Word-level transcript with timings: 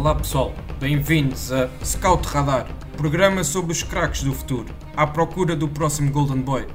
Olá 0.00 0.14
pessoal, 0.14 0.54
bem-vindos 0.78 1.52
a 1.52 1.68
Scout 1.84 2.26
Radar, 2.26 2.66
programa 2.96 3.44
sobre 3.44 3.72
os 3.72 3.82
craques 3.82 4.22
do 4.22 4.32
futuro, 4.32 4.74
à 4.96 5.06
procura 5.06 5.54
do 5.54 5.68
próximo 5.68 6.10
Golden 6.10 6.40
Boy. 6.40 6.66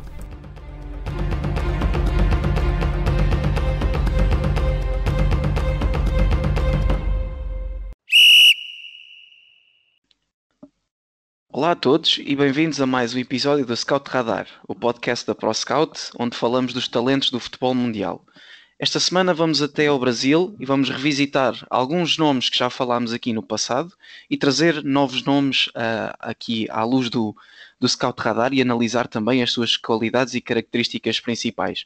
Olá 11.50 11.72
a 11.72 11.76
todos 11.76 12.20
e 12.24 12.36
bem-vindos 12.36 12.80
a 12.80 12.86
mais 12.86 13.16
um 13.16 13.18
episódio 13.18 13.66
do 13.66 13.76
Scout 13.76 14.08
Radar, 14.08 14.48
o 14.68 14.76
podcast 14.76 15.26
da 15.26 15.34
ProScout, 15.34 16.12
onde 16.20 16.38
falamos 16.38 16.74
dos 16.74 16.88
talentos 16.88 17.32
do 17.32 17.40
futebol 17.40 17.74
mundial. 17.74 18.24
Esta 18.78 19.00
semana 19.00 19.34
vamos 19.34 19.62
até 19.62 19.88
ao 19.88 19.98
Brasil 19.98 20.54
e 20.60 20.66
vamos 20.66 20.90
revisitar 20.90 21.66
alguns 21.70 22.18
nomes 22.18 22.50
que 22.50 22.58
já 22.58 22.70
falámos 22.70 23.14
aqui 23.14 23.32
no 23.32 23.42
passado 23.42 23.94
e 24.30 24.36
trazer 24.36 24.84
novos 24.84 25.24
nomes 25.24 25.68
uh, 25.68 26.12
aqui 26.20 26.68
à 26.70 26.84
luz 26.84 27.10
do, 27.10 27.34
do 27.80 27.88
Scout 27.88 28.22
Radar 28.22 28.54
e 28.54 28.62
analisar 28.62 29.08
também 29.08 29.42
as 29.42 29.54
suas 29.54 29.78
qualidades 29.78 30.34
e 30.34 30.42
características 30.42 31.22
principais. 31.22 31.86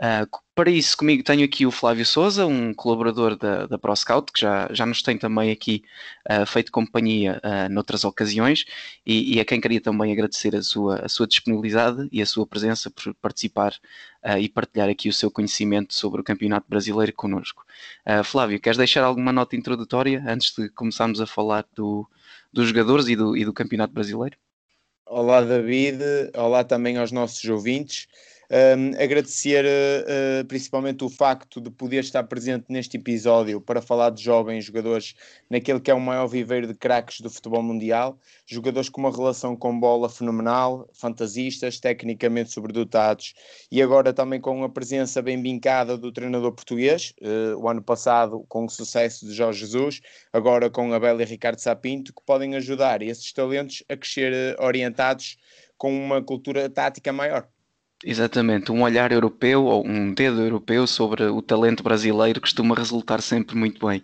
Uh, 0.00 0.26
para 0.54 0.70
isso, 0.70 0.96
comigo 0.96 1.22
tenho 1.22 1.44
aqui 1.44 1.66
o 1.66 1.70
Flávio 1.70 2.06
Souza, 2.06 2.46
um 2.46 2.72
colaborador 2.72 3.36
da, 3.36 3.66
da 3.66 3.78
ProScout, 3.78 4.32
que 4.32 4.40
já, 4.40 4.66
já 4.72 4.86
nos 4.86 5.02
tem 5.02 5.18
também 5.18 5.50
aqui 5.50 5.84
uh, 6.26 6.46
feito 6.46 6.72
companhia 6.72 7.38
uh, 7.44 7.70
noutras 7.70 8.02
ocasiões 8.02 8.64
e, 9.04 9.36
e, 9.36 9.40
a 9.40 9.44
quem 9.44 9.60
queria 9.60 9.80
também 9.80 10.10
agradecer 10.10 10.56
a 10.56 10.62
sua, 10.62 11.04
a 11.04 11.08
sua 11.08 11.26
disponibilidade 11.26 12.08
e 12.10 12.22
a 12.22 12.26
sua 12.26 12.46
presença 12.46 12.90
por 12.90 13.14
participar 13.16 13.74
e 14.38 14.50
partilhar 14.50 14.90
aqui 14.90 15.08
o 15.08 15.14
seu 15.14 15.30
conhecimento 15.30 15.94
sobre 15.94 16.20
o 16.20 16.24
Campeonato 16.24 16.66
Brasileiro 16.68 17.10
connosco. 17.14 17.64
Flávio, 18.22 18.60
queres 18.60 18.76
deixar 18.76 19.02
alguma 19.02 19.32
nota 19.32 19.56
introdutória 19.56 20.22
antes 20.26 20.54
de 20.54 20.68
começarmos 20.68 21.22
a 21.22 21.26
falar 21.26 21.64
do, 21.74 22.06
dos 22.52 22.68
jogadores 22.68 23.08
e 23.08 23.16
do, 23.16 23.34
e 23.34 23.46
do 23.46 23.52
Campeonato 23.54 23.94
Brasileiro? 23.94 24.36
Olá, 25.06 25.40
David. 25.40 26.02
Olá 26.36 26.62
também 26.62 26.98
aos 26.98 27.10
nossos 27.10 27.42
ouvintes. 27.46 28.06
Um, 28.52 29.00
agradecer 29.00 29.64
uh, 29.64 30.44
principalmente 30.46 31.04
o 31.04 31.08
facto 31.08 31.60
de 31.60 31.70
poder 31.70 32.00
estar 32.00 32.24
presente 32.24 32.64
neste 32.68 32.96
episódio 32.96 33.60
para 33.60 33.80
falar 33.80 34.10
de 34.10 34.24
jovens 34.24 34.64
jogadores 34.64 35.14
naquele 35.48 35.78
que 35.78 35.88
é 35.88 35.94
o 35.94 36.00
maior 36.00 36.26
viveiro 36.26 36.66
de 36.66 36.74
craques 36.74 37.20
do 37.20 37.30
futebol 37.30 37.62
mundial, 37.62 38.18
jogadores 38.44 38.88
com 38.88 39.02
uma 39.02 39.12
relação 39.12 39.54
com 39.54 39.78
bola 39.78 40.08
fenomenal, 40.08 40.90
fantasistas, 40.92 41.78
tecnicamente 41.78 42.50
sobredotados 42.50 43.34
e 43.70 43.80
agora 43.80 44.12
também 44.12 44.40
com 44.40 44.64
a 44.64 44.68
presença 44.68 45.22
bem 45.22 45.40
vincada 45.40 45.96
do 45.96 46.10
treinador 46.10 46.50
português, 46.50 47.14
uh, 47.22 47.56
o 47.56 47.68
ano 47.68 47.82
passado 47.82 48.44
com 48.48 48.64
o 48.64 48.68
sucesso 48.68 49.26
de 49.26 49.32
Jorge 49.32 49.60
Jesus, 49.60 50.00
agora 50.32 50.68
com 50.68 50.92
Abel 50.92 51.20
e 51.20 51.24
Ricardo 51.24 51.60
Sapinto, 51.60 52.12
que 52.12 52.22
podem 52.26 52.56
ajudar 52.56 53.00
esses 53.00 53.32
talentos 53.32 53.84
a 53.88 53.96
crescer 53.96 54.58
uh, 54.58 54.64
orientados 54.64 55.38
com 55.78 55.96
uma 55.96 56.20
cultura 56.20 56.68
tática 56.68 57.12
maior. 57.12 57.48
Exatamente, 58.04 58.72
um 58.72 58.82
olhar 58.82 59.12
europeu 59.12 59.64
ou 59.64 59.86
um 59.86 60.12
dedo 60.14 60.40
europeu 60.42 60.86
sobre 60.86 61.24
o 61.24 61.42
talento 61.42 61.82
brasileiro 61.82 62.40
costuma 62.40 62.74
resultar 62.74 63.20
sempre 63.20 63.54
muito 63.56 63.86
bem. 63.86 64.02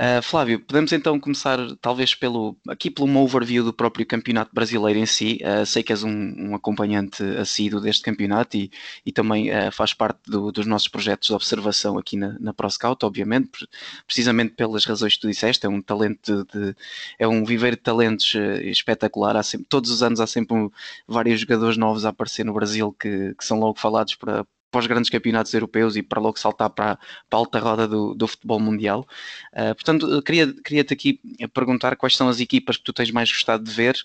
Uh, 0.00 0.22
Flávio, 0.22 0.60
podemos 0.60 0.92
então 0.92 1.18
começar 1.18 1.58
talvez 1.80 2.14
pelo 2.14 2.56
aqui 2.68 2.88
pelo 2.88 3.08
um 3.08 3.16
overview 3.16 3.64
do 3.64 3.72
próprio 3.72 4.06
campeonato 4.06 4.54
brasileiro 4.54 4.96
em 4.96 5.06
si. 5.06 5.40
Uh, 5.42 5.66
sei 5.66 5.82
que 5.82 5.92
és 5.92 6.04
um, 6.04 6.10
um, 6.10 6.54
acompanhante 6.54 7.20
assíduo 7.36 7.80
deste 7.80 8.04
campeonato 8.04 8.56
e, 8.56 8.70
e 9.04 9.10
também 9.10 9.50
uh, 9.50 9.72
faz 9.72 9.92
parte 9.92 10.20
do, 10.24 10.52
dos 10.52 10.66
nossos 10.66 10.86
projetos 10.86 11.26
de 11.26 11.34
observação 11.34 11.98
aqui 11.98 12.16
na, 12.16 12.36
na 12.38 12.54
ProScout, 12.54 13.04
obviamente, 13.04 13.66
precisamente 14.06 14.54
pelas 14.54 14.84
razões 14.84 15.14
que 15.14 15.20
tu 15.20 15.28
disseste. 15.28 15.66
É 15.66 15.68
um 15.68 15.82
talento 15.82 16.44
de, 16.44 16.76
é 17.18 17.26
um 17.26 17.44
viver 17.44 17.72
de 17.72 17.82
talentos 17.82 18.36
espetacular. 18.62 19.36
Há 19.36 19.42
sempre, 19.42 19.66
todos 19.68 19.90
os 19.90 20.00
anos 20.00 20.20
há 20.20 20.28
sempre 20.28 20.70
vários 21.08 21.40
jogadores 21.40 21.76
novos 21.76 22.04
a 22.04 22.10
aparecer 22.10 22.44
no 22.44 22.54
Brasil 22.54 22.92
que, 22.92 23.34
que 23.34 23.44
são 23.44 23.58
logo 23.58 23.80
falados 23.80 24.14
para, 24.14 24.46
para 24.70 24.80
os 24.80 24.86
grandes 24.86 25.10
campeonatos 25.10 25.52
europeus 25.54 25.96
e 25.96 26.02
para 26.02 26.20
logo 26.20 26.38
saltar 26.38 26.70
para, 26.70 26.98
para 27.28 27.38
a 27.38 27.40
alta 27.40 27.58
roda 27.58 27.88
do, 27.88 28.14
do 28.14 28.26
futebol 28.26 28.60
mundial. 28.60 29.06
Uh, 29.52 29.74
portanto, 29.74 30.22
queria, 30.22 30.52
queria-te 30.62 30.92
aqui 30.92 31.20
perguntar 31.52 31.96
quais 31.96 32.16
são 32.16 32.28
as 32.28 32.40
equipas 32.40 32.76
que 32.76 32.84
tu 32.84 32.92
tens 32.92 33.10
mais 33.10 33.30
gostado 33.30 33.64
de 33.64 33.70
ver 33.70 33.96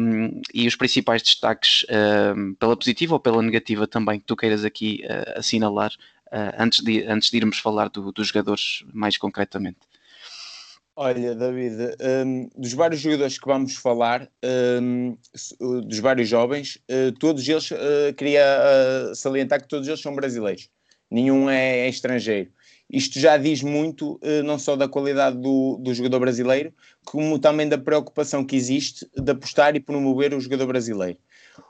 um, 0.00 0.40
e 0.52 0.66
os 0.66 0.76
principais 0.76 1.22
destaques, 1.22 1.84
um, 2.36 2.54
pela 2.54 2.76
positiva 2.76 3.14
ou 3.14 3.20
pela 3.20 3.42
negativa 3.42 3.86
também, 3.86 4.20
que 4.20 4.26
tu 4.26 4.36
queiras 4.36 4.64
aqui 4.64 5.02
uh, 5.04 5.38
assinalar 5.38 5.92
uh, 6.32 6.54
antes, 6.58 6.82
de, 6.82 7.04
antes 7.04 7.30
de 7.30 7.36
irmos 7.38 7.58
falar 7.58 7.88
do, 7.88 8.12
dos 8.12 8.28
jogadores 8.28 8.84
mais 8.92 9.16
concretamente. 9.16 9.78
Olha, 11.00 11.32
David, 11.32 11.94
um, 12.26 12.50
dos 12.56 12.72
vários 12.72 13.00
jogadores 13.00 13.38
que 13.38 13.46
vamos 13.46 13.76
falar, 13.76 14.28
um, 14.80 15.16
dos 15.86 16.00
vários 16.00 16.28
jovens, 16.28 16.76
uh, 16.90 17.12
todos 17.20 17.46
eles, 17.48 17.70
uh, 17.70 18.12
queria 18.16 18.42
uh, 18.42 19.14
salientar 19.14 19.62
que 19.62 19.68
todos 19.68 19.86
eles 19.86 20.00
são 20.00 20.12
brasileiros, 20.12 20.68
nenhum 21.08 21.48
é, 21.48 21.86
é 21.86 21.88
estrangeiro. 21.88 22.50
Isto 22.90 23.20
já 23.20 23.36
diz 23.36 23.62
muito, 23.62 24.18
não 24.44 24.58
só 24.58 24.74
da 24.74 24.88
qualidade 24.88 25.36
do, 25.36 25.76
do 25.76 25.94
jogador 25.94 26.18
brasileiro, 26.18 26.72
como 27.04 27.38
também 27.38 27.68
da 27.68 27.78
preocupação 27.78 28.44
que 28.44 28.56
existe 28.56 29.08
de 29.14 29.30
apostar 29.30 29.76
e 29.76 29.80
promover 29.80 30.34
o 30.34 30.40
jogador 30.40 30.66
brasileiro. 30.66 31.18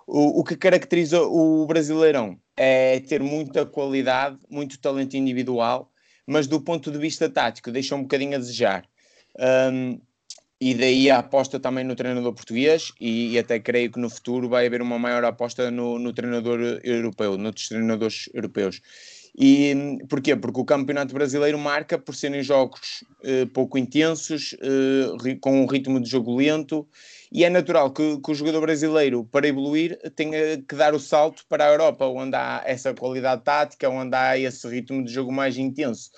O, 0.06 0.40
o 0.40 0.44
que 0.44 0.56
caracteriza 0.56 1.20
o 1.20 1.66
Brasileirão 1.66 2.38
é 2.56 3.00
ter 3.00 3.20
muita 3.20 3.66
qualidade, 3.66 4.38
muito 4.48 4.78
talento 4.78 5.18
individual, 5.18 5.92
mas 6.26 6.46
do 6.46 6.60
ponto 6.60 6.90
de 6.90 6.98
vista 6.98 7.28
tático 7.28 7.70
deixa 7.70 7.94
um 7.94 8.02
bocadinho 8.02 8.36
a 8.36 8.38
desejar 8.38 8.88
um, 9.38 10.00
e 10.60 10.74
daí 10.74 11.08
a 11.08 11.18
aposta 11.18 11.60
também 11.60 11.84
no 11.84 11.94
treinador 11.94 12.32
português 12.32 12.92
e, 13.00 13.34
e, 13.34 13.38
até 13.38 13.60
creio 13.60 13.92
que 13.92 14.00
no 14.00 14.10
futuro 14.10 14.48
vai 14.48 14.66
haver 14.66 14.82
uma 14.82 14.98
maior 14.98 15.24
aposta 15.24 15.70
no, 15.70 16.00
no 16.00 16.12
treinador 16.12 16.80
europeu, 16.82 17.38
noutros 17.38 17.68
treinadores 17.68 18.28
europeus. 18.34 18.80
E 19.40 19.98
porquê? 20.08 20.34
Porque 20.34 20.60
o 20.60 20.64
Campeonato 20.64 21.14
Brasileiro 21.14 21.56
marca 21.56 21.96
por 21.96 22.12
serem 22.16 22.42
jogos 22.42 23.04
eh, 23.22 23.46
pouco 23.46 23.78
intensos, 23.78 24.56
eh, 24.60 25.36
com 25.40 25.62
um 25.62 25.66
ritmo 25.66 26.00
de 26.00 26.10
jogo 26.10 26.36
lento, 26.36 26.88
e 27.30 27.44
é 27.44 27.50
natural 27.50 27.92
que, 27.92 28.20
que, 28.20 28.30
o 28.32 28.34
jogador 28.34 28.62
brasileiro, 28.62 29.22
para 29.24 29.46
evoluir, 29.46 29.96
tenha 30.16 30.60
que 30.60 30.74
dar 30.74 30.92
o 30.92 30.98
salto 30.98 31.44
para 31.48 31.66
a 31.66 31.68
Europa, 31.68 32.04
onde 32.06 32.34
há 32.34 32.64
essa 32.66 32.92
qualidade 32.92 33.44
tática, 33.44 33.88
onde 33.88 34.16
há 34.16 34.36
esse 34.36 34.66
ritmo 34.66 35.04
de 35.04 35.12
jogo 35.12 35.30
mais 35.30 35.56
intenso. 35.56 36.10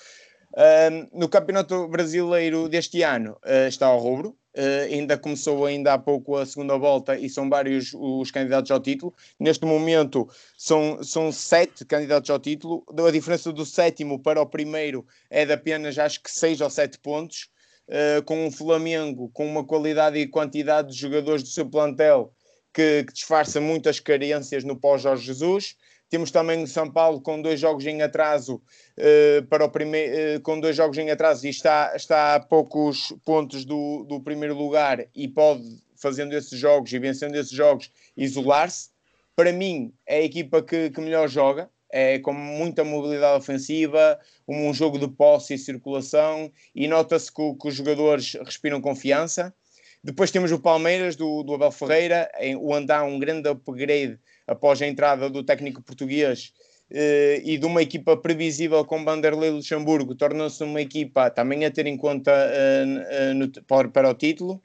Uh, 0.52 1.08
no 1.12 1.28
Campeonato 1.28 1.86
Brasileiro 1.86 2.68
deste 2.68 3.02
ano 3.02 3.38
uh, 3.44 3.68
está 3.68 3.86
ao 3.86 4.00
rubro, 4.00 4.30
uh, 4.56 4.92
ainda 4.92 5.16
começou 5.16 5.64
ainda 5.64 5.94
há 5.94 5.98
pouco 5.98 6.36
a 6.36 6.44
segunda 6.44 6.76
volta 6.76 7.16
e 7.16 7.28
são 7.28 7.48
vários 7.48 7.94
os 7.94 8.32
candidatos 8.32 8.70
ao 8.70 8.80
título. 8.80 9.14
Neste 9.38 9.64
momento 9.64 10.28
são, 10.58 11.02
são 11.04 11.30
sete 11.30 11.84
candidatos 11.84 12.30
ao 12.30 12.38
título, 12.40 12.84
a 13.06 13.10
diferença 13.12 13.52
do 13.52 13.64
sétimo 13.64 14.18
para 14.18 14.42
o 14.42 14.46
primeiro 14.46 15.06
é 15.30 15.46
de 15.46 15.52
apenas 15.52 15.96
acho 15.98 16.20
que 16.20 16.30
seis 16.30 16.60
ou 16.60 16.68
sete 16.68 16.98
pontos, 16.98 17.48
ah, 17.90 18.22
com 18.22 18.46
um 18.46 18.50
Flamengo 18.50 19.28
com 19.32 19.46
uma 19.46 19.64
qualidade 19.64 20.18
e 20.18 20.26
quantidade 20.26 20.92
de 20.92 20.98
jogadores 20.98 21.42
do 21.42 21.48
seu 21.48 21.68
plantel 21.68 22.32
que, 22.72 23.04
que 23.04 23.12
disfarça 23.12 23.60
muitas 23.60 23.98
carências 23.98 24.62
no 24.62 24.76
pós-Jorge 24.76 25.26
Jesus. 25.26 25.76
Temos 26.10 26.32
também 26.32 26.60
o 26.60 26.66
São 26.66 26.90
Paulo 26.90 27.20
com 27.20 27.40
dois 27.40 27.60
jogos 27.60 27.86
em 27.86 28.02
atraso 28.02 28.60
uh, 28.98 29.46
para 29.46 29.64
o 29.64 29.70
primeiro, 29.70 30.38
uh, 30.38 30.40
com 30.40 30.58
dois 30.58 30.74
jogos 30.74 30.98
em 30.98 31.08
atraso 31.08 31.46
e 31.46 31.50
está, 31.50 31.92
está 31.94 32.34
a 32.34 32.40
poucos 32.40 33.14
pontos 33.24 33.64
do, 33.64 34.02
do 34.02 34.20
primeiro 34.20 34.56
lugar 34.56 35.06
e 35.14 35.28
pode, 35.28 35.62
fazendo 35.96 36.34
esses 36.34 36.58
jogos 36.58 36.92
e 36.92 36.98
vencendo 36.98 37.36
esses 37.36 37.52
jogos, 37.52 37.92
isolar-se. 38.16 38.90
Para 39.36 39.52
mim, 39.52 39.92
é 40.04 40.16
a 40.16 40.22
equipa 40.22 40.60
que, 40.60 40.90
que 40.90 41.00
melhor 41.00 41.28
joga, 41.28 41.70
é 41.92 42.18
com 42.18 42.32
muita 42.32 42.82
mobilidade 42.82 43.38
ofensiva, 43.38 44.18
um 44.48 44.74
jogo 44.74 44.98
de 44.98 45.06
posse 45.06 45.54
e 45.54 45.58
circulação, 45.58 46.50
e 46.74 46.88
nota-se 46.88 47.32
que, 47.32 47.54
que, 47.54 47.68
os 47.68 47.74
jogadores 47.74 48.36
respiram 48.44 48.80
confiança. 48.80 49.54
Depois 50.02 50.30
temos 50.30 50.50
o 50.50 50.58
Palmeiras, 50.58 51.14
do, 51.14 51.44
do 51.44 51.54
Abel 51.54 51.70
Ferreira, 51.70 52.30
em, 52.38 52.56
o 52.56 52.74
Andar, 52.74 53.04
um 53.04 53.18
grande 53.18 53.48
upgrade 53.48 54.18
após 54.50 54.82
a 54.82 54.86
entrada 54.86 55.30
do 55.30 55.44
técnico 55.44 55.80
português 55.80 56.52
eh, 56.90 57.40
e 57.44 57.56
de 57.56 57.64
uma 57.64 57.82
equipa 57.82 58.16
previsível 58.16 58.84
com 58.84 59.04
Vanderlei 59.04 59.50
Luxemburgo, 59.50 60.16
tornou-se 60.16 60.62
uma 60.64 60.80
equipa 60.80 61.30
também 61.30 61.64
a 61.64 61.70
ter 61.70 61.86
em 61.86 61.96
conta 61.96 62.32
eh, 62.32 62.84
eh, 63.10 63.32
no, 63.32 63.48
para, 63.62 64.10
o 64.10 64.14
título. 64.14 64.60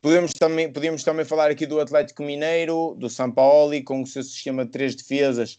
Podemos 0.00 0.32
também, 0.32 0.72
podemos 0.72 1.02
também 1.02 1.24
falar 1.24 1.50
aqui 1.50 1.66
do 1.66 1.80
Atlético 1.80 2.22
Mineiro, 2.22 2.94
do 2.96 3.10
São 3.10 3.30
Paulo, 3.30 3.72
com 3.82 4.02
o 4.02 4.06
seu 4.06 4.22
sistema 4.22 4.64
de 4.64 4.70
três 4.70 4.94
defesas 4.94 5.58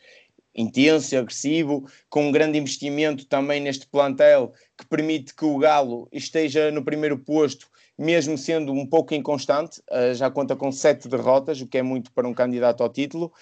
intenso 0.56 1.16
agressivo, 1.16 1.88
com 2.10 2.30
um 2.30 2.32
grande 2.32 2.58
investimento 2.58 3.28
também 3.28 3.62
neste 3.62 3.86
plantel 3.86 4.54
que 4.76 4.88
permite 4.88 5.36
que 5.36 5.46
o 5.46 5.60
Galo 5.60 6.08
esteja 6.12 6.72
no 6.72 6.84
primeiro 6.84 7.20
posto 7.20 7.70
mesmo 7.98 8.38
sendo 8.38 8.72
um 8.72 8.86
pouco 8.86 9.14
inconstante, 9.14 9.82
uh, 9.92 10.14
já 10.14 10.30
conta 10.30 10.56
com 10.56 10.72
sete 10.72 11.08
derrotas, 11.08 11.60
o 11.62 11.68
que 11.68 11.78
é 11.78 11.82
muito 11.82 12.12
para 12.12 12.28
um 12.28 12.34
candidato 12.34 12.84
ao 12.84 12.90
título. 12.90 13.34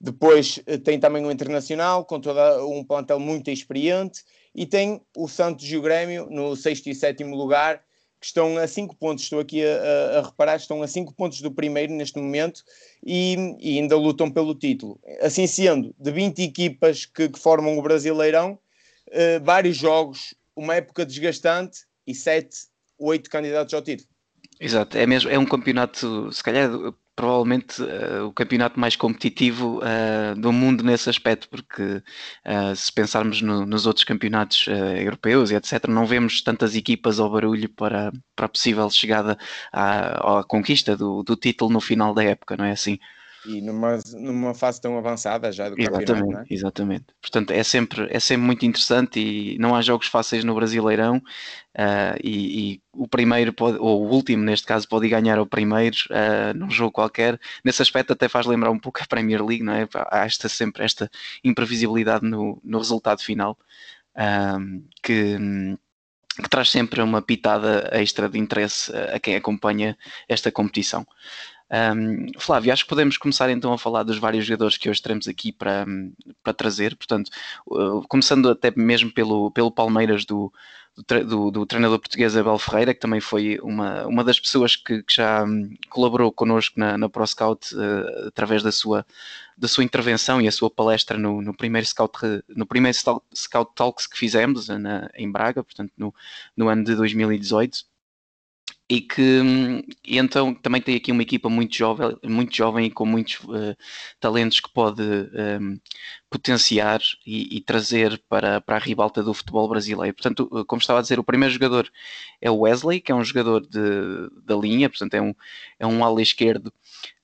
Depois 0.00 0.58
uh, 0.58 0.78
tem 0.78 1.00
também 1.00 1.24
o 1.24 1.30
Internacional, 1.30 2.04
com 2.04 2.20
todo 2.20 2.38
um 2.68 2.84
plantel 2.84 3.18
muito 3.18 3.50
experiente, 3.50 4.22
e 4.54 4.64
tem 4.66 5.00
o 5.16 5.26
Santos 5.26 5.66
e 5.70 5.76
o 5.76 5.82
Grêmio 5.82 6.28
no 6.30 6.54
sexto 6.54 6.88
e 6.88 6.94
sétimo 6.94 7.34
lugar, 7.34 7.82
que 8.24 8.28
estão 8.28 8.56
a 8.56 8.66
5 8.66 8.96
pontos, 8.96 9.24
estou 9.24 9.38
aqui 9.38 9.62
a, 9.62 10.18
a, 10.18 10.22
reparar, 10.22 10.56
estão 10.56 10.82
a 10.82 10.88
5 10.88 11.12
pontos 11.12 11.42
do 11.42 11.50
primeiro 11.50 11.92
neste 11.92 12.18
momento 12.18 12.62
e, 13.04 13.36
e, 13.60 13.78
ainda 13.78 13.98
lutam 13.98 14.30
pelo 14.30 14.54
título. 14.54 14.98
Assim 15.20 15.46
sendo, 15.46 15.94
de 15.98 16.10
20 16.10 16.42
equipas 16.42 17.04
que, 17.04 17.28
que 17.28 17.38
formam 17.38 17.76
o 17.76 17.82
Brasileirão, 17.82 18.58
uh, 19.08 19.44
vários 19.44 19.76
jogos, 19.76 20.34
uma 20.56 20.76
época 20.76 21.04
desgastante 21.04 21.80
e 22.06 22.14
7, 22.14 22.68
8 22.98 23.30
candidatos 23.30 23.74
ao 23.74 23.82
título. 23.82 24.08
Exato, 24.60 24.96
é 24.96 25.06
mesmo, 25.06 25.30
é 25.30 25.38
um 25.38 25.44
campeonato, 25.44 26.30
se 26.32 26.42
calhar 26.42 26.70
provavelmente 27.16 27.80
uh, 27.82 28.26
o 28.26 28.32
campeonato 28.32 28.78
mais 28.78 28.96
competitivo 28.96 29.78
uh, 29.78 30.38
do 30.40 30.52
mundo 30.52 30.82
nesse 30.82 31.08
aspecto, 31.08 31.48
porque 31.48 31.82
uh, 31.82 32.74
se 32.74 32.92
pensarmos 32.92 33.40
no, 33.40 33.64
nos 33.64 33.86
outros 33.86 34.04
campeonatos 34.04 34.66
europeus 34.98 35.50
e 35.50 35.54
etc., 35.54 35.86
não 35.88 36.06
vemos 36.06 36.42
tantas 36.42 36.74
equipas 36.74 37.20
ao 37.20 37.30
barulho 37.30 37.68
para, 37.68 38.12
para 38.34 38.46
a 38.46 38.48
possível 38.48 38.88
chegada 38.90 39.38
à, 39.72 40.40
à 40.40 40.44
conquista 40.44 40.96
do, 40.96 41.22
do 41.22 41.36
título 41.36 41.70
no 41.70 41.80
final 41.80 42.12
da 42.12 42.24
época, 42.24 42.56
não 42.56 42.64
é 42.64 42.72
assim? 42.72 42.98
E 43.46 43.60
numa, 43.60 43.98
numa 44.14 44.54
fase 44.54 44.80
tão 44.80 44.96
avançada 44.96 45.52
já 45.52 45.68
do 45.68 45.78
exatamente, 45.78 46.06
campeonato. 46.06 46.46
É? 46.50 46.54
Exatamente. 46.54 47.04
Portanto, 47.20 47.50
é 47.50 47.62
sempre, 47.62 48.08
é 48.10 48.20
sempre 48.20 48.46
muito 48.46 48.64
interessante 48.64 49.20
e 49.20 49.58
não 49.58 49.74
há 49.74 49.82
jogos 49.82 50.06
fáceis 50.06 50.44
no 50.44 50.54
Brasileirão 50.54 51.16
uh, 51.16 52.18
e, 52.22 52.74
e, 52.74 52.82
o 52.92 53.06
primeiro, 53.06 53.52
pode, 53.52 53.78
ou 53.78 54.04
o 54.04 54.10
último 54.10 54.42
neste 54.42 54.66
caso, 54.66 54.88
pode 54.88 55.08
ganhar 55.08 55.38
o 55.38 55.46
primeiro 55.46 55.96
uh, 56.10 56.56
num 56.56 56.70
jogo 56.70 56.92
qualquer. 56.92 57.38
Nesse 57.64 57.82
aspecto 57.82 58.12
até 58.12 58.28
faz 58.28 58.46
lembrar 58.46 58.70
um 58.70 58.78
pouco 58.78 59.00
a 59.02 59.06
Premier 59.06 59.44
League, 59.44 59.64
não 59.64 59.74
é? 59.74 59.88
Há 60.10 60.24
esta, 60.24 60.48
sempre 60.48 60.84
esta 60.84 61.10
imprevisibilidade 61.42 62.26
no, 62.26 62.60
no 62.64 62.78
resultado 62.78 63.22
final 63.22 63.58
uh, 64.16 64.82
que 65.02 65.38
que 66.42 66.48
traz 66.48 66.70
sempre 66.70 67.00
uma 67.00 67.22
pitada 67.22 67.88
extra 67.92 68.28
de 68.28 68.38
interesse 68.38 68.92
a 68.96 69.20
quem 69.20 69.36
acompanha 69.36 69.96
esta 70.28 70.50
competição. 70.50 71.06
Um, 71.70 72.26
Flávio, 72.38 72.72
acho 72.72 72.84
que 72.84 72.88
podemos 72.88 73.16
começar 73.16 73.50
então 73.50 73.72
a 73.72 73.78
falar 73.78 74.02
dos 74.02 74.18
vários 74.18 74.44
jogadores 74.44 74.76
que 74.76 74.88
hoje 74.88 75.02
teremos 75.02 75.26
aqui 75.26 75.50
para, 75.50 75.86
para 76.42 76.52
trazer. 76.52 76.94
Portanto, 76.96 77.30
uh, 77.66 78.06
começando 78.08 78.50
até 78.50 78.72
mesmo 78.76 79.10
pelo, 79.10 79.50
pelo 79.50 79.70
Palmeiras 79.70 80.24
do, 80.24 80.52
do, 81.26 81.50
do, 81.50 81.66
treinador 81.66 81.98
português 81.98 82.36
Abel 82.36 82.58
Ferreira, 82.58 82.94
que 82.94 83.00
também 83.00 83.20
foi 83.20 83.58
uma, 83.62 84.06
uma 84.06 84.22
das 84.22 84.38
pessoas 84.38 84.76
que, 84.76 85.02
que 85.02 85.14
já 85.14 85.42
um, 85.42 85.74
colaborou 85.88 86.30
connosco 86.30 86.78
na, 86.78 86.96
na 86.98 87.08
ProScout 87.08 87.74
uh, 87.74 88.28
através 88.28 88.62
da 88.62 88.70
sua, 88.70 89.04
da 89.56 89.66
sua 89.66 89.82
intervenção 89.82 90.40
e 90.40 90.46
a 90.46 90.52
sua 90.52 90.70
palestra 90.70 91.18
no, 91.18 91.42
no 91.42 91.54
primeiro 91.54 91.86
Scout, 91.86 92.18
no 92.48 92.66
primeiro 92.66 92.96
Scout 93.34 93.72
Talks 93.74 94.06
que 94.06 94.18
fizemos 94.18 94.68
na, 94.68 95.10
em 95.14 95.30
Braga, 95.30 95.64
portanto, 95.64 95.92
no, 95.96 96.14
no 96.56 96.68
ano 96.68 96.84
de 96.84 96.94
2018 96.94 97.93
e 98.88 99.00
que 99.00 99.40
e 100.04 100.18
então 100.18 100.54
também 100.54 100.80
tem 100.80 100.96
aqui 100.96 101.10
uma 101.10 101.22
equipa 101.22 101.48
muito 101.48 101.74
jovem, 101.74 102.16
muito 102.22 102.54
jovem 102.54 102.86
e 102.86 102.90
com 102.90 103.06
muitos 103.06 103.36
uh, 103.44 103.74
talentos 104.20 104.60
que 104.60 104.70
pode 104.72 105.02
um, 105.02 105.28
ehm, 105.34 105.80
potenciar 106.30 107.00
e, 107.24 107.56
e, 107.56 107.60
trazer 107.60 108.22
para, 108.28 108.60
para 108.60 108.76
a 108.76 108.78
ribalta 108.78 109.22
do 109.22 109.32
futebol 109.32 109.68
brasileiro. 109.68 110.14
Portanto, 110.14 110.50
eh, 110.52 110.64
como 110.66 110.80
estava 110.80 110.98
a 110.98 111.02
dizer, 111.02 111.18
o 111.18 111.24
primeiro 111.24 111.54
jogador 111.54 111.88
é 112.40 112.50
o 112.50 112.58
Wesley, 112.60 113.00
que 113.00 113.12
é 113.12 113.14
um 113.14 113.24
jogador 113.24 113.60
de, 113.66 113.80
da 114.44 114.56
linha, 114.56 114.90
portanto 114.90 115.14
é 115.14 115.22
um, 115.22 115.34
é 115.78 115.86
um 115.86 116.04
ala 116.04 116.20
esquerdo 116.20 116.72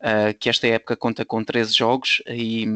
uh, 0.01 0.37
que 0.39 0.49
esta 0.49 0.67
época 0.67 0.97
conta 0.97 1.25
com 1.25 1.43
13 1.43 1.75
jogos 1.75 2.23
e, 2.27 2.67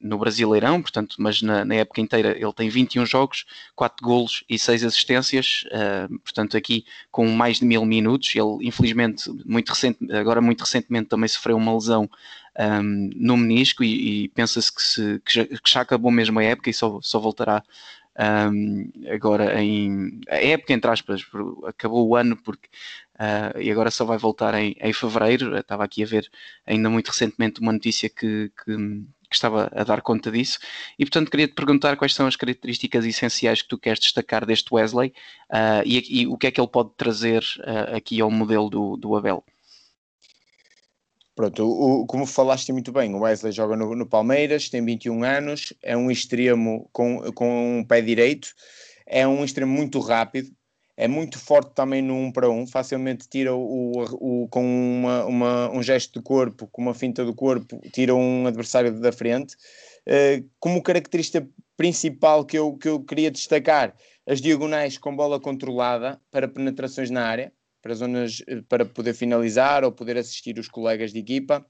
no 0.00 0.18
Brasileirão, 0.18 0.80
portanto, 0.82 1.16
mas 1.18 1.42
na, 1.42 1.64
na, 1.64 1.74
época 1.76 2.00
inteira 2.00 2.36
ele 2.38 2.52
tem 2.52 2.68
21 2.68 3.06
jogos, 3.06 3.44
4 3.74 4.04
golos 4.04 4.44
e 4.48 4.58
6 4.58 4.84
assistências, 4.84 5.64
uh, 5.66 6.18
portanto 6.20 6.56
aqui 6.56 6.84
com 7.10 7.26
mais 7.28 7.58
de 7.58 7.64
mil 7.64 7.84
minutos. 7.84 8.34
Ele, 8.34 8.66
infelizmente, 8.66 9.30
muito 9.44 9.70
recente, 9.70 9.98
agora 10.12 10.40
muito 10.40 10.60
recentemente 10.60 11.08
também 11.08 11.28
sofreu 11.28 11.56
uma 11.56 11.74
lesão 11.74 12.08
um, 12.58 13.10
no 13.14 13.36
menisco 13.36 13.84
e, 13.84 14.24
e 14.24 14.28
pensa-se 14.28 14.72
que, 14.72 15.20
que, 15.20 15.34
já, 15.34 15.44
que, 15.44 15.70
já, 15.70 15.80
acabou 15.80 16.10
mesmo 16.10 16.38
a 16.38 16.44
época 16.44 16.70
e 16.70 16.74
só, 16.74 16.98
só 17.00 17.20
voltará 17.20 17.62
um, 18.18 18.90
agora 19.08 19.62
em 19.62 20.20
a 20.28 20.36
época 20.36 20.72
entre 20.72 20.90
aspas 20.90 21.22
acabou 21.66 22.08
o 22.08 22.16
ano 22.16 22.36
porque 22.36 22.68
uh, 23.18 23.60
e 23.60 23.70
agora 23.70 23.90
só 23.90 24.04
vai 24.04 24.18
voltar 24.18 24.54
em, 24.54 24.76
em 24.80 24.92
fevereiro. 24.92 25.54
Eu 25.54 25.60
estava 25.60 25.84
aqui 25.84 26.02
a 26.02 26.06
ver 26.06 26.28
ainda 26.66 26.90
muito 26.90 27.08
recentemente 27.08 27.60
uma 27.60 27.72
notícia 27.72 28.08
que, 28.08 28.50
que, 28.64 28.76
que 28.76 29.34
estava 29.34 29.70
a 29.72 29.84
dar 29.84 30.00
conta 30.02 30.30
disso. 30.30 30.58
E 30.98 31.04
portanto 31.04 31.30
queria 31.30 31.48
te 31.48 31.54
perguntar 31.54 31.96
quais 31.96 32.14
são 32.14 32.26
as 32.26 32.36
características 32.36 33.04
essenciais 33.04 33.62
que 33.62 33.68
tu 33.68 33.78
queres 33.78 34.00
destacar 34.00 34.44
deste 34.44 34.72
Wesley 34.72 35.12
uh, 35.50 35.82
e, 35.84 36.22
e, 36.22 36.26
o 36.26 36.36
que 36.36 36.48
é 36.48 36.50
que 36.50 36.60
ele 36.60 36.68
pode 36.68 36.90
trazer 36.96 37.42
uh, 37.60 37.96
aqui 37.96 38.20
ao 38.20 38.30
modelo 38.30 38.68
do, 38.68 38.96
do 38.96 39.16
Abel 39.16 39.44
Pronto, 41.38 41.64
o, 41.64 42.04
como 42.04 42.26
falaste 42.26 42.72
muito 42.72 42.90
bem, 42.90 43.14
o 43.14 43.20
Wesley 43.20 43.52
joga 43.52 43.76
no, 43.76 43.94
no, 43.94 44.04
Palmeiras, 44.04 44.68
tem 44.68 44.84
21 44.84 45.22
anos, 45.22 45.72
é 45.80 45.96
um 45.96 46.10
extremo 46.10 46.90
com, 46.92 47.32
com 47.32 47.78
um 47.78 47.84
pé 47.84 48.00
direito, 48.00 48.48
é 49.06 49.24
um 49.24 49.44
extremo 49.44 49.72
muito 49.72 50.00
rápido, 50.00 50.50
é 50.96 51.06
muito 51.06 51.38
forte 51.38 51.70
também 51.76 52.02
no 52.02 52.12
1 52.14 52.24
um 52.24 52.32
para 52.32 52.50
1, 52.50 52.58
um, 52.58 52.66
facilmente 52.66 53.28
tira 53.28 53.54
o, 53.54 53.60
o, 53.60 54.42
o 54.42 54.48
com 54.48 54.64
uma, 54.64 55.26
uma, 55.26 55.70
um 55.70 55.80
gesto 55.80 56.18
de 56.18 56.24
corpo, 56.24 56.66
com 56.72 56.82
uma 56.82 56.92
finta 56.92 57.24
do 57.24 57.32
corpo, 57.32 57.80
tira 57.92 58.16
um 58.16 58.44
adversário 58.48 59.00
da 59.00 59.12
frente. 59.12 59.54
Uh, 60.08 60.44
como 60.58 60.82
característica 60.82 61.48
principal 61.76 62.44
que 62.44 62.58
eu, 62.58 62.76
que 62.76 62.88
eu 62.88 62.98
queria 62.98 63.30
destacar, 63.30 63.94
as 64.26 64.40
diagonais 64.40 64.98
com 64.98 65.14
bola 65.14 65.38
controlada 65.38 66.20
para 66.32 66.48
penetrações 66.48 67.10
na 67.10 67.24
área, 67.24 67.52
para 67.82 67.94
zonas 67.94 68.42
eh, 68.46 68.62
para 68.68 68.84
poder 68.84 69.14
finalizar 69.14 69.84
ou 69.84 69.92
poder 69.92 70.16
assistir 70.16 70.58
os 70.58 70.68
colegas 70.68 71.12
de 71.12 71.20
equipa. 71.20 71.64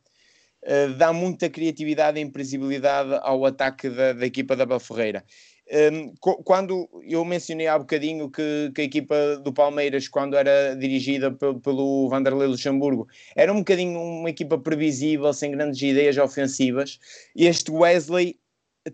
Uh, 0.61 0.93
dá 0.95 1.13
muita 1.13 1.49
criatividade 1.49 2.19
e 2.19 2.23
imprevisibilidade 2.23 3.17
ao 3.23 3.47
ataque 3.47 3.89
da, 3.89 4.13
da 4.13 4.27
equipa 4.27 4.57
da 4.57 4.65
Abel 4.65 4.81
Ferreira. 4.81 5.25
Um, 5.71 5.77
ehm, 5.77 6.15
quando 6.21 6.89
eu 7.05 7.25
mencionei 7.25 7.69
há 7.69 7.79
bocadinho 7.79 8.29
que, 8.29 8.73
que, 8.75 8.81
a 8.81 8.85
equipa 8.85 9.37
do 9.37 9.53
Palmeiras, 9.53 10.09
quando 10.09 10.37
era 10.37 10.75
dirigida 10.75 11.31
pelo, 11.31 11.61
pelo 11.61 12.09
Vanderlei 12.09 12.49
Luxemburgo, 12.49 13.07
era 13.37 13.53
um 13.53 13.59
bocadinho 13.59 14.01
uma 14.01 14.31
equipa 14.31 14.59
previsível, 14.59 15.33
sem 15.33 15.53
grandes 15.53 15.81
ideias 15.81 16.19
ofensivas, 16.19 16.99
este 17.37 17.71
Wesley 17.71 18.37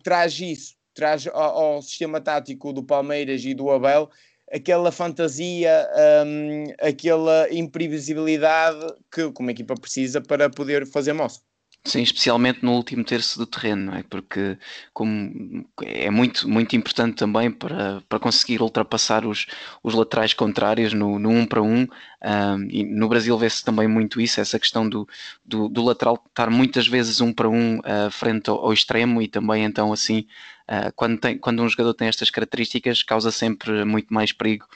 traz 0.03 0.39
isso, 0.39 0.75
traz 0.93 1.27
ao, 1.29 1.37
ao 1.37 1.83
sistema 1.83 2.21
tático 2.21 2.75
do 2.75 2.83
Palmeiras 2.83 3.43
e 3.45 3.55
do 3.55 3.71
Abel 3.71 4.11
aquela 4.53 4.93
fantasia, 4.93 5.89
um, 6.27 6.65
aquela 6.81 7.53
imprevisibilidade 7.53 8.95
que 9.13 9.33
uma 9.39 9.51
equipa 9.51 9.75
precisa 9.75 10.21
para 10.21 10.51
poder 10.51 10.87
fazer 10.87 11.13
moça. 11.13 11.41
Sim, 11.87 12.01
especialmente 12.01 12.65
no 12.65 12.73
último 12.73 13.05
terço 13.05 13.39
do 13.39 13.47
terreno, 13.47 13.93
não 13.93 13.99
é? 13.99 14.03
Porque 14.03 14.57
como 14.95 15.67
é 15.83 16.11
muito, 16.11 16.49
muito 16.49 16.75
importante 16.75 17.17
também 17.17 17.51
para, 17.51 18.01
para 18.09 18.19
conseguir 18.19 18.63
ultrapassar 18.63 19.27
os, 19.27 19.45
os 19.83 19.93
laterais 19.93 20.33
contrários 20.33 20.95
no, 20.95 21.19
no 21.19 21.29
um 21.29 21.45
para 21.45 21.61
um. 21.61 21.83
um 21.83 22.69
e 22.71 22.85
no 22.85 23.07
Brasil 23.07 23.37
vê-se 23.37 23.63
também 23.63 23.87
muito 23.87 24.19
isso, 24.19 24.41
essa 24.41 24.59
questão 24.59 24.89
do, 24.89 25.07
do, 25.45 25.69
do, 25.69 25.85
lateral 25.85 26.19
estar 26.27 26.49
muitas 26.49 26.87
vezes 26.89 27.21
um 27.21 27.31
para 27.31 27.51
um 27.51 27.81
uh, 27.81 28.11
frente 28.11 28.49
ao, 28.49 28.65
ao, 28.65 28.73
extremo 28.73 29.21
e 29.21 29.29
também 29.29 29.65
então 29.65 29.93
assim 29.93 30.27
uh, 30.67 30.91
quando, 30.97 31.19
tem, 31.21 31.37
quando 31.37 31.63
um 31.63 31.69
jogador 31.69 31.93
tem 31.93 32.09
estas 32.09 32.31
características 32.31 33.03
causa 33.03 33.31
sempre 33.31 33.85
muito 33.85 34.13
mais 34.13 34.33
perigo 34.33 34.67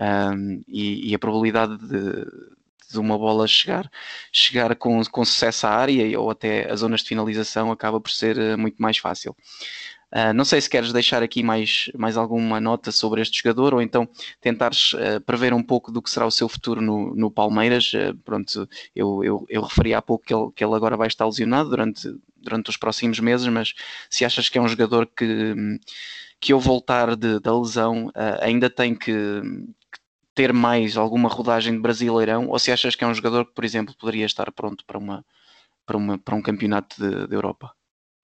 um, 0.00 0.62
e, 0.68 1.10
e 1.10 1.14
a 1.14 1.18
probabilidade 1.18 1.76
de 1.76 2.24
de 2.92 2.98
uma 3.00 3.18
bola 3.18 3.46
chegar, 3.46 3.90
chegar 4.32 4.74
com, 4.76 5.02
com 5.04 5.24
sucesso 5.24 5.66
à 5.66 5.70
área 5.70 6.18
ou 6.18 6.30
até 6.30 6.70
as 6.70 6.80
zonas 6.80 7.00
de 7.00 7.08
finalização 7.08 7.72
acaba 7.72 8.00
por 8.00 8.10
ser 8.10 8.38
eh, 8.38 8.56
muito 8.56 8.76
mais 8.80 8.98
fácil. 8.98 9.36
Uh, 10.12 10.34
não 10.34 10.44
sei 10.44 10.60
se 10.60 10.68
queres 10.68 10.92
deixar 10.92 11.22
aqui 11.22 11.42
mais, 11.42 11.90
mais 11.96 12.18
alguma 12.18 12.60
nota 12.60 12.92
sobre 12.92 13.22
este 13.22 13.42
jogador 13.42 13.72
ou 13.72 13.80
então 13.80 14.06
tentares 14.42 14.92
uh, 14.92 15.18
prever 15.24 15.54
um 15.54 15.62
pouco 15.62 15.90
do 15.90 16.02
que 16.02 16.10
será 16.10 16.26
o 16.26 16.30
seu 16.30 16.50
futuro 16.50 16.82
no, 16.82 17.14
no 17.14 17.30
Palmeiras. 17.30 17.90
Uh, 17.94 18.14
pronto, 18.22 18.68
eu, 18.94 19.24
eu, 19.24 19.46
eu 19.48 19.62
referi 19.62 19.94
há 19.94 20.02
pouco 20.02 20.26
que 20.26 20.34
ele, 20.34 20.50
que 20.54 20.62
ele 20.62 20.74
agora 20.74 20.98
vai 20.98 21.06
estar 21.06 21.24
lesionado 21.24 21.70
durante, 21.70 22.14
durante 22.36 22.68
os 22.68 22.76
próximos 22.76 23.18
meses, 23.20 23.46
mas 23.48 23.72
se 24.10 24.22
achas 24.22 24.50
que 24.50 24.58
é 24.58 24.60
um 24.60 24.68
jogador 24.68 25.06
que, 25.06 25.54
que 26.38 26.52
ao 26.52 26.60
voltar 26.60 27.16
de, 27.16 27.40
da 27.40 27.58
lesão 27.58 28.12
ainda 28.42 28.68
tem 28.68 28.94
que, 28.94 29.40
ter 30.34 30.52
mais 30.52 30.96
alguma 30.96 31.28
rodagem 31.28 31.74
de 31.74 31.80
Brasileirão 31.80 32.48
ou 32.48 32.58
se 32.58 32.72
achas 32.72 32.94
que 32.94 33.04
é 33.04 33.06
um 33.06 33.14
jogador 33.14 33.46
que, 33.46 33.54
por 33.54 33.64
exemplo, 33.64 33.94
poderia 33.98 34.26
estar 34.26 34.50
pronto 34.52 34.84
para, 34.84 34.98
uma, 34.98 35.24
para, 35.86 35.96
uma, 35.96 36.18
para 36.18 36.34
um 36.34 36.42
campeonato 36.42 36.96
de, 37.00 37.26
de 37.26 37.34
Europa? 37.34 37.72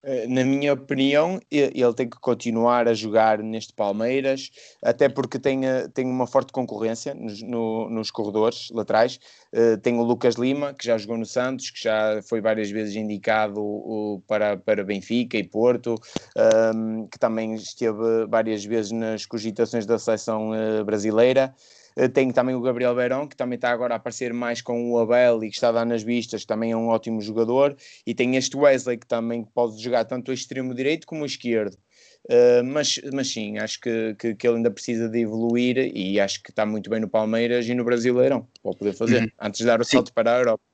Eh, 0.01 0.27
na 0.27 0.45
minha 0.45 0.73
opinião, 0.73 1.39
ele 1.51 1.93
tem 1.93 2.09
que 2.09 2.17
continuar 2.19 2.87
a 2.87 2.93
jogar 2.93 3.39
neste 3.39 3.73
Palmeiras, 3.73 4.49
até 4.81 5.09
porque 5.09 5.37
tem, 5.37 5.65
eh, 5.65 5.89
tem 5.89 6.05
uma 6.05 6.25
forte 6.25 6.53
concorrência 6.53 7.13
nos, 7.13 7.41
no, 7.41 7.89
nos 7.89 8.09
corredores 8.09 8.69
laterais. 8.71 9.19
Uh, 9.53 9.77
tem 9.79 9.97
o 9.97 10.03
Lucas 10.03 10.35
Lima, 10.35 10.73
que 10.73 10.85
já 10.85 10.97
jogou 10.97 11.17
no 11.17 11.25
Santos, 11.25 11.69
que 11.71 11.83
já 11.83 12.21
foi 12.29 12.39
várias 12.39 12.69
vezes 12.69 12.95
indicado 12.95 14.23
para, 14.27 14.55
para 14.57 14.83
Benfica 14.83 15.37
e 15.37 15.43
Porto, 15.43 15.95
ehm, 16.37 17.07
que 17.11 17.17
também 17.19 17.55
esteve 17.55 18.25
várias 18.29 18.63
vezes 18.63 18.91
nas 18.91 19.25
cogitações 19.25 19.85
da 19.85 19.97
seleção 19.99 20.51
uh, 20.51 20.85
brasileira. 20.85 21.53
Eh, 21.99 22.07
tenho 22.07 22.31
também 22.31 22.55
o 22.55 22.61
Gabriel 22.61 22.95
Verão, 22.95 23.27
que 23.27 23.35
também 23.35 23.55
está 23.57 23.71
agora 23.71 23.93
a 23.93 23.97
aparecer 23.97 24.31
mais 24.31 24.61
com 24.61 24.89
o 24.89 24.97
Abel 24.99 25.43
e 25.43 25.49
que 25.49 25.55
está 25.55 25.67
a 25.67 25.73
dar 25.73 25.85
nas 25.85 26.01
vistas, 26.01 26.41
que 26.41 26.47
também 26.47 26.71
é 26.71 26.77
um 26.77 26.87
ótimo 26.87 27.21
jogador. 27.21 27.75
E 28.07 28.15
tem 28.15 28.37
este 28.37 28.55
Wesley, 28.55 28.97
que 28.97 29.05
também 29.05 29.43
pode 29.43 29.81
jogar 29.83 30.05
tanto 30.05 30.31
o 30.31 30.33
extremo 30.33 30.73
direito 30.73 31.05
como 31.05 31.23
o 31.23 31.25
esquerdo. 31.25 31.77
Uh, 32.25 32.63
mas, 32.63 32.99
mas 33.13 33.31
sim, 33.31 33.57
acho 33.57 33.79
que, 33.81 34.15
que, 34.15 34.35
que, 34.35 34.47
ele 34.47 34.57
ainda 34.57 34.71
precisa 34.71 35.09
de 35.09 35.19
evoluir 35.19 35.77
e 35.95 36.19
acho 36.19 36.41
que 36.43 36.51
está 36.51 36.65
muito 36.65 36.89
bem 36.89 36.99
no 36.99 37.09
Palmeiras 37.09 37.67
e 37.67 37.73
no 37.73 37.83
Brasileirão, 37.83 38.47
para 38.61 38.73
poder 38.73 38.93
fazer, 38.93 39.23
uhum. 39.23 39.29
antes 39.39 39.59
de 39.59 39.65
dar 39.65 39.81
o 39.81 39.85
sim. 39.85 39.97
salto 39.97 40.13
para 40.13 40.35
a 40.35 40.39
Europa. 40.39 40.68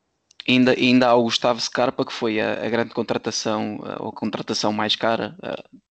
Ainda, 0.48 0.74
ainda 0.74 1.08
há 1.08 1.16
o 1.16 1.24
Gustavo 1.24 1.60
Scarpa, 1.60 2.06
que 2.06 2.14
foi 2.14 2.40
a, 2.40 2.66
a 2.66 2.70
grande 2.70 2.94
contratação, 2.94 3.80
a, 3.84 3.94
a 3.94 4.12
contratação 4.12 4.72
mais 4.72 4.96
cara 4.96 5.36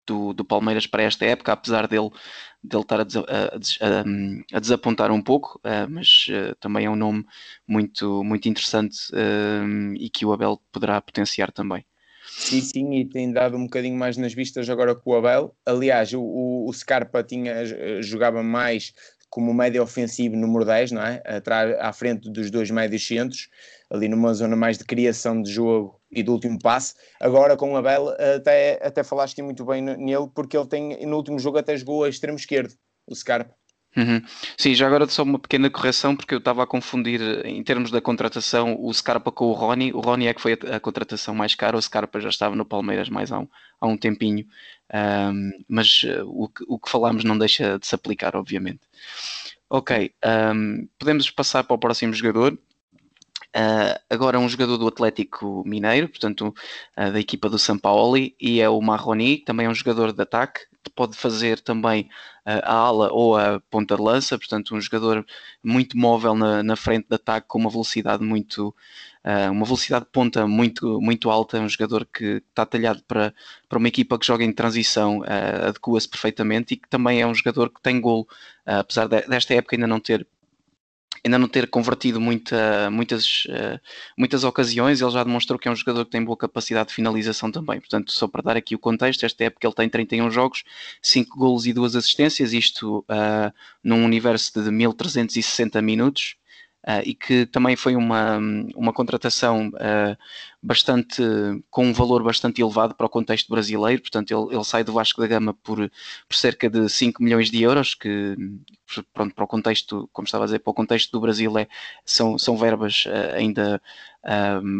do, 0.05 0.33
do 0.33 0.45
Palmeiras 0.45 0.85
para 0.85 1.03
esta 1.03 1.25
época, 1.25 1.53
apesar 1.53 1.87
dele 1.87 2.09
dele 2.63 2.83
estar 2.83 3.01
a, 3.01 3.03
des 3.03 3.17
a, 3.17 4.55
a, 4.55 4.59
desapontar 4.59 5.11
um 5.11 5.21
pouco, 5.21 5.59
mas 5.89 6.27
também 6.61 6.85
é 6.85 6.89
um 6.89 6.95
nome 6.95 7.25
muito, 7.67 8.23
muito 8.23 8.47
interessante 8.47 8.97
e 9.99 10.09
que 10.09 10.25
o 10.25 10.31
Abel 10.31 10.61
poderá 10.71 11.01
potenciar 11.01 11.51
também. 11.51 11.85
Sim, 12.25 12.61
sim, 12.61 12.93
e 12.95 13.05
tem 13.05 13.31
dado 13.31 13.57
um 13.57 13.65
bocadinho 13.65 13.97
mais 13.97 14.15
nas 14.17 14.33
vistas 14.33 14.69
agora 14.69 14.95
com 14.95 15.11
o 15.11 15.15
Abel. 15.15 15.55
Aliás, 15.65 16.13
o, 16.13 16.65
o 16.67 16.73
Scarpa 16.73 17.21
tinha, 17.21 17.65
jogava 18.01 18.41
mais 18.41 18.93
como 19.33 19.51
médio 19.51 19.81
ofensivo 19.81 20.35
número 20.35 20.63
10, 20.63 20.91
não 20.91 21.01
é? 21.01 21.19
Atrás, 21.25 21.75
à 21.79 21.91
frente 21.91 22.29
dos 22.29 22.51
dois 22.51 22.69
médios 22.69 23.03
centros, 23.03 23.49
ali 23.89 24.07
numa 24.07 24.31
zona 24.31 24.55
mais 24.55 24.77
de 24.77 24.83
criação 24.83 25.41
de 25.41 25.51
jogo 25.51 25.99
e 26.11 26.21
do 26.21 26.33
último 26.33 26.59
passe. 26.59 26.93
Agora 27.19 27.57
com 27.57 27.73
o 27.73 27.75
Abel, 27.75 28.09
até, 28.09 28.79
até 28.79 29.03
falaste 29.03 29.41
muito 29.41 29.65
bem 29.65 29.81
nele, 29.81 30.29
porque 30.35 30.55
ele 30.55 30.67
tem, 30.67 31.03
no 31.07 31.17
último 31.17 31.39
jogo 31.39 31.57
até 31.57 31.75
jogou 31.75 32.03
a 32.03 32.09
extremo 32.09 32.37
esquerdo, 32.37 32.75
o 33.07 33.15
Scarpa. 33.15 33.55
Uhum. 33.95 34.21
Sim, 34.57 34.73
já 34.73 34.87
agora 34.87 35.07
só 35.07 35.21
uma 35.21 35.37
pequena 35.37 35.69
correção, 35.69 36.15
porque 36.15 36.33
eu 36.33 36.39
estava 36.39 36.63
a 36.63 36.67
confundir 36.67 37.21
em 37.45 37.63
termos 37.63 37.91
da 37.91 38.01
contratação 38.01 38.75
o 38.79 38.91
Scarpa 38.91 39.31
com 39.31 39.45
o 39.45 39.53
Rony. 39.53 39.93
O 39.93 39.99
Rony 39.99 40.27
é 40.27 40.33
que 40.33 40.41
foi 40.41 40.53
a, 40.53 40.77
a 40.77 40.79
contratação 40.79 41.35
mais 41.35 41.53
cara, 41.53 41.77
o 41.77 41.81
Scarpa 41.81 42.19
já 42.19 42.29
estava 42.29 42.55
no 42.55 42.65
Palmeiras 42.65 43.07
mais 43.07 43.31
há 43.31 43.39
um, 43.39 43.47
há 43.79 43.87
um 43.87 43.95
tempinho, 43.95 44.45
um, 45.31 45.51
mas 45.67 46.03
uh, 46.03 46.25
o, 46.25 46.49
que, 46.49 46.63
o 46.67 46.79
que 46.79 46.89
falámos 46.89 47.23
não 47.23 47.37
deixa 47.37 47.77
de 47.77 47.85
se 47.85 47.93
aplicar, 47.93 48.35
obviamente. 48.35 48.81
Ok, 49.69 50.11
um, 50.55 50.87
podemos 50.97 51.29
passar 51.29 51.63
para 51.63 51.75
o 51.75 51.79
próximo 51.79 52.13
jogador, 52.13 52.57
Uh, 53.55 53.93
agora 54.09 54.37
é 54.37 54.39
um 54.39 54.49
jogador 54.49 54.79
do 54.79 54.87
Atlético 54.87 55.63
Mineiro, 55.63 56.09
portanto, 56.09 56.51
uh, 56.97 57.11
da 57.11 57.19
equipa 57.19 57.47
do 57.47 57.59
São 57.59 57.77
Paulo, 57.77 58.17
e 58.17 58.59
é 58.59 58.67
o 58.67 58.81
Marroni, 58.81 59.37
também 59.37 59.67
é 59.67 59.69
um 59.69 59.75
jogador 59.75 60.11
de 60.11 60.19
ataque, 60.19 60.61
pode 60.95 61.15
fazer 61.15 61.59
também 61.59 62.09
a 62.45 62.73
ala 62.73 63.11
ou 63.11 63.37
a 63.37 63.59
ponta 63.69 63.95
de 63.95 64.01
lança, 64.01 64.37
portanto, 64.37 64.75
um 64.75 64.81
jogador 64.81 65.25
muito 65.63 65.97
móvel 65.97 66.35
na, 66.35 66.61
na 66.63 66.75
frente 66.75 67.07
de 67.07 67.15
ataque, 67.15 67.47
com 67.47 67.59
uma 67.59 67.69
velocidade 67.69 68.23
muito. 68.23 68.75
uma 69.51 69.65
velocidade 69.65 70.05
de 70.05 70.11
ponta 70.11 70.45
muito, 70.47 70.99
muito 71.01 71.29
alta, 71.29 71.59
um 71.59 71.69
jogador 71.69 72.05
que 72.05 72.43
está 72.49 72.65
talhado 72.65 73.03
para, 73.07 73.33
para 73.69 73.77
uma 73.77 73.87
equipa 73.87 74.19
que 74.19 74.25
joga 74.25 74.43
em 74.43 74.51
transição, 74.53 75.23
adequa-se 75.67 76.09
perfeitamente 76.09 76.73
e 76.73 76.77
que 76.77 76.89
também 76.89 77.21
é 77.21 77.27
um 77.27 77.33
jogador 77.35 77.69
que 77.69 77.81
tem 77.81 78.01
golo, 78.01 78.27
apesar 78.65 79.07
de, 79.07 79.21
desta 79.27 79.53
época 79.53 79.75
ainda 79.75 79.87
não 79.87 79.99
ter 79.99 80.27
ainda 81.23 81.39
não 81.39 81.47
ter 81.47 81.69
convertido 81.69 82.19
muita, 82.19 82.89
muitas, 82.89 83.45
uh, 83.45 83.79
muitas 84.17 84.43
ocasiões, 84.43 85.01
ele 85.01 85.11
já 85.11 85.23
demonstrou 85.23 85.59
que 85.59 85.67
é 85.67 85.71
um 85.71 85.75
jogador 85.75 86.05
que 86.05 86.11
tem 86.11 86.23
boa 86.23 86.37
capacidade 86.37 86.89
de 86.89 86.95
finalização 86.95 87.51
também. 87.51 87.79
Portanto, 87.79 88.11
só 88.11 88.27
para 88.27 88.41
dar 88.41 88.57
aqui 88.57 88.75
o 88.75 88.79
contexto, 88.79 89.25
esta 89.25 89.43
época 89.45 89.67
ele 89.67 89.75
tem 89.75 89.89
31 89.89 90.31
jogos, 90.31 90.63
5 91.01 91.37
golos 91.37 91.65
e 91.65 91.73
2 91.73 91.95
assistências, 91.95 92.53
isto 92.53 92.99
uh, 93.09 93.53
num 93.83 94.03
universo 94.03 94.61
de 94.61 94.71
1360 94.71 95.81
minutos. 95.81 96.35
Uh, 96.85 96.99
e 97.05 97.13
que 97.13 97.45
também 97.45 97.77
foi 97.77 97.95
uma, 97.95 98.37
uma 98.75 98.91
contratação 98.91 99.69
uh, 99.69 100.17
bastante 100.61 101.23
com 101.69 101.85
um 101.85 101.93
valor 101.93 102.21
bastante 102.21 102.61
elevado 102.61 102.93
para 102.93 103.05
o 103.05 103.09
contexto 103.09 103.47
brasileiro, 103.49 104.01
portanto 104.01 104.31
ele, 104.31 104.53
ele 104.53 104.63
sai 104.65 104.83
do 104.83 104.91
Vasco 104.91 105.21
da 105.21 105.27
Gama 105.27 105.53
por, 105.53 105.77
por 105.77 106.35
cerca 106.35 106.69
de 106.69 106.89
5 106.89 107.23
milhões 107.23 107.49
de 107.49 107.61
euros, 107.61 107.95
que 107.95 108.35
pronto, 109.13 109.33
para 109.33 109.45
o 109.45 109.47
contexto, 109.47 110.09
como 110.11 110.25
estava 110.25 110.43
a 110.43 110.47
dizer, 110.47 110.59
para 110.59 110.71
o 110.71 110.73
contexto 110.73 111.09
do 111.13 111.21
Brasil 111.21 111.57
é, 111.57 111.69
são, 112.03 112.37
são 112.37 112.57
verbas 112.57 113.05
uh, 113.05 113.35
ainda 113.35 113.81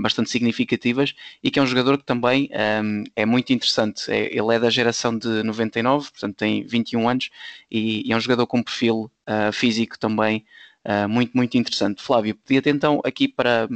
bastante 0.02 0.30
significativas 0.30 1.14
e 1.44 1.52
que 1.52 1.60
é 1.60 1.62
um 1.62 1.68
jogador 1.68 1.98
que 1.98 2.06
também 2.06 2.50
um, 2.82 3.04
é 3.14 3.26
muito 3.26 3.52
interessante, 3.52 4.10
é, 4.10 4.34
ele 4.34 4.56
é 4.56 4.58
da 4.58 4.70
geração 4.70 5.18
de 5.18 5.44
99, 5.44 6.12
portanto 6.12 6.36
tem 6.38 6.64
21 6.66 7.10
anos 7.10 7.30
e, 7.70 8.08
e 8.08 8.14
é 8.14 8.16
um 8.16 8.22
jogador 8.22 8.48
com 8.48 8.64
perfil 8.64 9.12
físico 9.52 10.00
também 10.00 10.46
uh, 10.88 11.08
muito, 11.08 11.36
muito 11.36 11.58
interessante. 11.58 12.02
Flávio, 12.02 12.36
pedia-te 12.36 12.70
então 12.70 13.02
aqui 13.04 13.28
para, 13.28 13.68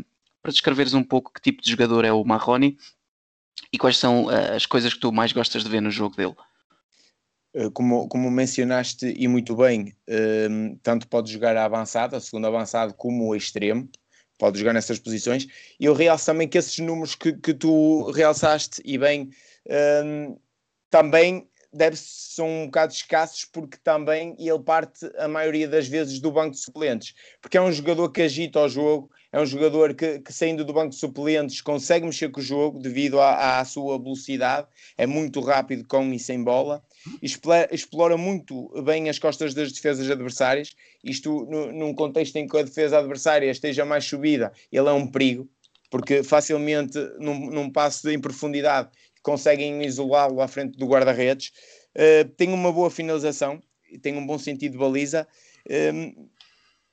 para 0.42 0.52
descreveres 0.52 0.94
um 0.94 1.04
pouco 1.04 1.32
que 1.34 1.42
tipo 1.42 1.62
de 1.62 1.70
jogador 1.70 2.06
é 2.06 2.12
o 2.12 2.24
Marroni 2.24 2.78
e 3.72 3.78
quais 3.78 3.98
são 3.98 4.26
uh, 4.26 4.56
as 4.56 4.66
coisas 4.66 4.94
que 4.94 5.00
tu 5.00 5.12
mais 5.12 5.32
gostas 5.32 5.64
de 5.64 5.70
ver 5.70 5.82
no 5.82 5.92
jogo 5.92 6.16
dele. 6.16 6.36
Eh, 7.54 7.70
como, 7.74 8.08
como 8.08 8.30
mencionaste 8.30 9.14
e 9.18 9.28
muito 9.28 9.56
bem, 9.56 9.96
tanto 10.84 11.08
pode 11.08 11.32
jogar 11.32 11.56
a 11.58 11.66
avançada, 11.66 12.20
segundo 12.20 12.46
avançado, 12.46 12.94
como 12.94 13.28
o 13.28 13.36
extremo, 13.36 13.90
pode 14.38 14.60
jogar 14.60 14.74
nessas 14.74 15.00
posições. 15.00 15.48
E 15.80 15.86
eu 15.86 15.94
realço 15.94 16.26
também 16.26 16.48
que 16.48 16.58
esses 16.58 16.78
números 16.78 17.16
que, 17.16 17.34
que 17.34 17.54
tu 17.54 18.12
realçaste 18.12 18.82
e 18.86 18.98
bem, 18.98 19.32
também 20.90 21.48
deve 21.77 21.96
são 21.96 22.48
um 22.48 22.65
bocado 22.65 22.91
escassos 22.91 23.46
porque 23.46 23.77
também 23.84 24.36
ele 24.39 24.60
parte 24.60 25.10
a 25.17 25.27
maioria 25.27 25.67
das 25.67 25.88
vezes 25.88 26.19
do 26.19 26.31
banco 26.31 26.51
de 26.51 26.60
suplentes, 26.60 27.13
porque 27.41 27.57
é 27.57 27.62
um 27.62 27.72
jogador 27.72 28.12
que 28.12 28.24
agita 28.24 28.60
o 28.62 28.67
jogo, 28.67 29.10
é 29.31 29.39
um 29.39 29.46
jogador 29.46 29.93
que, 29.93 30.19
que 30.19 30.34
saindo 30.34 30.65
do 30.65 30.74
banco 30.74 30.89
de 30.89 30.96
suplentes 30.96 31.62
consegue 31.62 32.05
mexer 32.05 32.29
com 32.29 32.39
o 32.39 32.43
jogo 32.43 32.79
devido 32.79 33.19
à, 33.19 33.60
à 33.60 33.65
sua 33.65 33.98
velocidade, 33.98 34.67
é 34.98 35.05
muito 35.05 35.39
rápido 35.39 35.86
com 35.88 36.12
e 36.12 36.19
sem 36.19 36.43
bola, 36.43 36.84
explora, 37.22 37.69
explora 37.72 38.17
muito 38.17 38.69
bem 38.84 39.10
as 39.10 39.19
costas 39.19 39.53
das 39.53 39.72
defesas 39.72 40.10
adversárias, 40.10 40.75
isto 41.03 41.46
no, 41.46 41.72
num 41.72 41.93
contexto 41.93 42.36
em 42.38 42.48
que 42.48 42.57
a 42.57 42.63
defesa 42.63 42.98
adversária 42.98 43.51
esteja 43.51 43.86
mais 43.86 44.05
subida, 44.05 44.51
ele 44.72 44.89
é 44.89 44.93
um 44.93 45.07
perigo, 45.07 45.48
porque 45.89 46.24
facilmente 46.24 46.98
num, 47.19 47.50
num 47.50 47.69
passo 47.69 48.10
em 48.10 48.19
profundidade 48.19 48.89
conseguem 49.22 49.84
isolá-lo 49.84 50.42
à 50.42 50.48
frente 50.48 50.78
do 50.78 50.88
guarda-redes. 50.88 51.52
Uh, 51.96 52.28
tem 52.36 52.54
uma 52.54 52.72
boa 52.72 52.90
finalização, 52.90 53.62
tem 54.02 54.16
um 54.18 54.26
bom 54.26 54.38
sentido 54.38 54.74
de 54.74 54.78
baliza. 54.78 55.28
Um, 55.70 55.74
ehm, 55.74 56.14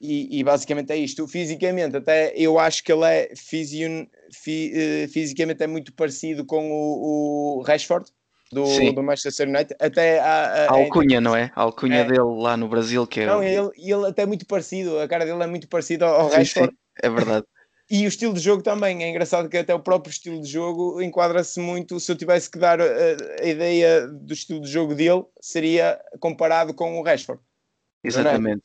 e, 0.01 0.41
e, 0.41 0.45
basicamente 0.45 0.93
é 0.93 0.97
isto. 0.97 1.27
Fisicamente, 1.27 1.97
até 1.97 2.35
eu 2.37 2.59
acho 2.59 2.83
que 2.85 2.93
ele 2.93 3.05
é 3.05 3.33
fi, 3.35 3.65
uh, 3.65 5.09
fisicamente 5.09 5.63
é 5.63 5.67
muito 5.67 5.95
parecido 5.95 6.45
com 6.45 6.71
o, 6.71 7.59
o 7.59 7.63
Rashford 7.63 8.11
do, 8.53 8.93
do, 8.93 9.03
Manchester 9.03 9.49
United. 9.49 9.75
Até 9.81 10.21
a, 10.21 10.25
a, 10.25 10.67
a 10.67 10.73
alcunha, 10.73 11.21
não 11.21 11.35
é? 11.35 11.51
A 11.55 11.63
alcunha 11.63 11.99
é. 11.99 12.05
dele 12.05 12.21
lá 12.21 12.57
no 12.57 12.69
Brasil 12.69 13.07
que 13.07 13.21
é. 13.21 13.27
Não, 13.27 13.43
ele, 13.43 13.71
ele 13.77 14.07
até 14.07 14.23
é 14.23 14.27
muito 14.27 14.47
parecido, 14.47 14.99
a 14.99 15.09
cara 15.09 15.25
dele 15.25 15.43
é 15.43 15.47
muito 15.47 15.69
parecido 15.69 16.05
ao, 16.05 16.23
ao 16.23 16.31
sim, 16.31 16.37
Rashford. 16.37 16.73
Sim, 16.73 16.79
é 17.03 17.11
verdade. 17.11 17.47
E 17.95 18.05
o 18.07 18.09
estilo 18.09 18.35
de 18.35 18.41
jogo 18.41 18.61
também, 18.61 19.05
é 19.05 19.09
engraçado 19.09 19.49
que 19.49 19.57
até 19.57 19.73
o 19.73 19.79
próprio 19.79 20.11
estilo 20.11 20.43
de 20.43 20.51
jogo 20.51 21.01
enquadra-se 21.01 21.61
muito. 21.61 22.01
Se 22.01 22.11
eu 22.11 22.17
tivesse 22.17 22.51
que 22.51 22.59
dar 22.59 22.81
a, 22.81 22.85
eh, 22.85 23.37
a, 23.41 23.47
ideia 23.47 24.09
do 24.09 24.35
estilo 24.35 24.61
de 24.61 24.69
jogo 24.69 24.97
dele, 24.97 25.23
seria 25.41 26.01
comparado 26.19 26.75
com 26.75 26.99
o 26.99 27.05
Rashford. 27.05 27.41
Exatamente. 28.03 28.65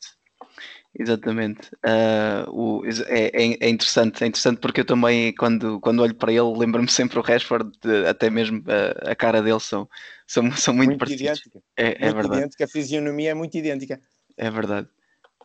Exatamente. 0.97 1.69
Uh, 1.85 2.49
o, 2.49 2.85
é, 3.05 3.25
é, 3.25 3.67
é, 3.67 3.69
interessante, 3.69 4.23
é 4.23 4.27
interessante 4.27 4.59
porque 4.59 4.81
eu 4.81 4.85
também, 4.85 5.31
quando, 5.35 5.79
quando 5.79 5.99
olho 5.99 6.15
para 6.15 6.31
ele, 6.31 6.57
lembro-me 6.57 6.89
sempre 6.89 7.19
o 7.19 7.21
Rashford, 7.21 7.69
de, 7.83 8.07
até 8.07 8.31
mesmo 8.31 8.63
a, 8.65 9.11
a, 9.11 9.15
cara 9.15 9.43
dele 9.43 9.59
são, 9.59 9.87
são, 10.25 10.51
são 10.53 10.73
muito, 10.73 10.89
muito 10.89 10.99
parecidos. 11.01 11.37
Idêntica. 11.37 11.59
É, 11.77 11.83
é 11.83 12.05
muito 12.05 12.15
verdade. 12.15 12.37
idêntica, 12.39 12.65
a 12.65 12.67
fisionomia 12.67 13.29
é 13.29 13.33
muito 13.35 13.55
idêntica. 13.55 14.01
É 14.35 14.49
verdade. 14.49 14.87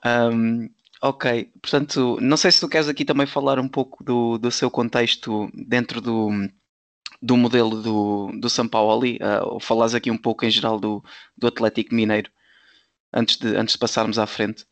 Um, 0.06 0.70
Ok, 1.02 1.50
portanto, 1.60 2.18
não 2.20 2.36
sei 2.36 2.50
se 2.50 2.60
tu 2.60 2.68
queres 2.68 2.88
aqui 2.88 3.04
também 3.04 3.26
falar 3.26 3.58
um 3.58 3.68
pouco 3.68 4.02
do, 4.02 4.38
do 4.38 4.50
seu 4.50 4.70
contexto 4.70 5.50
dentro 5.52 6.00
do, 6.00 6.30
do 7.20 7.36
modelo 7.36 7.82
do, 7.82 8.32
do 8.40 8.48
São 8.48 8.68
Paulo, 8.68 9.06
uh, 9.06 9.52
ou 9.52 9.60
falares 9.60 9.94
aqui 9.94 10.10
um 10.10 10.16
pouco 10.16 10.44
em 10.44 10.50
geral 10.50 10.78
do, 10.78 11.02
do 11.36 11.46
Atlético 11.46 11.94
Mineiro, 11.94 12.30
antes 13.12 13.36
de, 13.36 13.56
antes 13.56 13.74
de 13.74 13.78
passarmos 13.78 14.18
à 14.18 14.26
frente. 14.26 14.66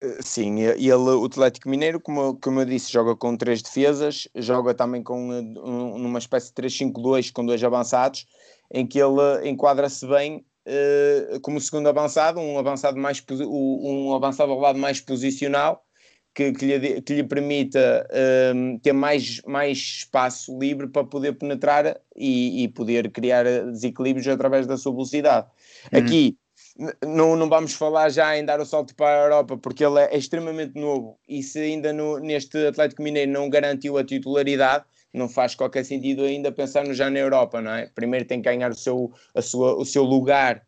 Eh, 0.00 0.22
sim, 0.22 0.60
ele, 0.60 0.92
o 0.92 1.24
Atlético 1.24 1.68
Mineiro, 1.68 2.00
como, 2.00 2.36
como 2.38 2.60
eu 2.60 2.64
disse, 2.64 2.92
joga 2.92 3.16
com 3.16 3.36
três 3.36 3.62
defesas, 3.62 4.28
joga 4.34 4.74
também 4.74 5.02
com 5.02 5.30
um, 5.30 5.98
numa 5.98 6.18
espécie 6.18 6.48
de 6.48 6.62
3-5-2 6.62 7.32
com 7.32 7.44
dois 7.44 7.62
avançados, 7.64 8.26
em 8.72 8.86
que 8.86 8.98
ele 8.98 9.48
enquadra-se 9.48 10.06
bem 10.06 10.44
como 11.42 11.60
segundo 11.60 11.88
avançado, 11.88 12.40
um 12.40 12.58
avançado 12.58 12.98
mais 12.98 13.24
um 13.30 14.14
avançado 14.14 14.52
ao 14.52 14.60
lado 14.60 14.78
mais 14.78 15.00
posicional, 15.00 15.84
que, 16.34 16.52
que, 16.52 16.66
lhe, 16.66 17.02
que 17.02 17.14
lhe 17.14 17.24
permita 17.24 18.06
uh, 18.10 18.78
ter 18.78 18.92
mais, 18.92 19.40
mais 19.44 19.78
espaço 19.78 20.56
livre 20.56 20.86
para 20.86 21.02
poder 21.04 21.32
penetrar 21.32 22.00
e, 22.14 22.62
e 22.62 22.68
poder 22.68 23.10
criar 23.10 23.44
desequilíbrios 23.44 24.28
através 24.28 24.66
da 24.66 24.76
sua 24.76 24.92
velocidade. 24.92 25.48
Uhum. 25.92 25.98
Aqui 25.98 26.38
não, 27.04 27.34
não 27.34 27.48
vamos 27.48 27.72
falar 27.72 28.08
já 28.08 28.38
em 28.38 28.44
dar 28.44 28.60
o 28.60 28.64
salto 28.64 28.94
para 28.94 29.08
a 29.08 29.24
Europa, 29.24 29.56
porque 29.56 29.84
ele 29.84 29.98
é 29.98 30.16
extremamente 30.16 30.78
novo 30.78 31.18
e 31.28 31.42
se 31.42 31.58
ainda 31.58 31.92
no, 31.92 32.18
neste 32.20 32.68
Atlético 32.68 33.02
Mineiro 33.02 33.32
não 33.32 33.50
garantiu 33.50 33.98
a 33.98 34.04
titularidade, 34.04 34.84
não 35.12 35.28
faz 35.28 35.54
qualquer 35.54 35.84
sentido 35.84 36.22
ainda 36.22 36.52
pensar 36.52 36.84
no 36.84 36.94
já 36.94 37.10
na 37.10 37.18
Europa, 37.18 37.60
não 37.60 37.72
é? 37.72 37.86
Primeiro 37.94 38.26
tem 38.26 38.40
que 38.40 38.48
ganhar 38.48 38.70
o 38.70 38.74
seu, 38.74 39.12
a 39.34 39.42
sua, 39.42 39.76
o 39.76 39.84
seu 39.84 40.04
lugar 40.04 40.66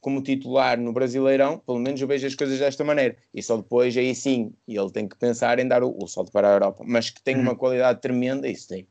como 0.00 0.20
titular 0.20 0.78
no 0.78 0.92
Brasileirão, 0.92 1.58
pelo 1.58 1.78
menos 1.78 2.00
eu 2.00 2.08
vejo 2.08 2.26
as 2.26 2.34
coisas 2.34 2.58
desta 2.58 2.82
maneira. 2.82 3.16
E 3.32 3.40
só 3.40 3.56
depois, 3.56 3.96
aí 3.96 4.12
sim, 4.14 4.52
ele 4.66 4.90
tem 4.90 5.06
que 5.06 5.16
pensar 5.16 5.60
em 5.60 5.68
dar 5.68 5.84
o, 5.84 5.96
o 5.96 6.08
salto 6.08 6.32
para 6.32 6.48
a 6.48 6.52
Europa. 6.54 6.82
Mas 6.84 7.08
que 7.08 7.22
tem 7.22 7.36
uma 7.36 7.52
uhum. 7.52 7.56
qualidade 7.56 8.00
tremenda, 8.00 8.48
isso 8.48 8.68
tem. 8.68 8.86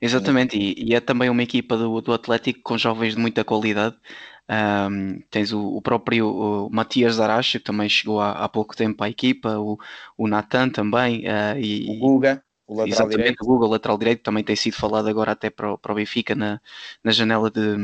Exatamente, 0.00 0.58
e, 0.58 0.90
e, 0.90 0.94
é 0.94 1.00
também 1.00 1.28
uma 1.28 1.42
equipa 1.42 1.76
do, 1.76 2.00
do 2.00 2.12
Atlético 2.12 2.60
com 2.62 2.78
jovens 2.78 3.14
de 3.14 3.20
muita 3.20 3.44
qualidade. 3.44 3.96
Um, 4.50 5.20
tens 5.30 5.52
o, 5.52 5.76
o 5.76 5.82
próprio 5.82 6.26
o 6.28 6.70
Matias 6.70 7.16
Zarache, 7.16 7.58
que 7.58 7.64
também 7.64 7.88
chegou 7.88 8.20
há, 8.20 8.32
há, 8.32 8.48
pouco 8.48 8.76
tempo 8.76 9.04
à 9.04 9.08
equipa, 9.08 9.58
o, 9.58 9.78
o 10.16 10.26
Natan 10.26 10.70
também, 10.70 11.20
uh, 11.20 11.58
e, 11.58 11.86
o 11.88 11.98
Guga, 11.98 12.42
exatamente, 12.86 13.16
direito. 13.16 13.44
o 13.44 13.52
o 13.52 13.66
lateral 13.66 13.98
direito, 13.98 14.22
também 14.22 14.44
tem 14.44 14.56
sido 14.56 14.74
falado 14.74 15.08
agora 15.08 15.32
até 15.32 15.50
para 15.50 15.72
o, 15.72 15.78
para 15.78 15.92
o 15.92 15.94
Benfica 15.94 16.34
na, 16.34 16.60
na 17.02 17.10
janela 17.12 17.50
de, 17.50 17.76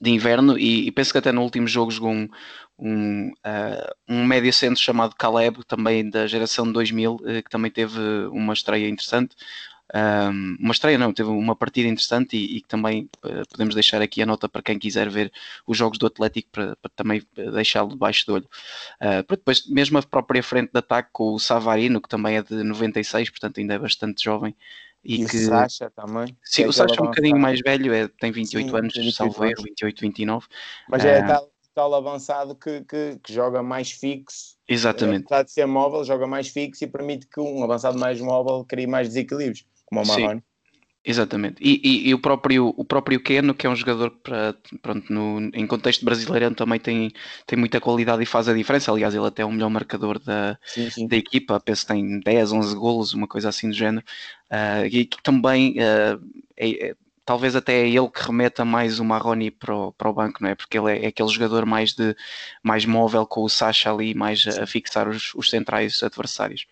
de 0.00 0.10
inverno, 0.10 0.58
e, 0.58 0.86
e, 0.86 0.92
penso 0.92 1.12
que 1.12 1.18
até 1.18 1.32
no 1.32 1.42
último 1.42 1.66
jogo 1.66 1.90
jogou 1.90 2.10
um, 2.12 2.28
um, 2.78 3.28
uh, 3.28 3.94
um 4.08 4.24
médio 4.24 4.52
centro 4.52 4.82
chamado 4.82 5.14
Caleb, 5.16 5.64
também 5.66 6.08
da 6.08 6.26
geração 6.26 6.66
de 6.66 6.72
2000, 6.72 7.14
uh, 7.14 7.18
que 7.42 7.50
também 7.50 7.70
teve 7.70 7.98
uma 8.30 8.52
estreia 8.52 8.88
interessante 8.88 9.36
um, 9.94 10.56
uma 10.58 10.72
estreia 10.72 10.96
não, 10.96 11.12
teve 11.12 11.28
uma 11.28 11.54
partida 11.54 11.86
interessante 11.86 12.34
e, 12.36 12.62
que 12.62 12.68
também 12.68 13.10
uh, 13.24 13.46
podemos 13.50 13.74
deixar 13.74 14.00
aqui 14.00 14.22
a 14.22 14.26
nota 14.26 14.48
para 14.48 14.62
quem 14.62 14.78
quiser 14.78 15.10
ver 15.10 15.30
os 15.66 15.76
jogos 15.76 15.98
do 15.98 16.06
Atlético 16.06 16.48
para, 16.50 16.76
para 16.76 16.90
também 16.96 17.22
eh, 17.36 17.50
deixá-lo 17.50 17.90
debaixo 17.90 18.24
do 18.26 18.34
olho. 18.34 18.48
Uh, 18.96 19.22
para 19.24 19.36
depois, 19.36 19.66
mesmo 19.68 19.98
a 19.98 20.02
própria 20.02 20.42
frente 20.42 20.72
de 20.72 20.78
ataque 20.78 21.10
com 21.12 21.34
o 21.34 21.38
Savarino, 21.38 22.00
que 22.00 22.08
também 22.08 22.36
é 22.36 22.42
de 22.42 22.62
96, 22.62 23.28
portanto 23.28 23.60
ainda 23.60 23.74
é 23.74 23.78
bastante 23.78 24.24
jovem. 24.24 24.56
E, 25.04 25.22
e 25.22 25.26
que... 25.26 25.36
o 25.36 25.46
Sacha 25.46 25.90
também. 25.90 26.36
Sim, 26.42 26.66
o 26.66 26.72
Sacha 26.72 26.94
é 26.98 27.02
um 27.02 27.06
bocadinho 27.06 27.38
mais 27.38 27.60
velho, 27.60 27.92
é, 27.92 28.08
tem 28.08 28.32
28 28.32 28.70
Sim, 28.70 28.76
anos, 28.76 28.94
28 28.94 29.14
salvo 29.14 29.44
erro, 29.44 29.62
28, 29.62 30.00
29. 30.00 30.46
Mas 30.88 31.04
é 31.04 31.20
tal, 31.22 31.50
tal 31.74 31.94
avançado 31.94 32.54
que, 32.54 32.80
que, 32.82 33.18
que, 33.22 33.32
joga 33.32 33.62
mais 33.62 33.90
fixo. 33.90 34.56
Exatamente. 34.66 35.24
Apesar 35.24 35.42
de 35.42 35.50
ser 35.52 35.66
móvel, 35.66 36.02
joga 36.02 36.26
mais 36.26 36.48
fixo 36.48 36.84
e 36.84 36.86
permite 36.86 37.26
que 37.26 37.40
um 37.40 37.62
avançado 37.62 37.98
mais 37.98 38.18
móvel 38.20 38.64
crie 38.64 38.86
mais 38.86 39.08
desequilíbrios 39.08 39.66
como 39.92 40.04
o 40.04 40.06
Marrone. 40.06 40.40
Sim. 40.40 40.52
Exatamente. 41.04 41.56
E, 41.60 41.80
e, 41.82 42.08
e, 42.10 42.14
o, 42.14 42.18
próprio, 42.18 42.72
o 42.76 42.84
próprio 42.84 43.20
Keno, 43.20 43.54
que 43.54 43.66
é 43.66 43.70
um 43.70 43.74
jogador 43.74 44.10
que, 44.10 44.18
para, 44.18 44.54
pronto, 44.80 45.12
no, 45.12 45.50
em 45.52 45.66
contexto 45.66 46.04
brasileiro 46.04 46.54
também 46.54 46.78
tem, 46.78 47.12
tem 47.44 47.58
muita 47.58 47.80
qualidade 47.80 48.22
e 48.22 48.26
faz 48.26 48.48
a 48.48 48.54
diferença. 48.54 48.92
Aliás, 48.92 49.12
ele 49.12 49.26
até 49.26 49.42
é 49.42 49.44
o 49.44 49.50
melhor 49.50 49.68
marcador 49.68 50.20
da, 50.20 50.56
sim, 50.64 50.88
sim. 50.90 51.08
da 51.08 51.16
equipa. 51.16 51.58
Penso 51.58 51.82
que 51.82 51.92
tem 51.92 52.20
10, 52.20 52.52
11 52.52 52.76
golos, 52.76 53.14
uma 53.14 53.26
coisa 53.26 53.48
assim 53.48 53.68
do 53.68 53.74
género. 53.74 54.04
Uh, 54.48 54.86
e 54.86 55.04
que 55.04 55.20
também 55.24 55.72
uh, 55.72 56.22
é, 56.56 56.90
é, 56.90 56.94
talvez 57.24 57.56
até 57.56 57.80
é 57.80 57.88
ele 57.88 58.08
que 58.08 58.22
remeta 58.22 58.64
mais 58.64 59.00
o 59.00 59.04
Marrone 59.04 59.50
para 59.50 59.74
o, 59.74 59.92
para 59.92 60.08
o 60.08 60.12
banco, 60.12 60.40
não 60.40 60.50
é? 60.50 60.54
Porque 60.54 60.78
ele 60.78 60.92
é, 60.92 61.04
é, 61.04 61.06
aquele 61.08 61.28
jogador 61.28 61.66
mais, 61.66 61.94
de, 61.94 62.14
mais 62.62 62.84
móvel 62.84 63.26
com 63.26 63.42
o 63.42 63.48
Sacha 63.48 63.92
ali, 63.92 64.14
mais 64.14 64.46
a, 64.46 64.62
a 64.62 64.66
fixar 64.68 65.08
os, 65.08 65.34
os 65.34 65.50
centrais 65.50 66.00
adversários. 66.00 66.64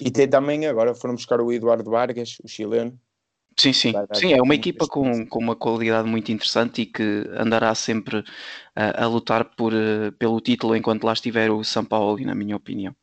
E 0.00 0.10
tem 0.10 0.28
também, 0.28 0.66
agora 0.66 0.94
foram 0.94 1.14
buscar 1.14 1.40
o 1.40 1.52
Eduardo 1.52 1.90
Vargas, 1.90 2.36
o 2.42 2.48
chileno. 2.48 2.98
Sim, 3.58 3.72
sim. 3.72 3.92
Sim, 4.12 4.34
é 4.34 4.42
uma 4.42 4.54
equipa 4.54 4.86
com, 4.86 5.26
com 5.26 5.38
uma 5.38 5.56
qualidade 5.56 6.06
muito 6.06 6.30
interessante 6.30 6.82
e 6.82 6.86
que 6.86 7.24
andará 7.38 7.74
sempre 7.74 8.22
a, 8.74 9.04
a 9.04 9.06
lutar 9.06 9.56
por, 9.56 9.72
uh, 9.72 10.12
pelo 10.18 10.40
título 10.42 10.76
enquanto 10.76 11.04
lá 11.04 11.14
estiver 11.14 11.50
o 11.50 11.64
São 11.64 11.82
Paulo, 11.82 12.20
na 12.20 12.34
minha 12.34 12.54
opinião. 12.54 12.94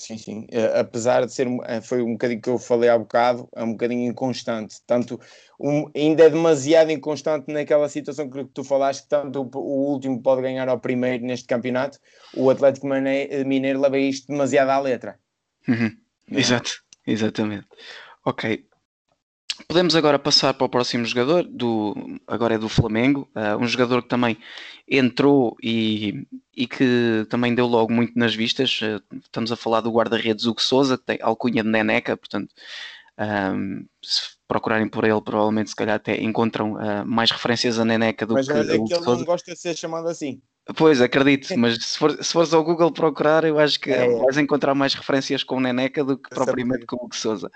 Sim, 0.00 0.16
sim. 0.16 0.46
Uh, 0.52 0.78
apesar 0.78 1.26
de 1.26 1.32
ser, 1.32 1.48
uh, 1.48 1.82
foi 1.82 2.02
um 2.02 2.12
bocadinho 2.12 2.40
que 2.40 2.48
eu 2.48 2.56
falei 2.56 2.88
há 2.88 2.96
bocado, 2.96 3.48
é 3.54 3.64
um 3.64 3.72
bocadinho 3.72 4.08
inconstante. 4.08 4.76
Tanto, 4.86 5.20
um, 5.58 5.90
ainda 5.94 6.22
é 6.22 6.30
demasiado 6.30 6.92
inconstante 6.92 7.52
naquela 7.52 7.88
situação 7.88 8.30
que 8.30 8.44
tu 8.44 8.62
falaste, 8.62 9.02
que 9.02 9.08
tanto 9.08 9.42
o, 9.42 9.58
o, 9.58 9.92
último 9.92 10.22
pode 10.22 10.40
ganhar 10.40 10.68
ao 10.68 10.78
primeiro 10.78 11.24
neste 11.24 11.48
campeonato, 11.48 11.98
o 12.34 12.48
Atlético 12.48 12.86
Mineiro 12.86 13.80
leva 13.80 13.98
isto 13.98 14.28
demasiado 14.28 14.70
à 14.70 14.78
letra. 14.78 15.18
Uhum. 15.68 15.90
Exato, 16.30 16.70
exatamente. 17.06 17.66
Ok. 18.24 18.66
Podemos 19.68 19.94
agora 19.94 20.18
passar 20.18 20.54
para 20.54 20.64
o 20.64 20.70
próximo 20.70 21.04
jogador, 21.04 21.44
do, 21.44 21.94
agora 22.26 22.54
é 22.54 22.58
do 22.58 22.68
Flamengo, 22.68 23.28
uh, 23.36 23.62
um 23.62 23.66
jogador 23.66 24.02
que 24.02 24.08
também 24.08 24.38
entrou 24.88 25.54
e, 25.62 26.26
e 26.56 26.66
que 26.66 27.26
também 27.28 27.54
deu 27.54 27.66
logo 27.66 27.92
muito 27.92 28.18
nas 28.18 28.34
vistas. 28.34 28.80
Uh, 28.80 29.02
estamos 29.22 29.52
a 29.52 29.56
falar 29.56 29.82
do 29.82 29.92
guarda-redes 29.92 30.46
Hugo 30.46 30.62
Souza, 30.62 30.96
que 30.96 31.04
tem 31.04 31.18
alcunha 31.20 31.62
de 31.62 31.68
Neneca, 31.68 32.16
portanto, 32.16 32.54
um, 33.18 33.86
se 34.02 34.30
procurarem 34.48 34.88
por 34.88 35.04
ele, 35.04 35.20
provavelmente 35.20 35.70
se 35.70 35.76
calhar 35.76 35.96
até 35.96 36.20
encontram 36.20 36.72
uh, 36.72 37.06
mais 37.06 37.30
referências 37.30 37.78
a 37.78 37.84
Neneca 37.84 38.24
do 38.26 38.34
Mas 38.34 38.46
que 38.46 38.54
Mas 38.54 38.68
é 38.68 38.78
que 38.78 38.94
ele 38.94 39.04
não 39.04 39.24
gosta 39.24 39.52
de 39.52 39.58
ser 39.58 39.76
chamado 39.76 40.08
assim. 40.08 40.40
Pois, 40.76 41.00
acredito, 41.00 41.56
mas 41.58 41.76
se, 41.84 41.98
for, 41.98 42.12
se 42.22 42.32
fores 42.32 42.52
ao 42.52 42.64
Google 42.64 42.92
procurar, 42.92 43.44
eu 43.44 43.58
acho 43.58 43.80
que 43.80 43.90
é. 43.90 44.08
vais 44.18 44.38
encontrar 44.38 44.74
mais 44.74 44.94
referências 44.94 45.42
com 45.42 45.56
o 45.56 45.60
Neneca 45.60 46.04
do 46.04 46.16
que 46.16 46.30
propriamente 46.30 46.86
com 46.86 46.96
o 46.96 47.04
Hugo 47.04 47.16
Souza. 47.16 47.50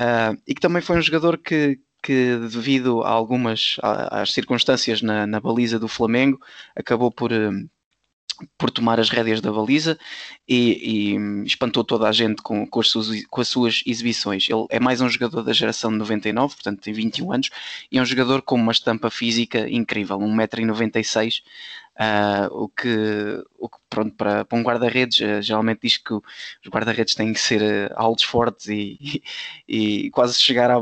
Uh, 0.00 0.40
e 0.46 0.54
que 0.54 0.60
também 0.60 0.80
foi 0.80 0.96
um 0.96 1.02
jogador 1.02 1.38
que, 1.38 1.78
que 2.02 2.36
devido 2.36 3.02
a 3.02 3.10
algumas 3.10 3.76
às 3.82 4.32
circunstâncias 4.32 5.02
na, 5.02 5.26
na 5.26 5.40
baliza 5.40 5.78
do 5.78 5.88
Flamengo, 5.88 6.38
acabou 6.76 7.10
por, 7.10 7.32
uh, 7.32 7.68
por 8.56 8.70
tomar 8.70 9.00
as 9.00 9.10
rédeas 9.10 9.40
da 9.40 9.50
baliza 9.50 9.98
e, 10.48 11.14
e 11.14 11.44
espantou 11.44 11.82
toda 11.82 12.08
a 12.08 12.12
gente 12.12 12.40
com, 12.42 12.66
com, 12.66 12.80
as 12.80 12.88
suas, 12.88 13.24
com, 13.26 13.40
as 13.40 13.48
suas, 13.48 13.82
exibições. 13.86 14.48
Ele 14.48 14.66
é 14.70 14.78
mais 14.78 15.00
um 15.00 15.08
jogador 15.08 15.42
da 15.42 15.52
geração 15.52 15.90
de 15.90 15.98
99, 15.98 16.54
portanto 16.54 16.80
tem 16.80 16.92
21 16.92 17.32
anos, 17.32 17.50
e 17.90 17.98
é 17.98 18.02
um 18.02 18.06
jogador 18.06 18.42
com 18.42 18.54
uma 18.54 18.72
estampa 18.72 19.10
física 19.10 19.68
incrível, 19.68 20.18
1,96m, 20.18 21.42
Uh, 21.98 22.46
o, 22.52 22.68
que, 22.68 23.42
o 23.58 23.68
que, 23.68 23.76
pronto, 23.90 24.14
para, 24.14 24.44
para 24.44 24.56
um 24.56 24.62
guarda-redes, 24.62 25.18
uh, 25.18 25.42
geralmente 25.42 25.80
diz 25.82 25.98
que 25.98 26.14
os 26.14 26.22
guarda-redes 26.68 27.16
têm 27.16 27.32
que 27.32 27.40
ser 27.40 27.60
uh, 27.60 27.92
altos, 27.96 28.22
fortes 28.22 28.68
e, 28.68 28.96
e, 29.66 30.06
e, 30.06 30.10
quase, 30.12 30.38
chegar 30.38 30.70
à, 30.70 30.76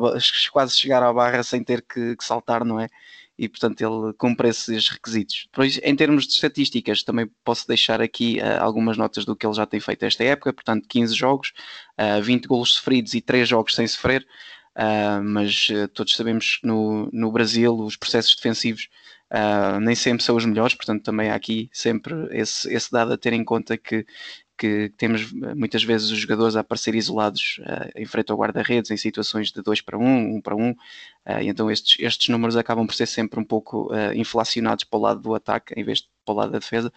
quase 0.53 0.77
chegar 0.77 1.03
à 1.03 1.11
barra 1.11 1.43
sem 1.43 1.65
ter 1.65 1.81
que, 1.81 2.17
que, 2.17 2.23
saltar, 2.23 2.67
não 2.67 2.79
é? 2.79 2.89
E 3.39 3.49
portanto 3.49 3.81
ele 3.81 4.13
cumpre 4.15 4.49
esses 4.49 4.89
requisitos. 4.89 5.47
Pois, 5.53 5.79
em 5.83 5.95
termos 5.95 6.27
de 6.27 6.33
estatísticas, 6.33 7.03
também 7.03 7.31
posso 7.45 7.69
deixar 7.69 8.01
aqui 8.01 8.41
algumas 8.61 8.97
notas 8.97 9.25
do 9.25 9.37
que 9.37 9.47
ele 9.47 9.55
já 9.55 9.67
tem 9.67 9.79
feito 9.79 10.05
esta 10.05 10.25
época, 10.25 10.53
portanto 10.53 10.87
15 10.89 11.15
jogos, 11.15 11.53
20 12.23 12.47
golos 12.47 12.75
sofridos 12.75 13.13
e 13.13 13.21
3 13.21 13.47
jogos 13.47 13.75
sem 13.75 13.87
sofrer. 13.87 14.27
mas 15.23 15.69
todos 15.93 16.17
sabemos 16.17 16.57
que 16.57 16.67
no, 16.67 17.11
no 17.13 17.31
Brasil 17.31 17.79
os 17.79 17.97
processos 17.97 18.35
defensivos 18.37 18.89
Uh, 19.29 19.81
nem 19.81 19.97
sempre 19.97 20.23
são 20.23 20.37
os 20.37 20.45
melhores, 20.45 20.75
portanto 20.75 21.03
também 21.03 21.31
há 21.31 21.35
aqui 21.35 21.69
sempre 21.73 22.15
esse, 22.31 22.73
esse 22.73 22.93
dado 22.93 23.13
a 23.13 23.19
ter 23.19 23.33
em 23.33 23.45
conta 23.45 23.77
que, 23.77 24.07
que 24.57 24.93
temos 24.97 25.33
muitas 25.33 25.83
vezes 25.83 26.11
os 26.13 26.19
jogadores 26.19 26.55
a 26.55 26.61
aparecer 26.61 26.95
isolados 26.95 27.59
uh, 27.63 27.91
em 27.97 28.07
frente 28.07 28.31
ao 28.31 28.39
guarda-redes 28.39 28.91
em 28.93 28.97
situações 28.97 29.51
de 29.51 29.61
2 29.63 29.81
para 29.81 29.99
1, 29.99 30.03
um, 30.03 30.37
1 30.37 30.41
para 30.41 30.55
1, 30.55 30.69
um, 30.69 30.75
uh, 31.27 31.43
então 31.43 31.71
estes, 31.71 31.97
estes 32.01 32.29
números 32.29 32.57
acabam 32.57 32.87
por 32.87 32.95
ser 32.95 33.07
sempre 33.07 33.39
um 33.41 33.45
pouco 33.45 33.93
uh, 33.93 34.13
inflacionados 34.15 34.85
para 34.85 34.99
o 34.99 35.03
lado 35.03 35.21
do 35.21 35.35
ataque 35.35 35.75
em 35.77 35.85
vez 35.85 35.99
de 35.99 36.09
para 36.27 36.33
o 36.33 36.37
lado 36.39 36.53
da 36.53 36.59
defesa. 36.59 36.93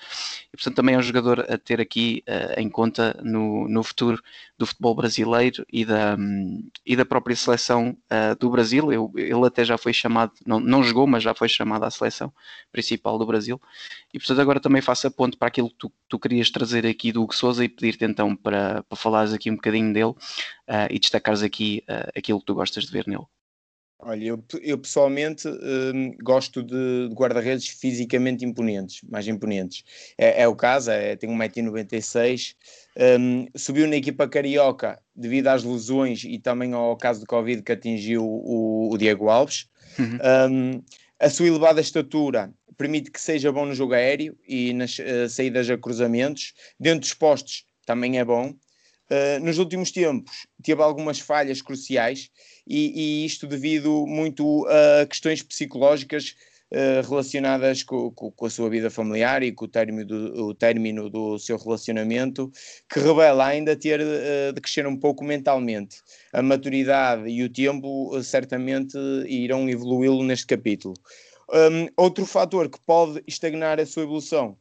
E, 0.51 0.57
portanto, 0.57 0.75
também 0.75 0.95
é 0.95 0.97
um 0.97 1.03
jogador 1.03 1.45
a 1.47 1.57
ter 1.57 1.79
aqui 1.79 2.23
uh, 2.27 2.59
em 2.59 2.67
conta 2.67 3.15
no, 3.23 3.69
no 3.69 3.83
futuro 3.83 4.21
do 4.57 4.65
futebol 4.65 4.95
brasileiro 4.95 5.63
e 5.71 5.85
da, 5.85 6.15
um, 6.17 6.67
e 6.83 6.95
da 6.95 7.05
própria 7.05 7.35
seleção 7.35 7.95
do 8.39 8.49
Brasil. 8.49 8.91
Eu, 8.91 9.11
ele 9.15 9.45
até 9.45 9.63
já 9.63 9.77
foi 9.77 9.93
chamado, 9.93 10.33
não, 10.45 10.59
não 10.59 10.83
jogou, 10.83 11.05
mas 11.05 11.21
já 11.23 11.33
foi 11.35 11.47
chamado 11.47 11.83
à 11.83 11.91
seleção 11.91 12.33
principal 12.71 13.19
do 13.19 13.25
Brasil. 13.25 13.61
E, 14.13 14.17
portanto, 14.17 14.41
agora 14.41 14.59
também 14.59 14.81
faço 14.81 15.07
a 15.07 15.11
ponto 15.11 15.37
para 15.37 15.47
aquilo 15.47 15.69
que 15.69 15.75
tu, 15.75 15.91
tu 16.07 16.19
querias 16.19 16.49
trazer 16.49 16.85
aqui 16.87 17.11
do 17.11 17.21
Hugo 17.21 17.35
Souza 17.35 17.63
e 17.63 17.69
pedir-te 17.69 18.03
então 18.03 18.35
para, 18.35 18.83
para 18.83 18.97
falares 18.97 19.31
aqui 19.31 19.51
um 19.51 19.55
bocadinho 19.55 19.93
dele 19.93 20.13
e 20.89 20.99
destacares 20.99 21.43
aqui 21.43 21.83
aquilo 22.15 22.39
que 22.39 22.45
tu 22.45 22.55
gostas 22.55 22.85
de 22.85 22.91
ver 22.91 23.07
nele. 23.07 23.25
Olha, 24.01 24.23
eu, 24.23 24.43
eu 24.61 24.77
pessoalmente 24.77 25.45
hum, 25.47 26.15
gosto 26.23 26.63
de, 26.63 27.09
de 27.09 27.13
guarda-redes 27.13 27.67
fisicamente 27.67 28.45
imponentes, 28.45 29.01
mais 29.09 29.27
imponentes. 29.27 29.83
É, 30.17 30.43
é 30.43 30.47
o 30.47 30.55
caso, 30.55 30.89
é, 30.89 31.17
tem 31.17 31.29
1,96m, 31.29 32.55
um, 33.19 33.47
subiu 33.57 33.85
na 33.89 33.97
equipa 33.97 34.25
carioca 34.25 35.01
devido 35.13 35.47
às 35.47 35.65
lesões 35.65 36.23
e 36.23 36.39
também 36.39 36.71
ao 36.71 36.95
caso 36.95 37.19
de 37.19 37.25
Covid 37.25 37.61
que 37.61 37.73
atingiu 37.73 38.23
o, 38.23 38.89
o 38.89 38.97
Diego 38.97 39.27
Alves. 39.27 39.67
Uhum. 39.99 40.17
Um, 40.49 40.83
a 41.19 41.29
sua 41.29 41.47
elevada 41.47 41.81
estatura 41.81 42.53
permite 42.77 43.11
que 43.11 43.19
seja 43.19 43.51
bom 43.51 43.65
no 43.65 43.75
jogo 43.75 43.93
aéreo 43.93 44.37
e 44.47 44.73
nas 44.73 44.97
uh, 44.99 45.27
saídas 45.27 45.69
a 45.69 45.77
cruzamentos. 45.77 46.53
Dentro 46.79 47.01
dos 47.01 47.13
postos 47.13 47.65
também 47.85 48.17
é 48.17 48.23
bom. 48.23 48.51
Uh, 49.11 49.43
nos 49.43 49.57
últimos 49.57 49.91
tempos 49.91 50.47
teve 50.63 50.81
algumas 50.81 51.19
falhas 51.19 51.61
cruciais 51.61 52.29
e, 52.69 53.23
e 53.23 53.25
isto 53.25 53.47
devido 53.47 54.05
muito 54.05 54.67
a 54.67 55.05
questões 55.07 55.41
psicológicas 55.41 56.35
uh, 56.71 57.07
relacionadas 57.09 57.81
com, 57.81 58.13
a 58.43 58.49
sua 58.49 58.69
vida 58.69 58.91
familiar 58.91 59.41
e 59.41 59.51
com 59.51 59.65
o 59.65 59.67
término 59.67 60.05
do, 60.05 60.47
o 60.47 60.53
término 60.53 61.09
do 61.09 61.39
seu 61.39 61.57
relacionamento, 61.57 62.51
que 62.87 62.99
revela 62.99 63.47
ainda 63.47 63.75
ter 63.75 63.99
uh, 63.99 64.53
de 64.53 64.61
crescer 64.61 64.85
um 64.85 64.95
pouco 64.95 65.23
mentalmente. 65.23 65.97
A 66.31 66.43
maturidade 66.43 67.27
e 67.27 67.43
o 67.43 67.49
tempo 67.49 68.15
uh, 68.15 68.23
certamente 68.23 68.97
irão 69.27 69.67
evoluí-lo 69.67 70.23
neste 70.23 70.45
capítulo. 70.45 70.93
Um, 71.51 71.87
outro 71.97 72.27
fator 72.27 72.69
que 72.69 72.79
pode 72.85 73.23
estagnar 73.25 73.79
a 73.79 73.85
sua 73.85 74.03
evolução 74.03 74.55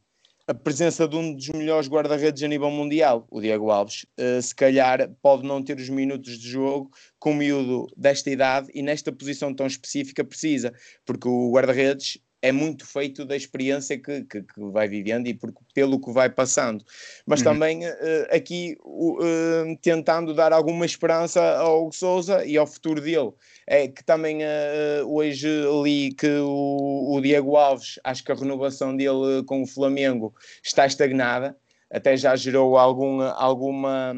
a 0.49 0.53
presença 0.55 1.07
de 1.07 1.15
um 1.15 1.31
dos 1.31 1.47
melhores 1.49 1.87
guarda-redes 1.87 2.41
a 2.41 2.47
nível 2.47 2.71
mundial, 2.71 3.27
o 3.29 3.39
Diego 3.39 3.69
Alves, 3.69 4.07
uh, 4.19 4.41
se 4.41 4.55
calhar 4.55 5.07
pode 5.21 5.45
não 5.45 5.61
ter 5.61 5.77
os 5.77 5.89
minutos 5.89 6.39
de 6.39 6.49
jogo 6.49 6.89
com 7.19 7.33
o 7.33 7.35
miúdo 7.35 7.85
desta 7.95 8.31
idade 8.31 8.67
e 8.73 8.81
nesta 8.81 9.11
posição 9.11 9.53
tão 9.53 9.67
específica 9.67 10.23
precisa, 10.23 10.73
porque 11.05 11.27
o 11.27 11.51
guarda-redes 11.51 12.17
é 12.41 12.51
muito 12.51 12.85
feito 12.85 13.25
da 13.25 13.35
experiência 13.35 13.97
que, 13.97 14.23
que, 14.23 14.41
que, 14.41 14.61
vai 14.71 14.87
vivendo 14.87 15.27
e 15.27 15.33
por, 15.33 15.53
pelo 15.73 15.99
que 15.99 16.11
vai 16.11 16.29
passando. 16.29 16.83
Mas 17.25 17.39
uhum. 17.39 17.45
também 17.45 17.85
uh, 17.85 17.93
aqui 18.31 18.77
uh, 18.83 19.77
tentando 19.81 20.33
dar 20.33 20.53
alguma 20.53 20.85
esperança 20.85 21.41
ao 21.57 21.91
Souza 21.91 22.45
e 22.45 22.57
ao 22.57 22.65
futuro 22.65 23.01
dele. 23.01 23.31
É 23.67 23.87
que 23.87 24.03
também 24.03 24.39
uh, 24.41 25.05
hoje 25.05 25.47
li 25.83 26.13
que 26.13 26.29
o, 26.39 27.15
o, 27.15 27.21
Diego 27.21 27.55
Alves, 27.57 27.99
acho 28.03 28.23
que 28.23 28.31
a 28.31 28.35
renovação 28.35 28.95
dele 28.95 29.43
com 29.45 29.61
o 29.61 29.67
Flamengo 29.67 30.33
está 30.63 30.85
estagnada. 30.85 31.55
Até 31.91 32.15
já 32.15 32.35
gerou 32.35 32.77
algum, 32.77 33.19
alguma 33.19 34.13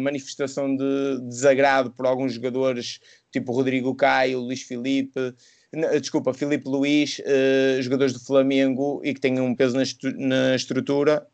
manifestação 0.00 0.76
de 0.76 1.20
desagrado 1.22 1.90
por 1.90 2.06
alguns 2.06 2.34
jogadores, 2.34 3.00
tipo 3.32 3.50
Rodrigo 3.50 3.96
Caio, 3.96 4.38
Luís 4.38 4.62
Filipe, 4.62 5.34
desculpa, 6.00 6.32
Filipe 6.32 6.68
Luís, 6.68 7.18
uh, 7.20 7.82
jogadores 7.82 8.12
do 8.12 8.20
Flamengo 8.20 9.00
e 9.04 9.12
que 9.12 9.20
têm 9.20 9.38
um 9.40 9.54
peso 9.54 9.76
na, 9.76 9.82
na 10.16 10.56
estrutura 10.56 11.26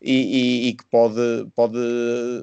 e, 0.00 0.12
e, 0.12 0.68
e, 0.68 0.72
que 0.74 0.84
pode, 0.86 1.46
pode, 1.54 1.78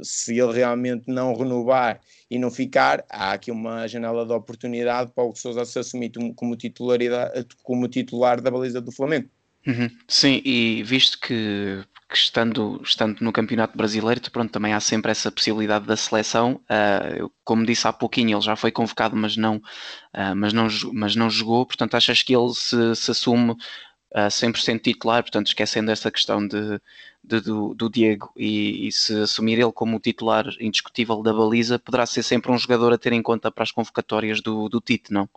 se 0.04 0.40
ele 0.40 0.54
realmente 0.54 1.06
não 1.08 1.36
renovar 1.36 2.00
e 2.30 2.40
não 2.40 2.50
ficar, 2.50 3.04
há 3.10 3.34
aqui 3.34 3.52
uma 3.52 3.86
janela 3.88 4.26
de 4.26 4.32
oportunidade 4.32 5.12
para 5.12 5.24
o 5.26 5.36
Sousa 5.36 5.66
se 5.66 5.78
assumir 5.80 6.12
como, 6.36 6.56
titularidade, 6.56 7.46
como 7.64 7.88
titular 7.88 8.40
da 8.40 8.50
baliza 8.50 8.80
do 8.80 8.92
Flamengo. 8.92 9.30
Uhum. 9.68 9.90
Sim, 10.08 10.42
e 10.46 10.82
visto 10.84 11.20
que, 11.20 11.84
que, 12.10 12.18
estando, 12.18 12.82
estando 12.84 13.22
no 13.22 13.32
Campeonato 13.32 13.78
Brasileiro, 13.78 14.22
pronto, 14.32 14.52
também 14.52 14.74
há 14.74 14.80
sempre 14.80 15.12
essa 15.12 15.32
possibilidade 15.32 15.86
da 15.86 15.96
seleção. 15.98 16.62
Uh, 16.64 17.32
como 17.44 17.66
disse 17.66 17.88
há 17.88 17.94
pouquinho, 17.94 18.38
ele 18.38 18.42
já 18.42 18.56
foi 18.56 18.72
convocado, 18.72 19.16
mas 19.16 19.36
não, 19.38 19.58
uh, 19.58 20.36
mas 20.36 20.54
não, 20.54 20.68
mas 20.94 21.16
não 21.16 21.30
jogou. 21.30 21.66
Portanto, 21.66 21.96
achas 21.96 22.24
que 22.24 22.36
ele 22.36 22.54
se, 22.54 22.96
se 22.96 23.12
assume 23.12 23.52
uh, 23.52 24.30
100% 24.30 24.82
titular? 24.82 25.24
Portanto, 25.24 25.48
esquecendo 25.48 25.92
essa 25.92 26.10
questão 26.10 26.48
de, 26.48 26.80
de 27.24 27.42
do, 27.42 27.74
do, 27.76 27.90
Diego 27.90 28.32
e, 28.38 28.88
e, 28.88 28.92
se 28.92 29.14
assumir 29.22 29.60
ele 29.60 29.72
como 29.72 30.00
titular 30.00 30.46
indiscutível 30.60 31.22
da 31.22 31.34
baliza, 31.34 31.78
poderá 31.78 32.06
ser 32.06 32.24
sempre 32.24 32.52
um 32.52 32.58
jogador 32.58 32.94
a 32.94 32.98
ter 32.98 33.14
em 33.14 33.22
conta 33.22 33.52
para 33.52 33.64
as 33.64 33.72
convocatórias 33.72 34.42
do, 34.42 34.70
do 34.70 34.82
Tite, 34.82 35.12
não? 35.14 35.30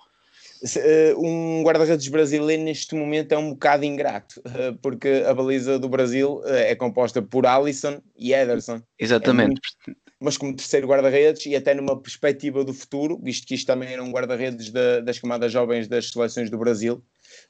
Eh, 0.76 1.14
um 1.16 1.62
guarda-redes 1.64 2.06
brasileiro 2.08 2.62
neste 2.62 2.94
momento 2.94 3.32
é 3.32 3.38
um 3.38 3.50
bocado 3.50 3.84
ingrato, 3.84 4.40
eh, 4.46 4.74
porque 4.80 5.24
a 5.26 5.34
baliza 5.34 5.78
do 5.78 5.88
Brasil 5.88 6.40
eh, 6.44 6.72
é 6.72 6.74
composta 6.76 7.20
por 7.20 7.46
Alisson 7.46 8.00
e 8.16 8.32
Ederson. 8.32 8.80
Exatamente. 8.98 9.42
É 9.42 9.46
muito, 9.46 10.02
mas 10.20 10.36
como 10.36 10.54
terceiro 10.54 10.86
guarda-redes 10.86 11.46
e 11.46 11.56
até 11.56 11.74
numa 11.74 12.00
perspectiva 12.00 12.64
do 12.64 12.72
futuro, 12.72 13.18
visto 13.20 13.44
que 13.44 13.54
isto 13.54 13.66
também 13.66 13.92
era 13.92 14.02
um 14.02 14.12
guarda-redes 14.12 14.70
da, 14.70 15.00
das 15.00 15.18
camadas 15.18 15.50
jovens 15.50 15.88
das 15.88 16.10
seleções 16.10 16.48
do 16.48 16.58
Brasil. 16.58 17.02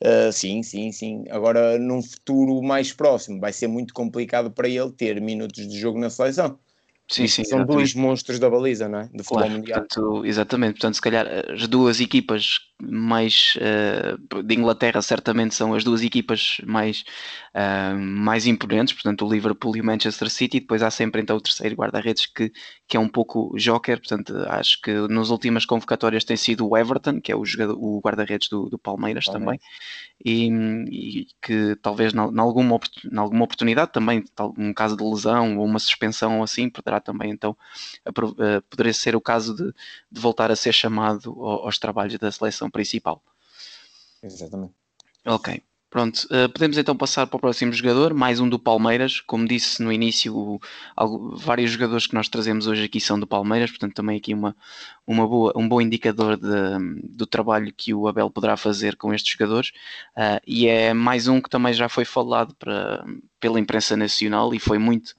Uh, 0.03 0.33
sim, 0.33 0.63
sim, 0.63 0.91
sim. 0.91 1.25
Agora, 1.29 1.79
num 1.79 2.03
futuro 2.03 2.63
mais 2.63 2.93
próximo, 2.93 3.41
vai 3.41 3.53
ser 3.53 3.67
muito 3.67 3.93
complicado 3.93 4.51
para 4.51 4.69
ele 4.69 4.91
ter 4.91 5.21
minutos 5.21 5.69
de 5.69 5.79
jogo 5.79 5.99
na 5.99 6.09
seleção. 6.09 6.59
Sim, 7.13 7.27
sim, 7.27 7.45
São 7.45 7.59
exatamente. 7.59 7.77
dois 7.77 7.95
monstros 7.95 8.39
da 8.39 8.49
baliza, 8.49 8.89
não 8.89 9.01
é? 9.01 9.03
Do 9.05 9.23
futebol 9.23 9.39
claro, 9.39 9.53
mundial. 9.53 9.81
Portanto, 9.81 10.25
exatamente, 10.25 10.73
portanto, 10.73 10.95
se 10.95 11.01
calhar 11.03 11.27
as 11.53 11.69
duas 11.69 12.01
equipas 12.01 12.59
mais 12.83 13.57
uh, 13.57 14.43
de 14.43 14.55
Inglaterra 14.55 15.01
certamente 15.01 15.55
são 15.55 15.73
as 15.75 15.85
duas 15.85 16.03
equipas 16.03 16.57
mais, 16.67 17.05
uh, 17.55 17.97
mais 17.97 18.47
imponentes, 18.47 18.93
portanto 18.93 19.25
o 19.25 19.33
Liverpool 19.33 19.77
e 19.77 19.81
o 19.81 19.85
Manchester 19.85 20.29
City, 20.29 20.59
depois 20.59 20.83
há 20.83 20.91
sempre 20.91 21.23
então 21.23 21.37
o 21.37 21.41
terceiro 21.41 21.77
guarda-redes 21.77 22.27
que, 22.27 22.51
que 22.89 22.97
é 22.97 23.01
um 23.01 23.09
pouco 23.09 23.55
joker, 23.57 23.99
portanto 23.99 24.35
acho 24.49 24.81
que 24.83 24.93
nas 25.09 25.31
últimas 25.31 25.65
convocatórias 25.65 26.25
tem 26.25 26.37
sido 26.37 26.69
o 26.69 26.77
Everton, 26.77 27.21
que 27.21 27.31
é 27.31 27.37
o, 27.37 27.43
o 27.77 28.01
guarda-redes 28.01 28.49
do, 28.49 28.69
do, 28.69 28.79
Palmeiras 28.79 29.27
também, 29.27 29.61
e, 30.25 30.49
e, 30.91 31.27
que 31.41 31.77
talvez 31.77 32.13
em 32.13 32.19
alguma, 32.19 32.81
alguma 33.17 33.45
oportunidade 33.45 33.93
também, 33.93 34.25
um 34.59 34.73
caso 34.73 34.97
de 34.97 35.05
lesão 35.05 35.59
ou 35.59 35.65
uma 35.65 35.79
suspensão 35.79 36.43
assim, 36.43 36.69
poderá 36.69 37.01
também 37.03 37.31
então 37.31 37.57
uh, 38.07 38.63
poderia 38.71 38.95
ser 38.95 39.15
o 39.15 39.21
caso 39.21 39.55
de, 39.55 39.73
de 40.11 40.21
voltar 40.21 40.51
a 40.51 40.57
ser 40.57 40.73
chamado 40.73 41.31
aos 41.45 41.79
trabalhos 41.79 42.19
da 42.19 42.33
seleção 42.33 42.71
principal. 42.71 43.23
Exatamente. 44.23 44.75
Ok. 45.27 45.63
Pronto, 45.93 46.27
uh, 46.31 46.51
podemos 46.51 46.79
então 46.79 46.97
passar 46.97 47.27
para 47.27 47.37
o 47.37 47.41
próximo 47.41 47.71
jogador, 47.71 48.15
mais 48.15 48.41
um 48.41 48.49
do 48.49 48.59
Palmeiras. 48.59 49.21
Como 49.21 49.47
disse 49.47 49.83
no 49.83 49.93
início, 49.93 50.59
vários 51.37 51.71
jogadores 51.71 52.07
que 52.07 52.15
nós 52.15 52.31
trazemos 52.31 52.67
hoje 52.67 52.85
aqui 52.85 52.99
são 52.99 53.21
do 53.21 53.27
Palmeiras, 53.27 53.71
portanto, 53.71 53.93
também 53.93 54.17
aqui 54.17 54.33
uma, 54.33 54.57
uma 55.07 55.29
boa, 55.29 55.53
um 55.55 55.69
bom 55.69 55.83
indicador 55.83 56.39
de, 56.39 56.49
do 57.11 57.27
trabalho 57.27 57.71
que 57.77 57.93
o 57.93 58.09
Abel 58.09 58.31
poderá 58.31 58.57
fazer 58.57 58.97
com 58.97 59.13
estes 59.13 59.33
jogadores. 59.33 59.69
Uh, 60.17 60.41
e 60.47 60.67
é 60.67 60.95
mais 60.95 61.29
um 61.29 61.43
que 61.43 61.51
também 61.51 61.75
já 61.75 61.91
foi 61.91 62.07
falado 62.07 62.55
para, 62.55 63.05
pela 63.39 63.61
imprensa 63.61 63.95
nacional 63.95 64.55
e 64.55 64.59
foi 64.59 64.79
muito, 64.79 65.15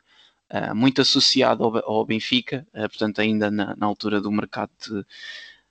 muito 0.76 1.02
associado 1.02 1.64
ao, 1.64 1.78
ao 1.78 2.06
Benfica, 2.06 2.68
portanto, 2.74 3.20
ainda 3.22 3.50
na, 3.50 3.76
na, 3.76 3.86
altura 3.86 4.22
do 4.22 4.32
mercado 4.32 4.72
de, 4.80 5.06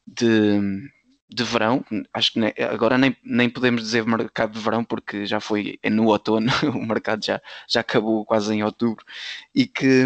de 0.07 0.91
de 1.35 1.45
verão, 1.45 1.85
acho 2.13 2.33
que 2.33 2.39
nem, 2.39 2.53
agora 2.71 2.99
nem, 2.99 3.17
nem 3.25 3.49
podemos 3.49 3.83
dizer 3.83 4.05
mercado 4.07 4.53
de 4.53 4.61
verão 4.61 4.85
porque 4.85 5.25
já 5.27 5.41
foi 5.41 5.79
é 5.83 5.89
no 5.89 6.07
outono, 6.07 6.47
o 6.75 6.87
mercado 6.87 7.25
já, 7.25 7.41
já 7.69 7.81
acabou 7.81 8.25
quase 8.25 8.55
em 8.55 8.63
outubro, 8.63 9.05
e 9.55 9.67
que, 9.67 10.05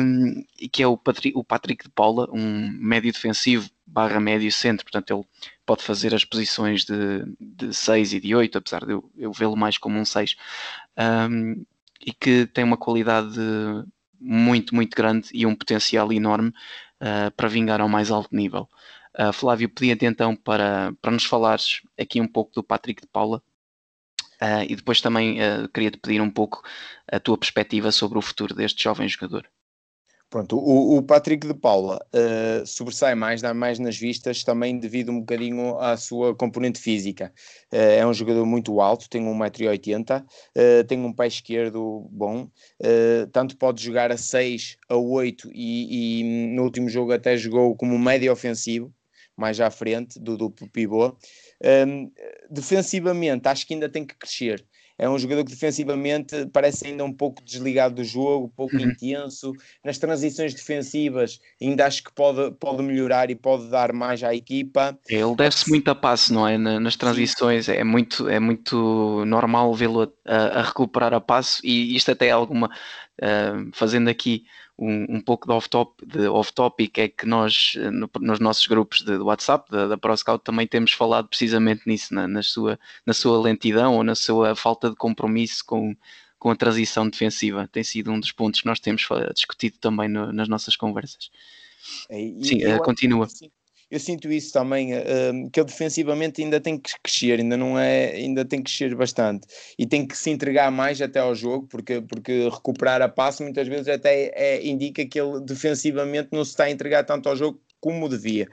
e 0.58 0.68
que 0.68 0.82
é 0.82 0.86
o 0.86 0.96
Patrick, 0.96 1.36
o 1.36 1.44
Patrick 1.44 1.84
de 1.84 1.90
Paula, 1.90 2.28
um 2.32 2.70
médio 2.70 3.12
defensivo 3.12 3.68
barra 3.86 4.20
médio 4.20 4.50
centro, 4.52 4.84
portanto 4.84 5.12
ele 5.12 5.24
pode 5.64 5.82
fazer 5.82 6.14
as 6.14 6.24
posições 6.24 6.84
de, 6.84 7.24
de 7.40 7.74
6 7.74 8.14
e 8.14 8.20
de 8.20 8.34
8, 8.34 8.58
apesar 8.58 8.84
de 8.84 8.92
eu, 8.92 9.10
eu 9.16 9.32
vê-lo 9.32 9.56
mais 9.56 9.78
como 9.78 9.98
um 9.98 10.04
6, 10.04 10.36
um, 11.30 11.64
e 12.00 12.12
que 12.12 12.46
tem 12.46 12.62
uma 12.62 12.76
qualidade 12.76 13.36
muito, 14.26 14.74
muito 14.74 14.94
grande 14.96 15.28
e 15.32 15.46
um 15.46 15.54
potencial 15.54 16.12
enorme 16.12 16.48
uh, 17.00 17.30
para 17.36 17.48
vingar 17.48 17.80
ao 17.80 17.88
mais 17.88 18.10
alto 18.10 18.34
nível. 18.34 18.68
Uh, 19.18 19.32
Flávio, 19.32 19.68
pedia-te 19.68 20.04
então 20.04 20.34
para, 20.34 20.92
para 21.00 21.12
nos 21.12 21.24
falares 21.24 21.80
aqui 21.98 22.20
um 22.20 22.28
pouco 22.28 22.52
do 22.52 22.62
Patrick 22.62 23.00
de 23.02 23.08
Paula 23.08 23.42
uh, 24.42 24.64
e 24.68 24.74
depois 24.74 25.00
também 25.00 25.38
queria-te 25.72 25.98
pedir 25.98 26.20
um 26.20 26.30
pouco 26.30 26.62
a 27.10 27.20
tua 27.20 27.38
perspectiva 27.38 27.92
sobre 27.92 28.18
o 28.18 28.22
futuro 28.22 28.54
deste 28.54 28.82
jovem 28.82 29.08
jogador. 29.08 29.48
Pronto, 30.28 30.58
o, 30.58 30.96
o 30.96 31.02
Patrick 31.02 31.46
de 31.46 31.54
Paula 31.54 32.04
uh, 32.12 32.66
sobressai 32.66 33.14
mais, 33.14 33.40
dá 33.40 33.54
mais 33.54 33.78
nas 33.78 33.96
vistas, 33.96 34.42
também 34.42 34.76
devido 34.76 35.12
um 35.12 35.20
bocadinho 35.20 35.78
à 35.78 35.96
sua 35.96 36.34
componente 36.34 36.80
física. 36.80 37.32
Uh, 37.72 37.76
é 37.76 38.06
um 38.06 38.12
jogador 38.12 38.44
muito 38.44 38.80
alto, 38.80 39.08
tem 39.08 39.22
1,80m, 39.22 40.24
uh, 40.24 40.84
tem 40.84 40.98
um 40.98 41.12
pé 41.12 41.28
esquerdo 41.28 42.08
bom, 42.10 42.48
tanto 43.32 43.56
pode 43.56 43.82
jogar 43.82 44.10
a 44.10 44.16
6, 44.16 44.76
a 44.88 44.96
8 44.96 45.48
e, 45.54 46.20
e 46.20 46.54
no 46.54 46.64
último 46.64 46.88
jogo 46.88 47.12
até 47.12 47.36
jogou 47.36 47.76
como 47.76 47.96
médio 47.96 48.32
ofensivo, 48.32 48.92
mais 49.36 49.60
à 49.60 49.70
frente 49.70 50.18
do 50.18 50.36
duplo 50.36 50.68
pivô. 50.70 51.16
Um, 51.86 52.10
defensivamente, 52.50 53.46
acho 53.48 53.66
que 53.66 53.74
ainda 53.74 53.88
tem 53.88 54.04
que 54.04 54.16
crescer. 54.16 54.64
É 54.98 55.08
um 55.08 55.18
jogador 55.18 55.44
que 55.44 55.50
defensivamente 55.50 56.46
parece 56.52 56.86
ainda 56.86 57.04
um 57.04 57.12
pouco 57.12 57.42
desligado 57.44 57.96
do 57.96 58.04
jogo, 58.04 58.52
pouco 58.56 58.76
uhum. 58.76 58.90
intenso. 58.90 59.52
Nas 59.84 59.98
transições 59.98 60.54
defensivas, 60.54 61.38
ainda 61.60 61.86
acho 61.86 62.02
que 62.02 62.12
pode, 62.12 62.52
pode 62.52 62.82
melhorar 62.82 63.30
e 63.30 63.34
pode 63.34 63.68
dar 63.68 63.92
mais 63.92 64.22
à 64.22 64.34
equipa. 64.34 64.98
Ele 65.08 65.34
deve-se 65.36 65.68
muito 65.68 65.90
a 65.90 65.94
passe, 65.94 66.32
não 66.32 66.48
é? 66.48 66.56
Nas 66.56 66.96
transições 66.96 67.68
é 67.68 67.84
muito, 67.84 68.28
é 68.28 68.40
muito 68.40 69.24
normal 69.26 69.74
vê-lo 69.74 70.12
a, 70.24 70.36
a, 70.36 70.62
recuperar 70.62 71.12
a 71.12 71.20
passo 71.20 71.60
e 71.62 71.94
isto 71.94 72.10
até 72.10 72.28
é 72.28 72.30
alguma. 72.30 72.70
Uh, 73.22 73.70
fazendo 73.72 74.08
aqui 74.08 74.44
um, 74.78 75.16
um 75.16 75.20
pouco 75.20 75.46
de 75.46 75.52
off-topic, 75.54 76.06
off 76.30 76.52
-topic, 76.52 76.98
é 76.98 77.08
que 77.08 77.26
nós, 77.26 77.74
eh, 77.78 77.90
no, 77.90 78.10
nos 78.20 78.38
nossos 78.40 78.66
grupos 78.66 79.00
de, 79.00 79.16
de 79.16 79.22
WhatsApp, 79.22 79.70
da, 79.70 79.88
da 79.88 79.96
ProScout, 79.96 80.44
também 80.44 80.66
temos 80.66 80.92
falado 80.92 81.28
precisamente 81.28 81.82
nisso, 81.86 82.12
na, 82.12 82.28
na, 82.28 82.42
sua, 82.42 82.78
na 83.06 83.14
sua 83.14 83.40
lentidão 83.40 83.96
ou 83.96 84.04
na 84.04 84.14
sua 84.14 84.54
falta 84.54 84.90
de 84.90 84.96
compromisso 84.96 85.64
com, 85.64 85.96
com 86.38 86.50
a 86.50 86.56
transição 86.56 87.08
defensiva. 87.08 87.68
Tem 87.72 87.82
sido 87.82 88.12
um 88.12 88.20
dos 88.20 88.32
pontos 88.32 88.60
que 88.60 88.66
nós 88.66 88.78
temos 88.78 89.06
discutido 89.34 89.78
também 89.78 90.08
no, 90.08 90.30
nas 90.32 90.48
nossas 90.48 90.76
conversas. 90.76 91.30
É, 92.10 92.20
e, 92.20 92.44
Sim, 92.44 92.66
uh, 92.66 92.82
continua. 92.82 93.24
Assim, 93.24 93.50
eu 93.90 94.00
sinto 94.00 94.30
isso 94.30 94.52
também, 94.52 94.94
uh, 94.94 95.50
que 95.52 95.60
ele 95.60 95.66
defensivamente 95.66 96.42
ainda 96.42 96.60
tem 96.60 96.78
que 96.78 96.90
crescer, 97.02 97.38
ainda 97.38 97.56
não 97.56 97.78
é, 97.78 98.12
ainda 98.12 98.44
tem 98.44 98.62
que 98.62 98.70
crescer 98.70 98.94
bastante 98.94 99.46
e 99.78 99.86
tem 99.86 100.06
que 100.06 100.16
se 100.16 100.30
entregar 100.30 100.70
mais 100.70 101.00
até 101.00 101.20
ao 101.20 101.34
jogo, 101.34 101.66
porque, 101.68 102.00
porque 102.00 102.48
recuperar 102.48 103.00
a 103.02 103.08
passe 103.08 103.42
muitas 103.42 103.68
vezes 103.68 103.88
até 103.88 104.32
é, 104.34 104.66
indica 104.66 105.06
que 105.06 105.20
ele 105.20 105.40
defensivamente 105.40 106.28
não 106.32 106.44
se 106.44 106.50
está 106.50 106.64
a 106.64 106.70
entregar 106.70 107.04
tanto 107.04 107.28
ao 107.28 107.36
jogo 107.36 107.60
como 107.80 108.08
devia. 108.08 108.48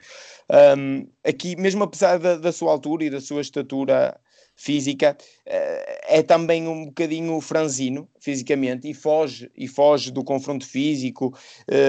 Um, 0.78 1.08
aqui, 1.24 1.56
mesmo 1.56 1.82
apesar 1.82 2.18
da, 2.18 2.36
da, 2.36 2.52
sua 2.52 2.70
altura 2.70 3.04
e 3.04 3.10
da 3.10 3.20
sua 3.20 3.40
estatura 3.40 4.16
física, 4.56 5.16
é 5.46 6.22
também 6.22 6.68
um 6.68 6.86
bocadinho 6.86 7.40
franzino 7.40 8.08
fisicamente 8.18 8.88
e 8.88 8.94
foge, 8.94 9.50
e 9.56 9.66
foge 9.66 10.10
do 10.10 10.24
confronto 10.24 10.66
físico 10.66 11.36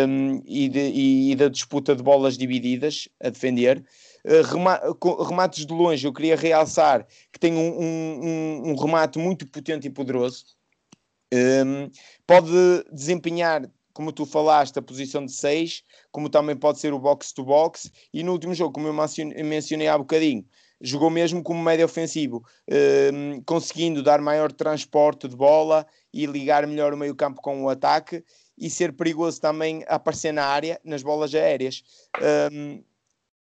um, 0.07 0.41
e, 0.45 0.67
de, 0.67 0.79
e, 0.79 1.35
da 1.35 1.47
disputa 1.47 1.95
de 1.95 2.03
bolas 2.03 2.37
divididas 2.37 3.07
a 3.21 3.29
defender. 3.29 3.83
Uh, 4.25 5.23
remates 5.23 5.65
de 5.65 5.73
longe, 5.73 6.05
eu 6.05 6.13
queria 6.13 6.35
realçar 6.35 7.05
que 7.31 7.39
tem 7.39 7.53
um, 7.53 7.79
um, 7.79 8.71
um 8.71 8.75
remate 8.75 9.19
muito 9.19 9.47
potente 9.47 9.87
e 9.87 9.91
poderoso. 9.91 10.45
Um, 11.33 11.89
pode 12.25 12.51
desempenhar, 12.91 13.69
como 13.93 14.11
tu 14.11 14.25
falaste, 14.25 14.79
a 14.79 14.81
posição 14.81 15.25
de 15.25 15.31
6, 15.31 15.83
como 16.11 16.29
também 16.29 16.55
pode 16.55 16.79
ser 16.79 16.93
o 16.93 16.99
box-to-box. 16.99 17.87
-box, 17.87 17.91
e 18.13 18.23
no 18.23 18.31
último 18.31 18.53
jogo, 18.53 18.73
como 18.73 18.87
eu 18.87 19.43
mencionei 19.43 19.87
há 19.87 19.97
bocadinho, 19.97 20.45
jogou 20.81 21.09
mesmo 21.09 21.41
como 21.41 21.63
médio 21.63 21.85
ofensivo, 21.85 22.43
uh, 22.69 23.41
conseguindo 23.45 24.03
dar 24.03 24.21
maior 24.21 24.51
transporte 24.51 25.27
de 25.27 25.35
bola 25.35 25.85
e 26.13 26.25
ligar 26.25 26.65
melhor 26.67 26.93
o 26.93 26.97
meio-campo 26.97 27.41
com 27.41 27.63
o 27.63 27.69
ataque 27.69 28.23
e 28.57 28.69
ser 28.69 28.93
perigoso 28.93 29.39
também 29.41 29.83
aparecer 29.87 30.31
na 30.31 30.45
área 30.45 30.79
nas 30.83 31.03
bolas 31.03 31.33
aéreas. 31.33 31.83
Um, 32.51 32.83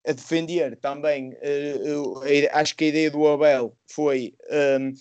a 0.07 0.13
defender 0.13 0.77
também, 0.77 1.31
uh, 1.33 2.21
acho 2.53 2.77
que 2.77 2.85
a 2.85 2.89
ideia 2.89 3.11
do 3.11 3.27
Abel 3.27 3.75
foi 3.87 4.35
um, 4.81 4.93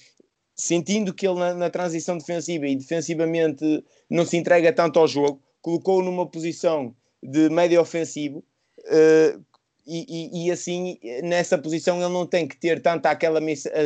sentindo 0.55 1.13
que 1.13 1.27
ele 1.27 1.39
na, 1.39 1.53
na, 1.53 1.69
transição 1.69 2.17
defensiva 2.17 2.67
e 2.67 2.75
defensivamente 2.75 3.83
não 4.09 4.25
se 4.25 4.37
entrega 4.37 4.71
tanto 4.71 4.99
ao 4.99 5.07
jogo, 5.07 5.41
colocou 5.61 6.01
numa 6.01 6.25
posição 6.25 6.95
de 7.21 7.49
médio 7.49 7.81
ofensivo. 7.81 8.43
Uh, 8.79 9.43
e, 9.85 10.05
e, 10.07 10.47
e, 10.47 10.51
assim 10.51 10.97
nessa 11.23 11.57
posição 11.57 12.01
ele 12.01 12.13
não 12.13 12.25
tem 12.25 12.47
que 12.47 12.55
ter 12.57 12.81
tanta 12.81 13.09
aquela 13.09 13.39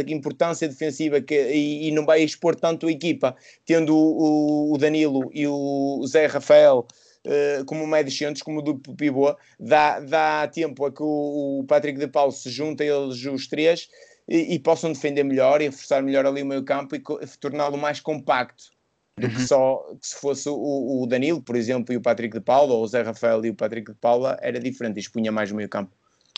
importância 0.07 0.67
defensiva 0.67 1.19
que, 1.19 1.35
e, 1.35 1.87
e, 1.87 1.91
não 1.91 2.05
vai 2.05 2.21
expor 2.21 2.55
tanto 2.55 2.87
a 2.87 2.91
equipa, 2.91 3.35
tendo 3.65 3.95
o, 3.95 4.73
o 4.73 4.77
Danilo 4.77 5.29
e 5.33 5.47
o 5.47 6.05
Zé 6.07 6.27
Rafael 6.27 6.87
uh, 7.25 7.65
como 7.65 7.87
médios 7.87 8.17
centros, 8.17 8.43
como 8.43 8.59
o 8.59 8.61
do 8.61 8.77
pivô, 8.95 9.35
dá, 9.59 9.99
dá 9.99 10.47
tempo 10.47 10.85
a 10.85 10.91
que 10.91 11.01
o, 11.01 11.65
Patrick 11.67 11.97
de 11.99 12.07
Paulo 12.07 12.31
se 12.31 12.49
junte 12.49 12.83
a 12.83 12.85
eles 12.85 13.25
os 13.25 13.47
três 13.47 13.89
e, 14.27 14.55
e, 14.55 14.59
possam 14.59 14.91
defender 14.91 15.23
melhor 15.23 15.61
e 15.61 15.65
reforçar 15.65 16.03
melhor 16.03 16.25
ali 16.25 16.43
o 16.43 16.45
meio 16.45 16.63
campo 16.63 16.95
e 16.95 17.01
torná-lo 17.39 17.77
mais 17.77 17.99
compacto 17.99 18.76
do 19.17 19.27
que 19.29 19.35
uhum. 19.35 19.47
só 19.47 19.83
que 19.99 20.07
se 20.07 20.15
fosse 20.15 20.47
o, 20.47 21.01
o, 21.01 21.07
Danilo, 21.07 21.41
por 21.41 21.55
exemplo, 21.55 21.93
e 21.93 21.97
o 21.97 22.01
Patrick 22.01 22.37
de 22.37 22.43
Paula, 22.43 22.73
ou 22.73 22.83
o 22.83 22.87
Zé 22.87 23.01
Rafael 23.01 23.43
e 23.45 23.49
o 23.49 23.55
Patrick 23.55 23.91
de 23.91 23.97
Paula, 23.97 24.37
era 24.41 24.59
diferente, 24.59 24.99
expunha 24.99 25.31
mais 25.31 25.51
o 25.51 25.55
meio 25.55 25.67
campo. 25.67 25.91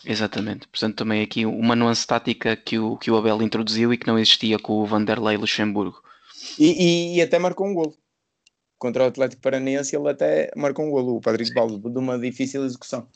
Exatamente, 0.04 0.66
portanto 0.66 0.96
também 0.96 1.22
aqui 1.22 1.44
uma 1.44 1.76
nuance 1.76 2.06
tática 2.06 2.56
que 2.56 2.78
o, 2.78 2.96
que 2.96 3.10
o 3.10 3.16
Abel 3.18 3.42
introduziu 3.42 3.92
e 3.92 3.98
que 3.98 4.06
não 4.06 4.18
existia 4.18 4.58
com 4.58 4.74
o 4.74 4.86
Vanderlei 4.86 5.36
Luxemburgo. 5.36 6.02
E, 6.58 6.70
e, 6.72 7.16
e 7.16 7.22
até 7.22 7.38
marcou 7.38 7.66
um 7.66 7.74
golo. 7.74 7.94
Contra 8.78 9.04
o 9.04 9.06
Atlético 9.08 9.42
Paranaense 9.42 9.94
ele 9.94 10.08
até 10.08 10.50
marcou 10.56 10.86
um 10.86 10.90
golo, 10.90 11.16
o 11.16 11.20
Patrick 11.20 11.50
de 11.50 11.54
Paulo, 11.54 11.78
de 11.78 11.98
uma 11.98 12.18
difícil 12.18 12.64
execução. 12.64 13.06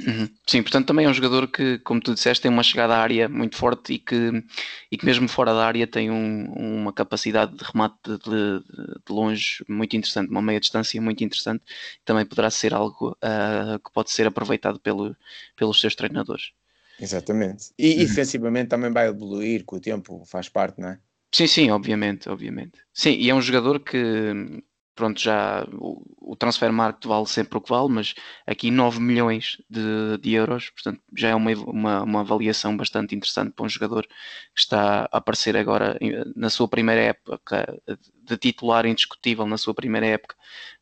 Uhum. 0.00 0.28
Sim, 0.44 0.62
portanto 0.62 0.86
também 0.88 1.06
é 1.06 1.08
um 1.08 1.14
jogador 1.14 1.46
que, 1.46 1.78
como 1.78 2.00
tu 2.00 2.14
disseste, 2.14 2.42
tem 2.42 2.50
uma 2.50 2.64
chegada 2.64 2.96
à 2.96 2.98
área 2.98 3.28
muito 3.28 3.56
forte 3.56 3.92
e 3.94 3.98
que, 3.98 4.44
e 4.90 4.98
que 4.98 5.04
mesmo 5.04 5.28
fora 5.28 5.54
da 5.54 5.64
área 5.64 5.86
tem 5.86 6.10
um, 6.10 6.52
uma 6.52 6.92
capacidade 6.92 7.56
de 7.56 7.64
remate 7.64 7.96
de, 8.04 8.18
de, 8.18 8.64
de, 9.06 9.12
longe 9.12 9.64
muito 9.68 9.96
interessante, 9.96 10.30
uma 10.30 10.42
meia 10.42 10.58
distância 10.58 11.00
muito 11.00 11.22
interessante. 11.22 11.62
Também 12.04 12.26
poderá 12.26 12.50
ser 12.50 12.74
algo 12.74 13.16
uh, 13.22 13.78
que 13.78 13.92
pode 13.92 14.10
ser 14.10 14.26
aproveitado 14.26 14.80
pelo, 14.80 15.16
pelos 15.56 15.80
seus 15.80 15.94
treinadores. 15.94 16.50
Exatamente. 16.98 17.72
E, 17.78 17.92
uhum. 17.92 17.98
defensivamente 17.98 18.68
também 18.68 18.92
vai 18.92 19.06
evoluir 19.06 19.64
com 19.64 19.76
o 19.76 19.80
tempo, 19.80 20.24
faz 20.26 20.48
parte, 20.48 20.80
não 20.80 20.88
é? 20.88 20.98
Sim, 21.32 21.46
sim, 21.46 21.70
obviamente, 21.70 22.28
obviamente. 22.28 22.80
Sim, 22.92 23.10
e 23.10 23.30
é 23.30 23.34
um 23.34 23.42
jogador 23.42 23.80
que 23.80 24.60
pronto, 24.94 25.20
já 25.20 25.66
o, 25.72 26.02
o 26.20 26.36
transfer 26.36 26.72
market 26.72 27.04
vale 27.06 27.26
sempre 27.26 27.58
o 27.58 27.60
que 27.60 27.70
vale, 27.70 27.88
mas 27.88 28.14
aqui 28.46 28.70
9 28.70 29.00
milhões 29.00 29.60
de, 29.68 30.18
de 30.18 30.32
euros, 30.32 30.70
portanto 30.70 31.00
já 31.16 31.30
é 31.30 31.34
uma, 31.34 31.50
uma, 31.52 32.02
uma, 32.02 32.20
avaliação 32.20 32.76
bastante 32.76 33.14
interessante 33.14 33.52
para 33.52 33.64
um 33.64 33.68
jogador 33.68 34.06
que 34.06 34.60
está 34.60 35.08
a 35.10 35.18
aparecer 35.18 35.56
agora 35.56 35.98
na 36.36 36.50
sua 36.50 36.68
primeira 36.68 37.00
época 37.00 37.80
de 38.22 38.36
titular 38.36 38.86
indiscutível 38.86 39.46
na 39.46 39.58
sua 39.58 39.74
primeira 39.74 40.06
época 40.06 40.36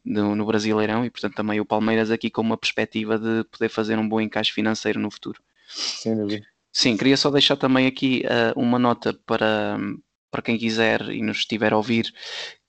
no, 0.05 0.35
no 0.35 0.47
Brasileirão 0.47 1.05
e 1.05 1.11
portanto 1.11 1.35
também 1.35 1.61
o 1.61 1.65
Palmeiras 1.65 2.11
aqui 2.11 2.31
com 2.31 2.43
uma 2.43 2.57
perspectiva 2.57 3.19
de 3.19 3.45
poder 3.45 3.69
fazer 3.69 3.99
um 3.99 4.09
bom 4.09 4.21
encaixe 4.21 4.53
financeiro 4.53 5.01
no 5.01 5.11
futuro. 5.11 5.43
Sem 5.69 6.17
dúvida. 6.17 6.47
Sim, 6.73 6.97
queria 6.97 7.17
só 7.17 7.31
deixar 7.31 7.57
também 7.57 7.87
aqui 7.87 8.25
uh, 8.25 8.59
uma 8.59 8.79
nota 8.79 9.13
para, 9.27 9.79
para 10.31 10.43
quem 10.43 10.57
quiser 10.57 11.03
e 11.11 11.23
nos 11.23 11.39
estiver 11.39 11.75
a 11.75 11.77
ouvir, 11.77 12.13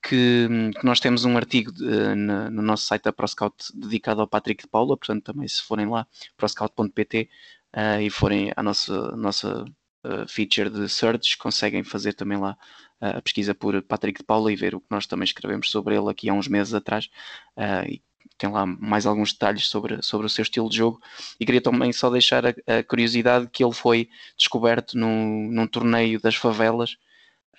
que, 0.03 0.47
que 0.77 0.85
nós 0.85 0.99
temos 0.99 1.23
um 1.25 1.37
artigo 1.37 1.71
de, 1.71 2.15
na, 2.15 2.49
no 2.49 2.61
nosso 2.61 2.85
site 2.85 3.03
da 3.03 3.13
ProScout 3.13 3.55
dedicado 3.73 4.21
ao 4.21 4.27
Patrick 4.27 4.63
de 4.63 4.69
Paula, 4.69 4.97
portanto 4.97 5.23
também 5.23 5.47
se 5.47 5.61
forem 5.63 5.87
lá, 5.87 6.05
proscout.pt 6.37 7.21
uh, 7.21 7.79
eh, 7.79 8.03
e 8.03 8.09
forem 8.09 8.51
à 8.55 8.61
nossa, 8.61 9.15
nossa 9.15 9.63
uh, 9.63 10.27
feature 10.27 10.69
de 10.69 10.89
search, 10.89 11.37
conseguem 11.37 11.83
fazer 11.83 12.13
também 12.13 12.37
lá 12.37 12.57
a 13.01 13.21
pesquisa 13.21 13.53
por 13.53 13.81
Patrick 13.81 14.19
de 14.19 14.25
Paula 14.25 14.51
e 14.51 14.55
ver 14.55 14.75
o 14.75 14.79
que 14.79 14.87
nós 14.89 15.05
também 15.05 15.25
escrevemos 15.25 15.69
sobre 15.69 15.93
ele 15.97 16.09
aqui 16.09 16.29
há 16.29 16.33
uns 16.33 16.47
meses 16.47 16.73
atrás 16.73 17.09
e 17.85 18.01
tem 18.37 18.49
lá 18.49 18.65
mais 18.65 19.05
alguns 19.05 19.33
detalhes 19.33 19.67
sobre, 19.67 20.01
sobre 20.01 20.25
o 20.25 20.29
seu 20.29 20.43
estilo 20.43 20.69
de 20.69 20.77
jogo. 20.77 21.01
E 21.37 21.45
queria 21.45 21.61
também 21.61 21.91
só 21.91 22.09
deixar 22.09 22.45
a, 22.45 22.49
a 22.65 22.81
curiosidade 22.81 23.49
que 23.51 23.61
ele 23.61 23.73
foi 23.73 24.07
descoberto 24.37 24.97
num, 24.97 25.49
num 25.51 25.67
torneio 25.67 26.17
das 26.21 26.35
favelas 26.35 26.95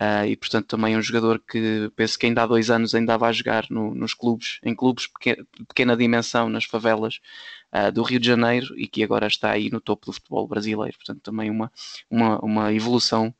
Uh, 0.00 0.26
e 0.26 0.36
portanto 0.36 0.66
também 0.66 0.94
é 0.94 0.98
um 0.98 1.02
jogador 1.02 1.38
que 1.38 1.88
penso 1.94 2.18
que 2.18 2.26
ainda 2.26 2.42
há 2.42 2.46
dois 2.46 2.68
anos 2.68 2.96
ainda 2.96 3.16
vai 3.16 3.32
jogar 3.32 3.64
no, 3.70 3.94
nos 3.94 4.12
clubes, 4.12 4.58
em 4.64 4.74
clubes 4.74 5.04
de 5.04 5.64
pequena 5.68 5.96
dimensão 5.96 6.48
nas 6.48 6.64
favelas 6.64 7.20
uh, 7.72 7.92
do 7.92 8.02
Rio 8.02 8.18
de 8.18 8.26
Janeiro 8.26 8.76
e 8.76 8.88
que 8.88 9.04
agora 9.04 9.28
está 9.28 9.52
aí 9.52 9.70
no 9.70 9.80
topo 9.80 10.06
do 10.06 10.12
futebol 10.12 10.48
brasileiro. 10.48 10.96
Portanto, 10.96 11.20
também 11.22 11.48
uma, 11.48 11.70
uma, 12.10 12.38
uma 12.40 12.72
evolução 12.72 13.32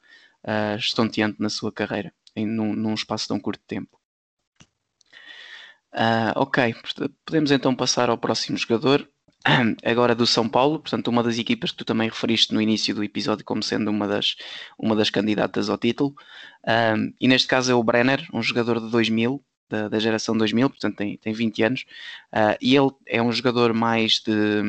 uh, 0.45 0.77
estonteante 0.79 1.41
na 1.41 1.49
sua 1.49 1.73
carreira, 1.73 2.13
em, 2.37 2.47
num, 2.47 2.73
num 2.73 2.95
espaço 2.95 3.27
tão 3.27 3.41
curto 3.41 3.61
de 3.61 3.67
tempo. 3.67 3.99
Uh, 5.93 6.35
ok, 6.37 6.75
podemos 7.25 7.53
então 7.53 7.75
passar 7.75 8.11
ao 8.11 8.19
próximo 8.19 8.59
jogador, 8.59 9.09
agora 9.85 10.15
do 10.15 10.27
São 10.27 10.49
Paulo, 10.49 10.79
portanto, 10.79 11.09
uma 11.09 11.23
das 11.23 11.39
equipas 11.39 11.71
que 11.71 11.79
tu 11.79 11.85
também 11.85 12.09
referiste 12.09 12.55
no 12.55 12.61
início 12.61 12.95
do 12.95 13.05
episódio 13.05 13.45
como 13.45 13.63
sendo 13.63 13.91
uma 13.91 14.09
das, 14.09 14.37
uma 14.79 14.97
das 14.97 15.11
candidatas 15.11 15.69
ao 15.69 15.79
título. 15.79 16.15
Um, 16.67 17.13
e 17.21 17.29
neste 17.29 17.49
caso 17.49 17.71
é 17.71 17.75
o 17.75 17.83
Brenner, 17.83 18.27
um 18.33 18.43
jogador 18.43 18.81
de 18.81 18.91
2000, 18.91 19.43
da, 19.69 19.89
da 19.89 19.99
geração 19.99 20.37
2000, 20.37 20.71
portanto 20.71 20.97
tem, 20.97 21.17
tem 21.17 21.33
20 21.33 21.63
anos, 21.63 21.85
uh, 22.33 22.57
e 22.61 22.77
ele 22.77 22.91
é 23.07 23.23
um 23.23 23.33
jogador 23.33 23.73
mais 23.73 24.21
de, 24.21 24.63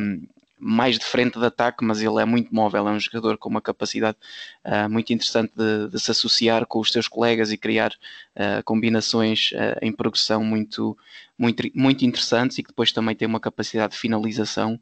mais 0.66 0.98
de 0.98 1.06
frente 1.06 1.38
de 1.38 1.46
ataque, 1.46 1.86
mas 1.86 2.02
ele 2.02 2.20
é 2.20 2.26
muito 2.26 2.54
móvel, 2.54 2.88
é 2.88 2.92
um 2.92 3.00
jogador 3.00 3.38
com 3.38 3.48
uma 3.48 3.62
capacidade 3.62 4.18
uh, 4.66 4.90
muito 4.90 5.14
interessante 5.14 5.54
de, 5.56 5.90
de, 5.90 6.00
se 6.00 6.10
associar 6.10 6.66
com 6.66 6.80
os 6.80 6.92
seus 6.92 7.08
colegas 7.08 7.52
e 7.52 7.58
criar 7.58 7.92
uh, 7.92 8.64
combinações 8.64 9.52
uh, 9.52 9.78
em 9.80 9.92
progressão 9.92 10.44
muito, 10.44 10.98
muito, 11.38 11.64
muito 11.76 12.04
interessantes 12.04 12.58
e 12.58 12.64
que 12.64 12.70
depois 12.70 12.92
também 12.92 13.16
tem 13.16 13.28
uma 13.28 13.40
capacidade 13.40 13.94
de 13.94 14.00
finalização 14.00 14.80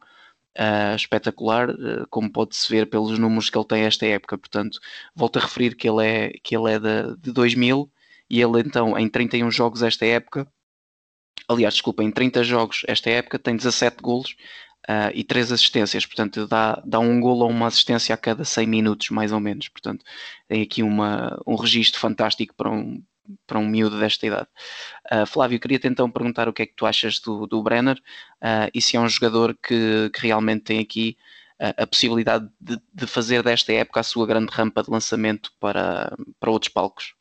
espetacular, 0.95 1.67
como 2.11 2.31
pode-se 2.31 2.69
ver 2.69 2.87
pelos 2.87 3.17
números 3.17 3.49
que 3.49 3.57
ele 3.57 3.65
tem 3.65 3.85
esta 3.85 4.05
época. 4.05 4.37
Portanto, 4.37 4.79
volto 5.15 5.37
a 5.37 5.41
referir 5.41 5.75
que 5.75 5.89
ele 5.89 6.05
é, 6.05 6.29
que 6.43 6.55
ele 6.55 6.71
é 6.71 6.77
de, 6.77 7.17
de 7.17 7.31
2000 7.31 7.91
e 8.29 8.39
ele 8.39 8.59
então 8.59 8.95
em 8.95 9.09
31 9.09 9.49
jogos 9.49 9.81
esta 9.81 10.05
época, 10.05 10.47
aliás, 11.47 11.73
desculpa, 11.73 12.03
em 12.03 12.11
30 12.11 12.43
jogos 12.43 12.83
esta 12.87 13.09
época 13.09 13.39
tem 13.39 13.55
17 13.55 13.97
golos 13.99 14.35
uh, 14.89 15.11
e 15.13 15.23
3 15.23 15.51
assistências, 15.51 16.05
portanto 16.05 16.47
dá, 16.47 16.81
dá 16.85 16.99
um 16.99 17.19
golo 17.19 17.45
ou 17.45 17.49
uma 17.49 17.67
assistência 17.67 18.13
a 18.13 18.17
cada 18.17 18.43
100 18.43 18.67
minutos, 18.67 19.09
mais 19.09 19.31
ou 19.31 19.39
menos, 19.39 19.67
portanto 19.69 20.03
tem 20.47 20.61
aqui 20.61 20.83
uma, 20.83 21.39
um 21.45 21.55
registro 21.55 21.99
fantástico 21.99 22.53
para 22.55 22.69
um, 22.69 23.01
para 23.47 23.59
um 23.59 23.67
miúdo 23.67 23.99
desta 23.99 24.25
idade. 24.25 24.47
Uh, 25.11 25.25
Flávio, 25.25 25.59
queria-te 25.59 25.87
então 25.87 26.09
perguntar 26.09 26.47
o 26.47 26.53
que 26.53 26.63
é 26.63 26.65
que 26.65 26.75
tu 26.75 26.85
achas 26.85 27.19
do, 27.19 27.47
do 27.47 27.61
Brenner 27.63 27.97
uh, 27.97 28.69
e 28.73 28.81
se 28.81 28.97
é 28.97 28.99
um 28.99 29.09
jogador 29.09 29.57
que, 29.61 30.09
que 30.13 30.21
realmente 30.21 30.63
tem 30.63 30.79
aqui 30.79 31.17
a 31.77 31.87
possibilidade 31.87 32.49
de, 32.59 32.77
de, 32.93 33.07
fazer 33.07 33.41
desta 33.41 33.71
época 33.71 34.01
a 34.01 34.03
sua 34.03 34.27
grande 34.27 34.51
rampa 34.51 34.83
de 34.83 34.91
lançamento 34.91 35.49
para, 35.61 36.13
para 36.37 36.51
outros 36.51 36.73
palcos. 36.73 37.13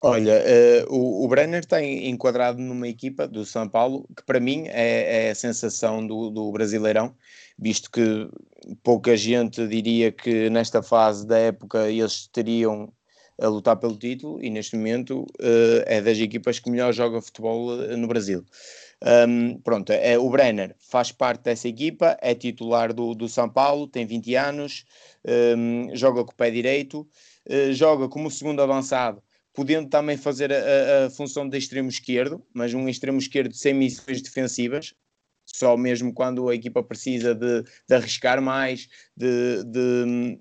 Olha, 0.00 0.44
o, 0.88 1.24
o, 1.24 1.28
Brenner 1.28 1.58
está 1.60 1.82
enquadrado 1.82 2.60
numa 2.60 2.86
equipa 2.86 3.26
do 3.26 3.44
São 3.44 3.68
Paulo 3.68 4.06
que 4.16 4.22
para 4.24 4.38
mim 4.38 4.64
é, 4.68 5.26
é 5.26 5.30
a 5.30 5.34
sensação 5.34 6.06
do, 6.06 6.30
do 6.30 6.52
Brasileirão, 6.52 7.16
visto 7.58 7.90
que 7.90 8.28
pouca 8.82 9.16
gente 9.16 9.66
diria 9.66 10.12
que 10.12 10.48
nesta 10.50 10.82
fase 10.82 11.26
da 11.26 11.38
época 11.38 11.90
eles 11.90 12.28
teriam 12.28 12.92
a 13.40 13.48
lutar 13.48 13.76
pelo 13.76 13.96
título 13.96 14.42
e 14.42 14.50
neste 14.50 14.76
momento 14.76 15.22
uh, 15.40 15.82
é 15.86 16.00
das 16.00 16.18
equipas 16.18 16.58
que 16.58 16.70
melhor 16.70 16.92
joga 16.92 17.22
futebol 17.22 17.82
eh, 17.82 17.96
no 17.96 18.08
Brasil. 18.08 18.44
Um, 19.28 19.60
pronto, 19.60 19.92
é, 19.92 20.18
o 20.18 20.28
Brenner 20.28 20.74
faz 20.80 21.12
parte 21.12 21.44
dessa 21.44 21.68
equipa, 21.68 22.16
é 22.20 22.34
titular 22.34 22.92
do, 22.92 23.14
do 23.14 23.28
São 23.28 23.48
Paulo, 23.48 23.86
tem 23.86 24.04
20 24.04 24.34
anos, 24.34 24.84
um, 25.56 25.94
joga 25.94 26.24
com 26.24 26.32
o 26.32 26.34
pé 26.34 26.50
direito, 26.50 27.08
uh, 27.48 27.72
joga 27.72 28.08
como 28.08 28.28
segundo 28.28 28.60
avançado, 28.60 29.22
podendo 29.58 29.88
também 29.88 30.16
fazer 30.16 30.52
a, 30.52 31.06
a, 31.06 31.10
função 31.10 31.48
de 31.48 31.58
extremo 31.58 31.88
esquerdo, 31.88 32.40
mas 32.54 32.72
um 32.74 32.88
extremo 32.88 33.18
esquerdo 33.18 33.52
sem 33.52 33.74
missões 33.74 34.22
defensivas, 34.22 34.94
só 35.44 35.76
mesmo 35.76 36.14
quando 36.14 36.48
a 36.48 36.54
equipa 36.54 36.80
precisa 36.80 37.34
de, 37.34 37.64
de 37.88 37.92
arriscar 37.92 38.40
mais, 38.40 38.88
de, 39.16 39.64
de 39.64 40.38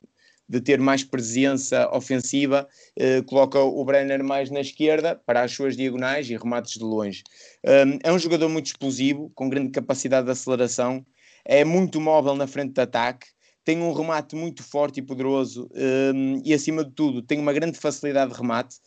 de 0.50 0.62
ter 0.62 0.80
mais 0.80 1.04
presença 1.04 1.94
ofensiva, 1.94 2.66
eh, 2.96 3.22
coloca 3.24 3.60
o 3.60 3.84
Brenner 3.84 4.24
mais 4.24 4.50
na 4.50 4.62
esquerda 4.62 5.14
para 5.26 5.44
as 5.44 5.52
suas 5.52 5.76
diagonais 5.76 6.30
e 6.30 6.38
remates 6.38 6.76
de 6.76 6.86
longe. 6.86 7.22
Um, 7.66 8.00
é 8.02 8.14
um 8.14 8.18
jogador 8.18 8.48
muito 8.48 8.68
explosivo, 8.68 9.30
com 9.36 9.50
grande 9.50 9.72
capacidade 9.72 10.24
de 10.24 10.32
aceleração, 10.32 11.06
é 11.44 11.66
muito 11.66 12.00
móvel 12.00 12.34
na 12.34 12.48
frente 12.48 12.72
de 12.72 12.80
ataque, 12.80 13.28
tem 13.68 13.82
um 13.82 13.92
remate 13.92 14.34
muito 14.34 14.64
forte 14.64 15.02
e 15.02 15.04
poderoso 15.04 15.70
um, 15.76 16.42
e, 16.46 16.54
acima 16.54 16.86
de 16.86 16.92
tudo, 16.92 17.22
tem 17.22 17.38
uma 17.38 17.52
grande 17.52 17.78
facilidade 17.78 18.32
de 18.32 18.38
remate. 18.38 18.78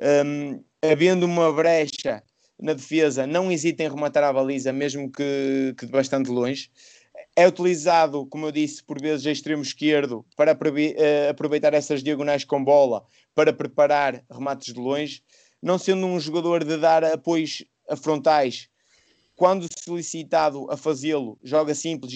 Um, 0.00 0.62
havendo 0.82 1.24
uma 1.26 1.52
brecha 1.52 2.22
na 2.60 2.72
defesa, 2.72 3.26
não 3.26 3.50
hesita 3.50 3.82
em 3.82 3.88
rematar 3.88 4.24
a 4.24 4.32
baliza, 4.32 4.72
mesmo 4.72 5.10
que, 5.10 5.74
que 5.78 5.86
de 5.86 5.92
bastante 5.92 6.30
longe. 6.30 6.70
É 7.36 7.46
utilizado, 7.46 8.26
como 8.26 8.46
eu 8.46 8.52
disse, 8.52 8.82
por 8.82 9.00
vezes 9.00 9.26
a 9.26 9.32
extremo 9.32 9.62
esquerdo 9.62 10.24
para 10.36 10.56
eh, 10.96 11.28
aproveitar 11.28 11.74
essas 11.74 12.02
diagonais 12.02 12.44
com 12.44 12.62
bola 12.62 13.04
para 13.34 13.52
preparar 13.52 14.24
remates 14.30 14.72
de 14.72 14.78
longe, 14.78 15.22
não 15.60 15.78
sendo 15.78 16.06
um 16.06 16.18
jogador 16.20 16.64
de 16.64 16.76
dar 16.76 17.04
apoios 17.04 17.64
a 17.88 17.96
frontais, 17.96 18.68
quando 19.36 19.66
solicitado 19.78 20.70
a 20.70 20.76
fazê-lo, 20.76 21.38
joga 21.42 21.74
simples 21.74 22.12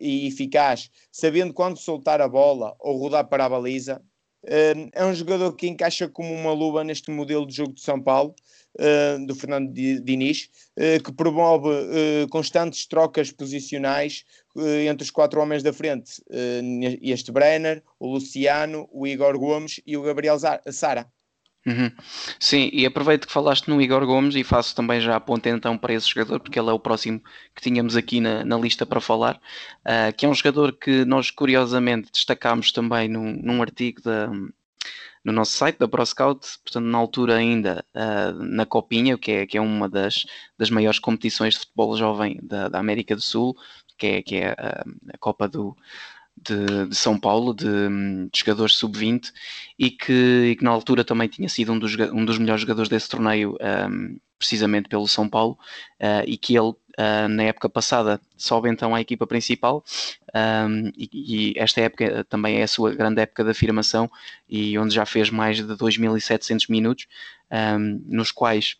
e 0.00 0.26
eficaz, 0.26 0.90
sabendo 1.10 1.52
quando 1.52 1.78
soltar 1.78 2.20
a 2.20 2.28
bola 2.28 2.74
ou 2.80 2.96
rodar 2.98 3.28
para 3.28 3.44
a 3.44 3.48
baliza. 3.48 4.02
Eh, 4.44 4.90
é 4.92 5.04
um 5.04 5.14
jogador 5.14 5.52
que 5.52 5.68
encaixa 5.68 6.08
como 6.08 6.32
uma 6.34 6.52
luva 6.52 6.82
neste 6.82 7.10
modelo 7.10 7.46
de 7.46 7.54
jogo 7.54 7.72
de 7.72 7.80
São 7.80 8.00
Paulo 8.00 8.34
uh, 8.78 9.26
do 9.26 9.34
Fernando 9.34 9.72
Diniz, 9.72 10.48
uh, 10.76 11.02
que 11.02 11.12
promove 11.12 11.68
uh, 11.68 12.28
constantes 12.28 12.86
trocas 12.86 13.30
posicionais 13.30 14.24
entre 14.86 15.02
os 15.02 15.10
quatro 15.10 15.40
homens 15.40 15.62
da 15.62 15.72
frente, 15.72 16.22
este 17.00 17.32
Brenner, 17.32 17.82
o 17.98 18.06
Luciano, 18.06 18.86
o 18.92 19.06
Igor 19.06 19.38
Gomes 19.38 19.80
e 19.86 19.96
o 19.96 20.02
Gabriel 20.02 20.36
Sara. 20.70 21.10
Uhum. 21.64 21.92
Sim, 22.40 22.70
e 22.72 22.84
aproveito 22.84 23.26
que 23.26 23.32
falaste 23.32 23.68
no 23.68 23.80
Igor 23.80 24.04
Gomes 24.04 24.34
e 24.34 24.42
faço 24.42 24.74
também 24.74 25.00
já 25.00 25.14
a 25.14 25.20
ponta 25.20 25.48
então 25.48 25.78
para 25.78 25.94
esse 25.94 26.08
jogador, 26.08 26.40
porque 26.40 26.58
ele 26.58 26.70
é 26.70 26.72
o 26.72 26.78
próximo 26.78 27.22
que 27.54 27.62
tínhamos 27.62 27.94
aqui 27.94 28.20
na, 28.20 28.44
na 28.44 28.58
lista 28.58 28.84
para 28.84 29.00
falar, 29.00 29.36
uh, 29.86 30.12
que 30.16 30.26
é 30.26 30.28
um 30.28 30.34
jogador 30.34 30.72
que 30.72 31.04
nós 31.04 31.30
curiosamente 31.30 32.10
destacámos 32.12 32.72
também 32.72 33.08
num, 33.08 33.32
num 33.40 33.62
artigo 33.62 34.02
da, 34.02 34.28
no 35.24 35.32
nosso 35.32 35.52
site 35.52 35.78
da 35.78 35.86
ProScout, 35.86 36.58
portanto, 36.64 36.84
na 36.84 36.98
altura 36.98 37.36
ainda 37.36 37.84
uh, 37.94 38.32
na 38.42 38.66
Copinha, 38.66 39.16
que 39.16 39.30
é, 39.30 39.46
que 39.46 39.56
é 39.56 39.60
uma 39.60 39.88
das, 39.88 40.26
das 40.58 40.68
maiores 40.68 40.98
competições 40.98 41.54
de 41.54 41.60
futebol 41.60 41.96
jovem 41.96 42.40
da, 42.42 42.68
da 42.68 42.80
América 42.80 43.14
do 43.14 43.22
Sul, 43.22 43.56
que 43.96 44.06
é, 44.06 44.22
que 44.22 44.36
é 44.36 44.48
a, 44.50 44.84
a 45.14 45.18
Copa 45.18 45.46
do, 45.46 45.76
de, 46.42 46.86
de, 46.86 46.96
São 46.96 47.18
Paulo, 47.18 47.54
de, 47.54 47.64
de 47.64 48.38
jogadores 48.38 48.74
sub-20, 48.76 49.32
e 49.78 49.90
que, 49.90 50.50
e 50.50 50.56
que, 50.56 50.64
na 50.64 50.70
altura 50.70 51.04
também 51.04 51.28
tinha 51.28 51.48
sido 51.48 51.72
um 51.72 51.78
dos, 51.78 51.94
um 52.12 52.24
dos 52.24 52.38
melhores 52.38 52.60
jogadores 52.62 52.88
desse 52.88 53.08
torneio, 53.08 53.56
um, 53.90 54.18
precisamente 54.38 54.88
pelo 54.88 55.06
São 55.06 55.28
Paulo, 55.28 55.58
uh, 56.00 56.24
e 56.26 56.36
que 56.36 56.56
ele 56.56 56.74
Uh, 56.92 57.26
na 57.26 57.44
época 57.44 57.70
passada 57.70 58.20
sobe 58.36 58.68
então 58.68 58.94
à 58.94 59.00
equipa 59.00 59.26
principal 59.26 59.82
um, 60.34 60.92
e, 60.94 61.08
e, 61.14 61.54
esta 61.56 61.80
época 61.80 62.22
também 62.24 62.58
é 62.58 62.64
a 62.64 62.68
sua 62.68 62.94
grande 62.94 63.18
época 63.18 63.42
de 63.42 63.50
afirmação 63.50 64.10
e 64.46 64.78
onde 64.78 64.94
já 64.94 65.06
fez 65.06 65.30
mais 65.30 65.56
de 65.56 65.62
2.700 65.62 66.66
minutos, 66.68 67.06
um, 67.50 68.02
nos 68.06 68.30
quais 68.30 68.76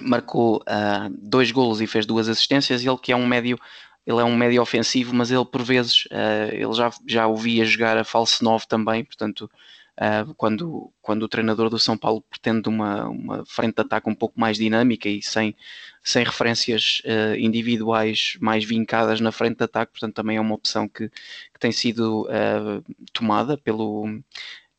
marcou 0.00 0.56
uh, 0.58 1.10
dois 1.18 1.50
golos 1.50 1.80
e 1.80 1.86
fez 1.86 2.06
duas 2.06 2.28
assistências. 2.28 2.84
Ele 2.84 2.98
que 2.98 3.12
é 3.12 3.16
um 3.16 3.26
médio, 3.26 3.58
ele 4.06 4.20
é 4.20 4.24
um 4.24 4.36
médio 4.36 4.60
ofensivo, 4.60 5.14
mas 5.14 5.30
ele 5.30 5.44
por 5.44 5.62
vezes 5.62 6.06
uh, 6.06 6.52
ele 6.52 6.72
já, 6.74 6.90
já 7.06 7.26
o 7.26 7.36
via 7.36 7.64
jogar 7.64 7.96
a 7.96 8.04
falso 8.04 8.44
9 8.44 8.66
também, 8.66 9.04
portanto 9.04 9.50
uh, 9.98 10.34
quando, 10.34 10.92
quando 11.00 11.22
o 11.22 11.28
treinador 11.28 11.70
do 11.70 11.78
São 11.78 11.96
Paulo 11.96 12.22
pretende 12.22 12.68
uma, 12.68 13.08
uma 13.08 13.44
frente 13.46 13.76
de 13.76 13.82
ataque 13.82 14.08
um 14.08 14.14
pouco 14.14 14.38
mais 14.38 14.58
dinâmica 14.58 15.08
e 15.08 15.22
sem, 15.22 15.56
sem 16.02 16.24
referências 16.24 17.00
uh, 17.04 17.36
individuais 17.38 18.36
mais 18.40 18.64
vincadas 18.64 19.20
na 19.20 19.32
frente 19.32 19.58
de 19.58 19.64
ataque, 19.64 19.92
portanto 19.92 20.14
também 20.14 20.36
é 20.36 20.40
uma 20.40 20.54
opção 20.54 20.86
que, 20.86 21.08
que 21.08 21.58
tem 21.58 21.72
sido 21.72 22.28
tomada 23.12 23.56
pelo, 23.56 24.06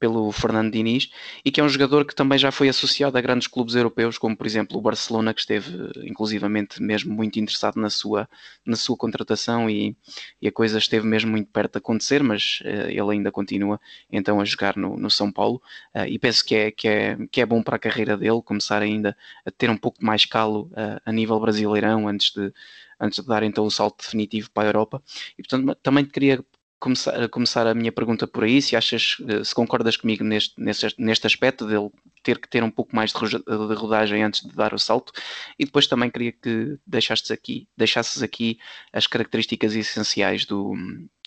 pelo 0.05 0.31
Fernando 0.31 0.71
Diniz 0.71 1.09
e 1.43 1.49
que 1.49 1.59
é 1.59 1.63
um 1.63 1.69
jogador 1.69 2.05
que 2.05 2.13
também 2.13 2.37
já 2.37 2.51
foi 2.51 2.69
associado 2.69 3.17
a 3.17 3.21
grandes 3.21 3.47
clubes 3.47 3.73
europeus, 3.73 4.19
como 4.19 4.37
por 4.37 4.45
exemplo 4.45 4.77
o 4.77 4.81
Barcelona, 4.81 5.33
que 5.33 5.39
esteve 5.39 5.67
inclusivamente 6.07 6.79
mesmo 6.79 7.11
muito 7.11 7.39
interessado 7.39 7.77
na 7.77 7.89
sua, 7.89 8.29
na 8.63 8.75
sua 8.75 8.95
contratação 8.95 9.67
e, 9.67 9.97
e 10.39 10.47
a 10.47 10.51
coisa 10.51 10.77
esteve 10.77 11.07
mesmo 11.07 11.31
muito 11.31 11.49
perto 11.51 11.71
de 11.71 11.77
acontecer, 11.79 12.21
mas 12.21 12.59
uh, 12.61 12.87
ele 12.87 13.13
ainda 13.13 13.31
continua 13.31 13.79
então 14.11 14.39
a 14.39 14.45
jogar 14.45 14.77
no, 14.77 14.95
no 14.95 15.09
São 15.09 15.31
Paulo 15.31 15.59
uh, 15.95 16.05
e 16.07 16.19
penso 16.19 16.45
que 16.45 16.53
é, 16.53 16.69
que, 16.69 16.87
é, 16.87 17.17
que 17.31 17.41
é 17.41 17.45
bom 17.45 17.63
para 17.63 17.77
a 17.77 17.79
carreira 17.79 18.15
dele 18.15 18.43
começar 18.43 18.83
ainda 18.83 19.17
a 19.43 19.49
ter 19.49 19.71
um 19.71 19.77
pouco 19.77 20.05
mais 20.05 20.23
calo 20.23 20.69
uh, 20.73 21.01
a 21.03 21.11
nível 21.11 21.39
brasileirão 21.39 22.07
antes 22.07 22.31
de 22.31 22.53
antes 22.99 23.21
de 23.21 23.27
dar 23.27 23.43
então 23.43 23.65
o 23.65 23.71
salto 23.71 24.03
definitivo 24.03 24.49
para 24.51 24.67
a 24.67 24.69
Europa. 24.69 25.03
E 25.37 25.43
portanto 25.43 25.75
também 25.81 26.05
queria 26.05 26.45
começar, 26.79 27.29
começar 27.29 27.67
a 27.67 27.73
minha 27.73 27.91
pergunta 27.91 28.27
por 28.27 28.43
aí, 28.43 28.61
se 28.61 28.75
achas, 28.75 29.17
eh, 29.27 29.43
se 29.43 29.55
concordas 29.55 29.97
comigo 29.97 30.23
neste, 30.23 30.59
neste, 30.59 30.93
neste 30.97 31.27
aspecto 31.27 31.65
dele 31.65 31.89
ter 32.23 32.39
que 32.39 32.49
ter 32.49 32.63
um 32.63 32.71
pouco 32.71 32.95
mais 32.95 33.11
de 33.11 33.75
rodagem 33.75 34.23
antes 34.23 34.41
de 34.41 34.55
dar 34.55 34.73
o 34.73 34.79
salto, 34.79 35.13
e 35.59 35.65
depois 35.65 35.87
também 35.87 36.09
queria 36.09 36.31
que 36.31 36.77
deixasses 36.85 37.29
aqui, 37.31 37.67
deixasses 37.77 38.21
aqui 38.23 38.59
as 38.91 39.07
características 39.07 39.75
essenciais 39.75 40.45
do, 40.45 40.73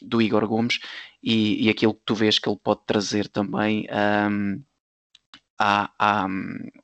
do 0.02 0.20
Igor 0.20 0.46
Gomes 0.46 0.80
e, 1.22 1.66
e 1.66 1.68
aquilo 1.70 1.94
que 1.94 2.02
tu 2.04 2.14
vês 2.14 2.38
que 2.38 2.48
ele 2.48 2.58
pode 2.62 2.80
trazer 2.87 3.28
também 3.28 3.87
um, 4.30 4.62
à, 5.58 5.90
à, 5.98 6.26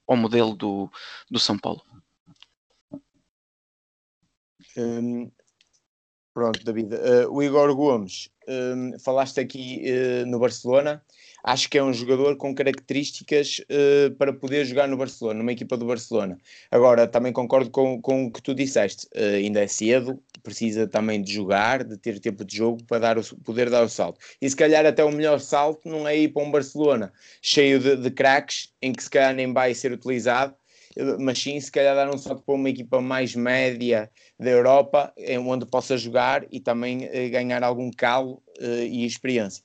ao 0.07 0.16
modelo 0.16 0.55
do, 0.55 0.90
do 1.31 1.38
São 1.38 1.59
Paulo. 1.59 1.83
Um, 4.77 5.31
pronto, 6.35 6.62
David. 6.64 6.92
Uh, 6.94 7.33
o 7.33 7.42
Igor 7.42 7.75
Gomes 7.75 8.29
um, 8.49 8.99
falaste 8.99 9.40
aqui 9.40 9.85
uh, 9.87 10.27
no 10.27 10.38
Barcelona, 10.38 11.03
acho 11.42 11.68
que 11.70 11.79
é 11.79 11.83
um 11.83 11.92
jogador 11.92 12.37
com 12.37 12.55
características 12.55 13.61
uh, 13.61 14.14
para 14.16 14.33
poder 14.33 14.64
jogar 14.64 14.88
no 14.88 14.97
Barcelona, 14.97 15.38
numa 15.38 15.53
equipa 15.53 15.77
do 15.77 15.87
Barcelona. 15.87 16.38
Agora, 16.70 17.07
também 17.07 17.33
concordo 17.33 17.70
com, 17.70 18.01
com 18.03 18.27
o 18.27 18.31
que 18.31 18.42
tu 18.42 18.55
disseste, 18.55 19.07
uh, 19.14 19.37
ainda 19.37 19.62
é 19.62 19.66
cedo, 19.66 20.20
precisa 20.42 20.87
também 20.87 21.23
de 21.23 21.33
jogar, 21.33 21.85
de 21.85 21.97
ter 21.97 22.18
tempo 22.18 22.44
de 22.44 22.57
jogo 22.57 22.83
para 22.85 22.99
dar 22.99 23.18
o, 23.18 23.37
poder 23.42 23.70
dar 23.70 23.85
o 23.85 23.88
salto. 23.88 24.18
E 24.42 24.51
se 24.51 24.57
calhar 24.57 24.85
até 24.85 25.03
o 25.05 25.12
melhor 25.12 25.40
salto 25.40 25.88
não 25.88 26.07
é 26.07 26.16
ir 26.16 26.29
para 26.29 26.42
um 26.42 26.51
Barcelona 26.51 27.12
cheio 27.40 27.79
de, 27.79 27.97
de 27.97 28.11
craques, 28.11 28.73
em 28.83 28.92
que 28.92 29.03
se 29.03 29.09
calhar 29.09 29.35
nem 29.35 29.53
vai 29.53 29.73
ser 29.73 29.92
utilizado, 29.92 30.55
mas 31.19 31.39
sim 31.39 31.59
se 31.61 31.71
calhar 31.71 31.95
dar 31.95 32.13
um 32.13 32.19
salto 32.19 32.43
para 32.43 32.55
uma 32.55 32.71
equipa 32.71 33.01
mais 33.01 33.35
média 33.35 34.11
da 34.39 34.51
Europa, 34.51 35.13
onde 35.47 35.67
possa 35.67 35.97
jogar 35.97 36.47
e 36.51 36.61
também 36.61 37.07
uh, 37.07 37.31
ganhar 37.31 37.63
algum 37.63 37.90
calo 37.90 38.42
uh, 38.61 38.83
e 38.83 39.05
experiência. 39.05 39.65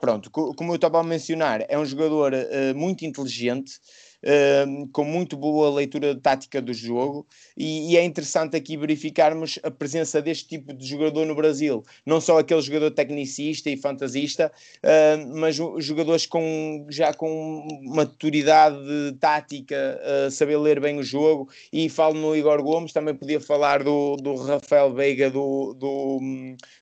Pronto, 0.00 0.30
como 0.32 0.72
eu 0.72 0.76
estava 0.76 0.98
a 0.98 1.04
mencionar, 1.04 1.64
é 1.68 1.78
um 1.78 1.86
jogador 1.86 2.32
muito 2.74 3.04
inteligente, 3.04 3.74
uh, 4.22 4.88
com 4.88 5.04
muito 5.04 5.36
boa 5.36 5.70
leitura 5.70 6.14
tática 6.14 6.60
do 6.60 6.72
jogo, 6.72 7.26
e, 7.56 7.92
e, 7.92 7.96
é 7.96 8.04
interessante 8.04 8.56
aqui 8.56 8.76
verificarmos 8.76 9.58
a 9.62 9.70
presença 9.70 10.20
deste 10.20 10.48
tipo 10.48 10.72
de 10.72 10.86
jogador 10.86 11.24
no 11.26 11.34
Brasil. 11.34 11.84
Não 12.04 12.20
só 12.20 12.38
aquele 12.38 12.60
jogador 12.60 12.90
tecnicista 12.90 13.70
e 13.70 13.76
fantasista, 13.76 14.52
uh, 14.78 15.36
mas 15.38 15.56
jogadores 15.56 16.26
com, 16.26 16.86
já 16.90 17.12
com 17.12 17.66
maturidade 17.84 18.76
tática, 19.20 20.00
saber 20.30 20.56
ler 20.56 20.80
bem 20.80 20.98
o 20.98 21.02
jogo. 21.02 21.48
E 21.72 21.88
falo 21.88 22.14
no 22.14 22.36
Igor 22.36 22.62
Gomes, 22.62 22.92
também 22.92 23.14
podia 23.14 23.40
falar 23.40 23.82
do, 23.82 24.16
do 24.16 24.34
Rafael 24.36 24.92
Veiga 24.94 25.30
do, 25.30 25.74
do, 25.74 26.20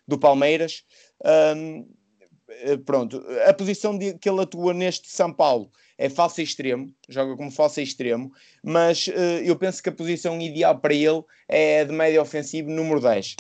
do 0.07 0.19
Palmeiras. 0.19 0.85
Eh, 2.65 2.77
pronto, 2.79 3.23
a 3.47 3.53
posição 3.53 3.97
de, 3.97 4.15
que 4.19 4.29
ele 4.29 4.41
atua 4.41 4.73
neste 4.73 5.09
São 5.11 5.33
Paulo 5.33 5.71
é 5.97 6.09
falso 6.09 6.41
extremo, 6.41 6.93
joga 7.09 7.37
como 7.37 7.51
falso 7.51 7.81
extremo, 7.81 8.33
mas 8.63 9.07
uh, 9.09 9.43
eu 9.45 9.57
penso 9.57 9.83
que 9.83 9.89
a 9.89 9.93
posição 9.93 10.41
ideal 10.41 10.79
para 10.79 10.95
ele 10.95 11.23
é 11.49 11.85
de 11.85 11.93
médio 11.93 12.21
ofensivo 12.21 12.71
número 12.71 13.01
10. 13.01 13.37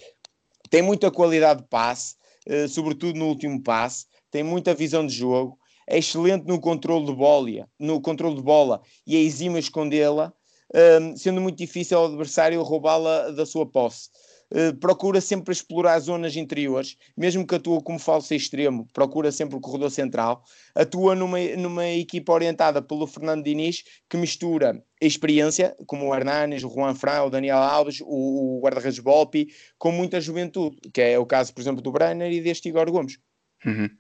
Tem 0.71 0.83
muita 0.83 1.11
qualidade 1.11 1.63
de 1.63 1.69
passe, 1.69 2.17
uh, 2.49 2.69
sobretudo 2.69 3.19
no 3.19 3.27
último 3.27 3.61
passe, 3.63 4.07
tem 4.31 4.43
muita 4.43 4.75
visão 4.75 5.07
de 5.07 5.15
jogo, 5.15 5.59
é 5.87 5.99
excelente 5.99 6.47
no 6.47 6.61
controle 6.61 7.07
de 7.07 7.15
bola, 7.15 7.69
no 7.79 8.01
controle 8.01 8.37
de 8.37 8.43
bola 8.43 8.81
e 9.07 9.17
é 9.17 9.21
exímio 9.21 9.59
escondê-la, 9.59 10.33
uh, 10.71 11.19
sendo 11.19 11.41
muito 11.41 11.59
difícil 11.59 11.99
ao 11.99 12.07
adversário 12.07 12.63
roubá-la 12.63 13.31
da 13.31 13.45
sua 13.45 13.67
posse. 13.67 14.11
Eh, 14.55 14.73
procura 14.73 15.21
sempre 15.21 15.53
explorar 15.53 15.99
zonas 15.99 16.37
interiores, 16.37 16.97
mesmo 17.17 17.45
que 17.45 17.57
atua 17.57 17.83
como 17.83 17.99
falso 17.99 18.33
extremo, 18.33 18.87
procura 18.93 19.33
sempre 19.33 19.57
o 19.57 19.61
corredor 19.61 19.91
central, 19.91 20.45
atua 20.77 21.17
numa, 21.17 21.41
numa 21.59 21.89
equipa 21.89 22.33
orientada 22.33 22.81
pelo 22.81 23.05
Fernando 23.05 23.43
Diniz, 23.43 23.83
que 24.09 24.17
mistura 24.17 24.81
experiência, 25.01 25.75
como 25.89 26.07
o 26.07 26.15
Hernanes, 26.15 26.63
o 26.63 26.71
Juan 26.71 26.95
Fran, 26.95 27.25
o 27.25 27.31
Daniel 27.31 27.59
Alves, 27.59 28.01
o, 28.03 28.59
o 28.59 28.61
guarda-redes 28.63 29.01
Volpi, 29.01 29.49
com 29.77 29.91
muita 29.91 30.21
juventude, 30.21 30.77
que 30.93 31.01
é 31.01 31.19
o 31.19 31.27
caso, 31.27 31.53
por 31.53 31.61
exemplo, 31.61 31.83
do 31.83 31.91
Brenner 31.91 32.31
e 32.31 32.41
deste 32.41 32.69
Igor 32.69 32.89
Gomes. 32.93 33.19
Uhum. 33.67 33.91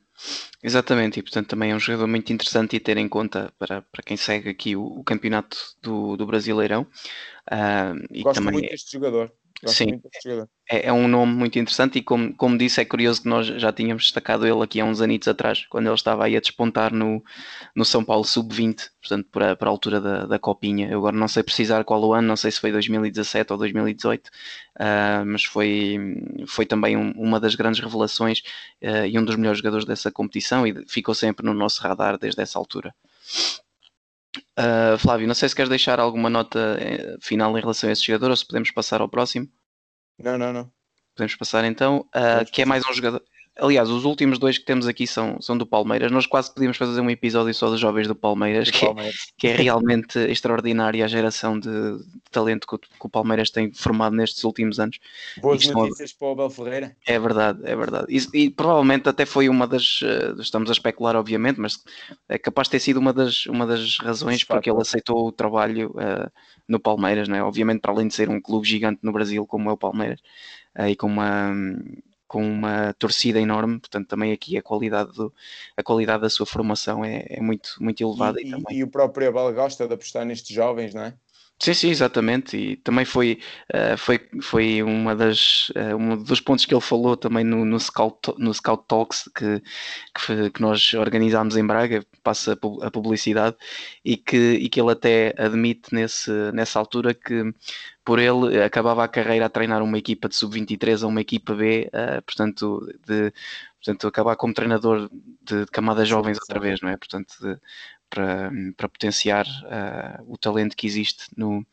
Exatamente, 0.62 1.18
e 1.18 1.22
portanto 1.22 1.48
também 1.48 1.72
é 1.72 1.74
um 1.74 1.80
jogador 1.80 2.06
muito 2.06 2.32
interessante 2.32 2.76
e 2.76 2.80
ter 2.80 2.96
em 2.96 3.08
conta 3.08 3.52
para, 3.58 3.82
para 3.82 4.02
quem 4.04 4.16
segue 4.16 4.50
aqui 4.50 4.76
o, 4.76 4.84
o 4.84 5.02
campeonato 5.02 5.58
do, 5.82 6.16
do 6.16 6.24
Brasileirão. 6.24 6.82
Uh, 7.50 7.98
e 8.12 8.22
Gosto 8.22 8.36
também 8.36 8.52
muito 8.52 8.70
deste 8.70 8.92
jogador. 8.92 9.32
Sim, 9.68 10.00
é, 10.70 10.88
é, 10.88 10.92
um 10.92 11.06
nome 11.06 11.32
muito 11.32 11.58
interessante 11.58 11.98
e 11.98 12.02
como, 12.02 12.34
como 12.36 12.56
disse, 12.56 12.80
é 12.80 12.84
curioso 12.84 13.22
que 13.22 13.28
nós 13.28 13.46
já 13.46 13.72
tínhamos 13.72 14.04
destacado 14.04 14.46
ele 14.46 14.62
aqui 14.62 14.80
há 14.80 14.84
uns 14.84 15.00
anitos 15.00 15.28
atrás, 15.28 15.66
quando 15.66 15.86
ele 15.86 15.94
estava 15.94 16.24
aí 16.24 16.36
a 16.36 16.40
despontar 16.40 16.92
no, 16.92 17.22
no 17.74 17.84
São 17.84 18.04
Paulo 18.04 18.24
Sub-20, 18.24 18.90
portanto, 19.00 19.28
para, 19.30 19.54
para 19.56 19.68
a 19.68 19.70
altura 19.70 20.00
da, 20.00 20.26
da 20.26 20.38
Copinha. 20.38 20.88
Eu 20.88 20.98
agora 20.98 21.16
não 21.16 21.28
sei 21.28 21.42
precisar 21.42 21.84
qual 21.84 22.02
o 22.02 22.14
ano, 22.14 22.28
não 22.28 22.36
sei 22.36 22.50
se 22.50 22.60
foi 22.60 22.72
2017 22.72 23.52
ou 23.52 23.58
2018, 23.58 24.26
uh, 24.26 24.30
ah, 24.76 25.24
mas 25.26 25.44
foi, 25.44 25.98
foi 26.46 26.66
também 26.66 26.96
um, 26.96 27.12
uma 27.12 27.38
das 27.38 27.54
grandes 27.54 27.80
revelações 27.80 28.40
uh, 28.82 29.06
e 29.06 29.18
um 29.18 29.24
dos 29.24 29.36
melhores 29.36 29.58
jogadores 29.58 29.84
dessa 29.84 30.10
competição 30.10 30.66
e 30.66 30.86
ficou 30.88 31.14
sempre 31.14 31.44
no 31.44 31.54
nosso 31.54 31.82
radar 31.82 32.18
desde 32.18 32.40
essa 32.40 32.58
altura. 32.58 32.94
Uh, 34.58 34.96
Flávio, 34.98 35.26
não 35.26 35.34
sei 35.34 35.48
se 35.48 35.54
queres 35.54 35.68
deixar 35.68 35.98
alguma 35.98 36.30
nota 36.30 36.76
eh, 36.78 37.16
final 37.20 37.56
em 37.58 37.60
relação 37.60 37.88
a 37.88 37.92
esse 37.92 38.06
jogador 38.06 38.30
ou 38.30 38.36
se 38.36 38.46
podemos 38.46 38.70
passar 38.70 39.00
ao 39.00 39.08
próximo. 39.08 39.48
Não, 40.18 40.38
não, 40.38 40.52
não. 40.52 40.72
Podemos 41.16 41.34
passar 41.34 41.64
então, 41.64 42.08
uh, 42.14 42.50
que 42.52 42.62
é 42.62 42.64
mais 42.64 42.86
um 42.86 42.92
jogador. 42.92 43.22
Aliás, 43.56 43.88
os 43.88 44.04
últimos 44.04 44.36
dois 44.36 44.58
que 44.58 44.64
temos 44.64 44.88
aqui 44.88 45.06
são, 45.06 45.40
são 45.40 45.56
do 45.56 45.64
Palmeiras. 45.64 46.10
Nós 46.10 46.26
quase 46.26 46.52
podíamos 46.52 46.76
fazer 46.76 47.00
um 47.00 47.08
episódio 47.08 47.54
só 47.54 47.70
dos 47.70 47.78
jovens 47.78 48.08
do 48.08 48.14
Palmeiras, 48.14 48.68
que, 48.68 48.84
é, 48.84 48.86
Palmeiras. 48.88 49.14
É, 49.14 49.30
que, 49.38 49.46
é, 49.46 49.54
realmente 49.54 50.18
extraordinária 50.18 51.04
a 51.04 51.08
geração 51.08 51.58
de, 51.58 51.70
de 51.70 52.30
talento 52.32 52.66
que 52.66 52.74
o, 52.74 52.78
que 52.78 52.88
o, 52.98 53.08
Palmeiras 53.08 53.50
tem 53.50 53.72
formado 53.72 54.16
nestes 54.16 54.42
últimos 54.42 54.80
anos. 54.80 54.98
Boas 55.40 55.64
notícias 55.68 56.12
para 56.12 56.28
o 56.28 56.30
Abel 56.32 56.50
Ferreira. 56.50 56.96
É 57.06 57.16
verdade, 57.16 57.60
é 57.62 57.76
verdade. 57.76 58.06
E, 58.08 58.44
e, 58.44 58.50
provavelmente 58.50 59.08
até 59.08 59.24
foi 59.24 59.48
uma 59.48 59.68
das. 59.68 60.02
Uh, 60.02 60.40
estamos 60.40 60.68
a 60.68 60.72
especular, 60.72 61.14
obviamente, 61.14 61.60
mas 61.60 61.78
é 62.28 62.36
capaz 62.36 62.66
de 62.66 62.72
ter 62.72 62.80
sido 62.80 62.98
uma 62.98 63.12
das, 63.12 63.46
uma 63.46 63.64
das 63.64 63.98
razões 63.98 64.42
porque 64.42 64.68
ele 64.68 64.80
aceitou 64.80 65.28
o 65.28 65.32
trabalho 65.32 65.90
uh, 65.90 66.28
no 66.68 66.80
Palmeiras, 66.80 67.28
não 67.28 67.36
é? 67.36 67.42
Obviamente, 67.42 67.80
para 67.80 67.92
além 67.92 68.08
de 68.08 68.14
ser 68.14 68.28
um 68.28 68.40
clube 68.40 68.66
gigante 68.66 68.98
no 69.00 69.12
Brasil 69.12 69.46
como 69.46 69.70
é 69.70 69.72
o 69.72 69.76
Palmeiras. 69.76 70.18
Uh, 70.76 70.88
e 70.88 70.96
com 70.96 71.06
uma, 71.06 71.54
com 72.26 72.42
uma 72.44 72.92
torcida 72.94 73.40
enorme, 73.40 73.78
portanto 73.78 74.08
também 74.08 74.32
aqui 74.32 74.56
a 74.56 74.62
qualidade, 74.62 75.12
do, 75.12 75.32
a 75.76 75.82
qualidade 75.82 76.22
da 76.22 76.30
sua 76.30 76.46
formação 76.46 77.04
é, 77.04 77.24
é 77.28 77.40
muito, 77.40 77.76
muito 77.80 78.02
elevada. 78.02 78.40
E, 78.40 78.46
e, 78.46 78.50
também... 78.50 78.78
e 78.78 78.82
o 78.82 78.88
próprio 78.88 79.28
Abel 79.28 79.52
gosta 79.54 79.86
de 79.86 79.94
apostar 79.94 80.24
nestes 80.24 80.54
jovens, 80.54 80.94
não 80.94 81.02
é? 81.02 81.14
Sim, 81.64 81.72
sim, 81.72 81.88
exatamente. 81.88 82.58
E 82.58 82.76
também 82.76 83.06
foi, 83.06 83.40
uh, 83.72 83.96
foi, 83.96 84.20
foi 84.42 84.82
uma 84.82 85.16
das, 85.16 85.70
uh, 85.70 85.96
um 85.96 86.22
dos 86.22 86.38
pontos 86.38 86.66
que 86.66 86.74
ele 86.74 86.80
falou 86.82 87.16
também 87.16 87.42
no, 87.42 87.64
no, 87.64 87.80
Scout, 87.80 88.34
no 88.36 88.52
Scout 88.52 88.84
Talks 88.86 89.30
que, 89.34 89.62
que, 90.14 90.50
que 90.50 90.60
nós 90.60 90.92
organizámos 90.92 91.56
em 91.56 91.66
Braga, 91.66 92.04
passa 92.22 92.52
a 92.82 92.90
publicidade, 92.90 93.56
e 94.04 94.14
que, 94.14 94.36
e 94.36 94.68
que 94.68 94.78
ele 94.78 94.92
até 94.92 95.34
admite 95.38 95.94
nesse, 95.94 96.30
nessa 96.52 96.78
altura 96.78 97.14
que 97.14 97.54
por 98.04 98.18
ele 98.18 98.62
acabava 98.62 99.02
a 99.02 99.08
carreira 99.08 99.46
a 99.46 99.48
treinar 99.48 99.82
uma 99.82 99.96
equipa 99.96 100.28
de 100.28 100.36
sub-23 100.36 101.02
a 101.02 101.06
uma 101.06 101.22
equipa 101.22 101.54
B, 101.54 101.90
uh, 101.94 102.20
portanto, 102.22 102.86
de, 103.06 103.32
portanto, 103.82 104.06
acabar 104.06 104.36
como 104.36 104.52
treinador 104.52 105.08
de, 105.42 105.64
de 105.64 105.66
camadas 105.70 106.06
jovens 106.06 106.38
outra 106.38 106.60
vez, 106.60 106.82
não 106.82 106.90
é? 106.90 106.96
Portanto, 106.98 107.34
de, 107.40 107.58
para, 108.10 108.50
para 108.76 108.88
potenciar 108.88 109.46
uh, 109.46 110.32
o 110.32 110.38
talento 110.38 110.76
que 110.76 110.86
existe 110.86 111.26
no, 111.36 111.66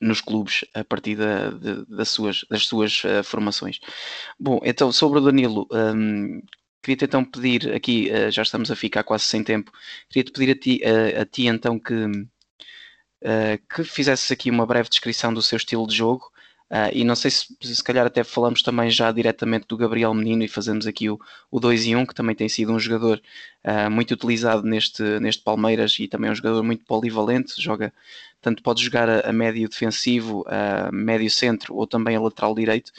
nos 0.00 0.20
clubes 0.20 0.64
a 0.74 0.84
partir 0.84 1.16
da, 1.16 1.50
de, 1.50 1.84
das 1.86 2.08
suas, 2.08 2.44
das 2.50 2.66
suas 2.66 3.02
uh, 3.04 3.22
formações. 3.24 3.80
Bom, 4.38 4.60
então 4.64 4.90
sobre 4.92 5.18
o 5.18 5.22
Danilo, 5.22 5.66
um, 5.70 6.42
queria-te 6.82 7.04
então 7.04 7.24
pedir 7.24 7.72
aqui, 7.72 8.10
uh, 8.10 8.30
já 8.30 8.42
estamos 8.42 8.70
a 8.70 8.76
ficar 8.76 9.04
quase 9.04 9.24
sem 9.24 9.42
tempo, 9.44 9.72
queria-te 10.08 10.32
pedir 10.32 10.50
a 10.50 10.58
ti, 10.58 10.80
a 11.20 11.24
ti 11.24 11.46
então 11.46 11.78
que, 11.78 11.94
que 13.74 13.84
fizesses 13.84 14.30
aqui 14.30 14.50
uma 14.50 14.66
breve 14.66 14.88
descrição 14.88 15.32
do 15.32 15.40
seu 15.40 15.56
estilo 15.56 15.86
de 15.86 15.94
jogo 15.94 16.33
Uh, 16.70 16.90
e 16.92 17.04
não 17.04 17.14
sei 17.14 17.30
se, 17.30 17.54
se 17.62 17.84
calhar 17.84 18.06
até 18.06 18.24
falamos 18.24 18.62
também 18.62 18.90
já 18.90 19.12
diretamente 19.12 19.66
do 19.68 19.76
Gabriel 19.76 20.14
Menino 20.14 20.42
e 20.42 20.48
fazemos 20.48 20.86
aqui 20.86 21.10
o, 21.10 21.20
o 21.50 21.60
2 21.60 21.86
e 21.86 21.96
1, 21.96 22.06
que 22.06 22.14
também 22.14 22.34
tem 22.34 22.48
sido 22.48 22.72
um 22.72 22.78
jogador 22.78 23.20
uh, 23.64 23.90
muito 23.90 24.12
utilizado 24.12 24.62
neste, 24.66 25.02
neste 25.20 25.42
Palmeiras 25.42 25.96
e 26.00 26.08
também 26.08 26.28
é 26.28 26.32
um 26.32 26.34
jogador 26.34 26.62
muito 26.62 26.84
polivalente, 26.84 27.60
joga 27.60 27.92
tanto 28.40 28.62
pode 28.62 28.82
jogar 28.82 29.08
a, 29.08 29.20
a 29.28 29.32
médio 29.32 29.68
defensivo, 29.68 30.44
a 30.46 30.90
médio 30.90 31.30
centro 31.30 31.74
ou 31.74 31.86
também 31.86 32.16
a 32.16 32.20
lateral 32.20 32.54
direito 32.54 32.92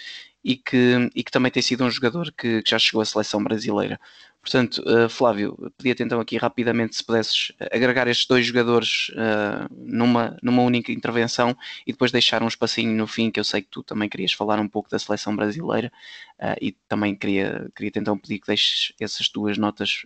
e 0.44 0.56
que, 0.56 1.10
e 1.16 1.24
que 1.24 1.32
também 1.32 1.52
tem 1.52 1.64
sido 1.64 1.84
um 1.84 1.90
jogador 1.90 2.32
que, 2.32 2.62
que 2.62 2.70
já 2.70 2.78
chegou 2.78 3.02
à 3.02 3.06
seleção 3.06 3.44
brasileira. 3.44 4.00
Portanto, 4.46 4.78
uh, 4.86 5.10
Flávio, 5.10 5.58
pedia-te 5.76 6.04
então 6.04 6.20
aqui 6.20 6.38
rapidamente 6.38 6.96
se 6.96 7.04
pudesses 7.04 7.52
agregar 7.72 8.08
estes 8.08 8.28
dois 8.28 8.46
jogadores 8.46 9.10
uh, 9.10 9.68
numa, 9.76 10.38
numa 10.40 10.62
única 10.62 10.92
intervenção 10.92 11.58
e 11.86 11.92
depois 11.92 12.12
deixar 12.12 12.44
um 12.44 12.48
espacinho 12.48 12.96
no 12.96 13.08
fim, 13.08 13.32
que 13.32 13.40
eu 13.40 13.44
sei 13.44 13.64
que 13.64 13.70
tu 13.70 13.82
também 13.82 14.08
querias 14.08 14.34
falar 14.34 14.60
um 14.60 14.68
pouco 14.68 14.88
da 14.88 15.00
seleção 15.00 15.36
brasileira 15.36 15.92
uh, 16.40 16.56
e 16.62 16.74
também 16.88 17.16
queria, 17.16 17.68
queria 17.76 17.92
então 17.96 18.16
pedir 18.16 18.38
que 18.38 18.46
deixes 18.46 18.94
essas 19.02 19.30
duas 19.30 19.58
notas 19.58 20.04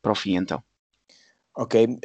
para 0.00 0.12
o 0.12 0.14
fim 0.14 0.36
então. 0.36 0.62
Ok, 1.56 1.98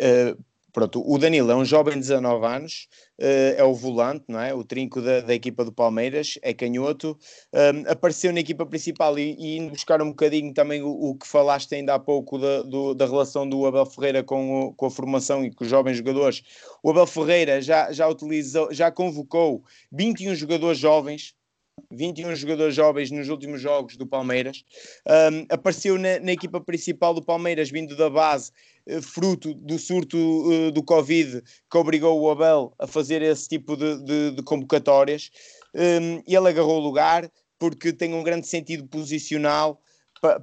Pronto, 0.77 1.03
o 1.03 1.17
Danilo 1.17 1.49
é 1.49 1.55
um 1.55 1.65
jovem 1.65 1.95
de 1.95 2.01
19 2.01 2.45
anos, 2.45 2.87
uh, 3.19 3.57
é 3.57 3.63
o 3.63 3.73
volante, 3.73 4.25
não 4.27 4.39
é? 4.39 4.53
O 4.53 4.63
trinco 4.63 5.01
da, 5.01 5.21
da 5.21 5.33
equipa 5.33 5.65
do 5.65 5.71
Palmeiras, 5.71 6.37
é 6.43 6.53
canhoto, 6.53 7.17
um, 7.51 7.91
apareceu 7.91 8.31
na 8.31 8.41
equipa 8.41 8.63
principal 8.63 9.17
e, 9.17 9.35
e 9.39 9.57
indo 9.57 9.71
buscar 9.71 9.99
um 10.03 10.09
bocadinho 10.09 10.53
também 10.53 10.83
o, 10.83 10.89
o 10.89 11.15
que 11.15 11.25
falaste 11.25 11.73
ainda 11.73 11.95
há 11.95 11.99
pouco 11.99 12.37
da, 12.37 12.61
do, 12.61 12.93
da 12.93 13.07
relação 13.07 13.49
do 13.49 13.65
Abel 13.65 13.87
Ferreira 13.87 14.23
com, 14.23 14.67
o, 14.67 14.73
com 14.75 14.85
a 14.85 14.91
formação 14.91 15.43
e 15.43 15.51
com 15.51 15.63
os 15.63 15.69
jovens 15.71 15.97
jogadores. 15.97 16.43
O 16.83 16.91
Abel 16.91 17.07
Ferreira 17.07 17.59
já, 17.59 17.91
já 17.91 18.07
utilizou, 18.07 18.71
já 18.71 18.91
convocou 18.91 19.63
21 19.91 20.35
jogadores 20.35 20.77
jovens 20.77 21.33
21 21.91 22.35
jogadores 22.35 22.75
jovens 22.75 23.11
nos 23.11 23.29
últimos 23.29 23.61
jogos 23.61 23.95
do 23.95 24.05
Palmeiras. 24.05 24.63
Um, 25.07 25.45
apareceu 25.49 25.97
na, 25.97 26.19
na, 26.19 26.31
equipa 26.31 26.59
principal 26.59 27.13
do 27.13 27.23
Palmeiras, 27.23 27.69
vindo 27.69 27.95
da 27.95 28.09
base, 28.09 28.51
uh, 28.87 29.01
fruto 29.01 29.53
do 29.53 29.79
surto 29.79 30.17
uh, 30.17 30.71
do 30.71 30.83
Covid, 30.83 31.41
que 31.69 31.77
obrigou 31.77 32.19
o 32.19 32.29
Abel 32.29 32.73
a 32.79 32.87
fazer 32.87 33.21
esse 33.21 33.47
tipo 33.47 33.75
de, 33.75 34.03
de, 34.03 34.31
de 34.31 34.43
convocatórias. 34.43 35.29
Um, 35.73 36.21
ele 36.27 36.49
agarrou 36.49 36.77
o 36.77 36.83
lugar 36.83 37.29
porque 37.59 37.93
tem 37.93 38.13
um 38.13 38.23
grande 38.23 38.47
sentido 38.47 38.87
posicional 38.87 39.81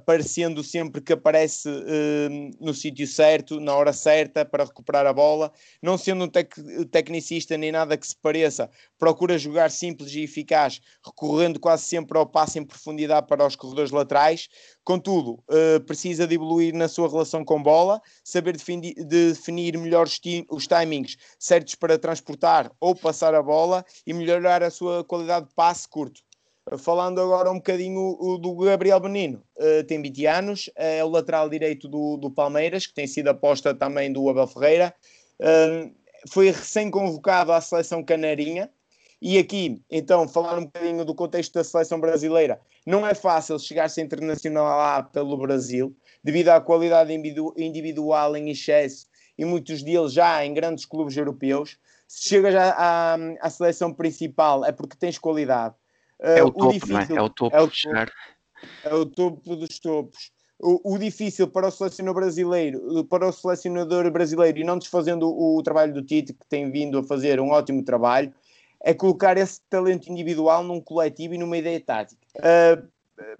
parecendo 0.05 0.63
sempre 0.63 1.01
que 1.01 1.13
aparece 1.13 1.69
uh, 1.69 2.51
no 2.59 2.73
sítio 2.73 3.07
certo, 3.07 3.59
na 3.59 3.75
hora 3.75 3.93
certa, 3.93 4.45
para 4.45 4.65
recuperar 4.65 5.05
a 5.05 5.13
bola. 5.13 5.51
Não 5.81 5.97
sendo 5.97 6.25
um 6.25 6.27
tec 6.27 6.55
tecnicista 6.91 7.57
nem 7.57 7.71
nada 7.71 7.97
que 7.97 8.07
se 8.07 8.15
pareça, 8.15 8.69
procura 8.97 9.37
jogar 9.37 9.71
simples 9.71 10.13
e 10.13 10.21
eficaz, 10.21 10.81
recorrendo 11.05 11.59
quase 11.59 11.83
sempre 11.83 12.17
ao 12.17 12.25
passe 12.25 12.59
em 12.59 12.65
profundidade 12.65 13.27
para 13.27 13.45
os 13.45 13.55
corredores 13.55 13.91
laterais. 13.91 14.47
Contudo, 14.83 15.43
uh, 15.49 15.79
precisa 15.85 16.27
de 16.27 16.35
evoluir 16.35 16.73
na 16.73 16.87
sua 16.87 17.09
relação 17.09 17.43
com 17.43 17.61
bola, 17.61 18.01
saber 18.23 18.55
definir, 18.55 19.77
melhor 19.77 20.05
os, 20.05 20.19
os 20.49 20.67
timings 20.67 21.17
certos 21.39 21.75
para 21.75 21.97
transportar 21.97 22.71
ou 22.79 22.95
passar 22.95 23.33
a 23.33 23.41
bola 23.41 23.83
e 24.05 24.13
melhorar 24.13 24.63
a 24.63 24.69
sua 24.69 25.03
qualidade 25.03 25.47
de 25.47 25.53
passe 25.53 25.87
curto. 25.87 26.21
Falando 26.79 27.21
agora 27.21 27.51
um 27.51 27.57
bocadinho 27.57 28.17
do 28.41 28.55
Gabriel 28.55 28.99
Benino, 28.99 29.43
uh, 29.55 29.83
tem 29.83 30.01
20 30.01 30.25
anos, 30.25 30.69
é 30.75 31.03
o 31.03 31.09
lateral 31.09 31.47
direito 31.47 31.87
do, 31.87 32.17
do 32.17 32.31
Palmeiras, 32.31 32.87
que 32.87 32.93
tem 32.95 33.05
sido 33.05 33.27
aposta 33.27 33.71
também 33.75 34.11
do 34.11 34.27
Abel 34.27 34.47
Ferreira. 34.47 34.91
Uh, 35.39 35.93
foi 36.27 36.49
recém-convocado 36.49 37.51
à 37.51 37.61
seleção 37.61 38.03
canarinha. 38.03 38.67
E 39.21 39.37
aqui, 39.37 39.79
então, 39.91 40.27
falar 40.27 40.57
um 40.57 40.65
bocadinho 40.65 41.05
do 41.05 41.13
contexto 41.13 41.53
da 41.53 41.63
seleção 41.63 41.99
brasileira. 41.99 42.59
Não 42.83 43.05
é 43.05 43.13
fácil 43.13 43.59
chegar-se 43.59 44.01
internacional 44.01 44.65
lá 44.65 45.03
pelo 45.03 45.37
Brasil, 45.37 45.95
devido 46.23 46.49
à 46.49 46.59
qualidade 46.59 47.13
individual 47.13 48.35
em 48.35 48.49
excesso 48.49 49.05
e 49.37 49.45
muitos 49.45 49.83
deles 49.83 50.13
já 50.13 50.43
em 50.43 50.53
grandes 50.53 50.83
clubes 50.83 51.15
europeus. 51.15 51.77
Se 52.07 52.29
chegas 52.29 52.55
à, 52.55 52.71
à, 52.71 53.17
à 53.39 53.49
seleção 53.51 53.93
principal 53.93 54.65
é 54.65 54.71
porque 54.71 54.97
tens 54.97 55.19
qualidade 55.19 55.75
é 56.19 56.43
o, 56.43 56.47
uh, 56.47 56.51
topo, 56.51 56.73
difícil, 56.73 56.95
não 56.95 57.01
é? 57.01 57.19
É 57.19 57.21
o 57.21 57.29
topo 57.29 57.55
é 57.55 57.61
o, 57.61 57.69
chegar. 57.69 58.11
É 58.83 58.93
o 58.93 59.05
topo 59.05 59.55
dos 59.55 59.79
topos. 59.79 60.31
O, 60.59 60.93
o, 60.93 60.97
difícil 60.97 61.47
para 61.49 61.67
o 61.67 61.71
selecionador 61.71 62.21
brasileiro, 62.21 63.05
para 63.05 63.27
o 63.27 63.31
selecionador 63.31 64.09
brasileiro, 64.09 64.59
e 64.59 64.63
não 64.63 64.77
desfazendo 64.77 65.27
o, 65.27 65.57
o 65.57 65.63
trabalho 65.63 65.93
do 65.93 66.01
Tite, 66.01 66.33
que 66.33 66.47
tem 66.47 66.71
vindo 66.71 66.97
a 66.97 67.03
fazer 67.03 67.39
um 67.41 67.49
ótimo 67.49 67.83
trabalho, 67.83 68.33
é 68.81 68.93
colocar 68.93 69.37
esse 69.37 69.59
talento 69.69 70.09
individual 70.09 70.63
num 70.63 70.79
coletivo 70.79 71.33
e 71.33 71.37
numa 71.37 71.57
ideia 71.57 71.81
tática. 71.81 72.21
Uh, 72.37 72.87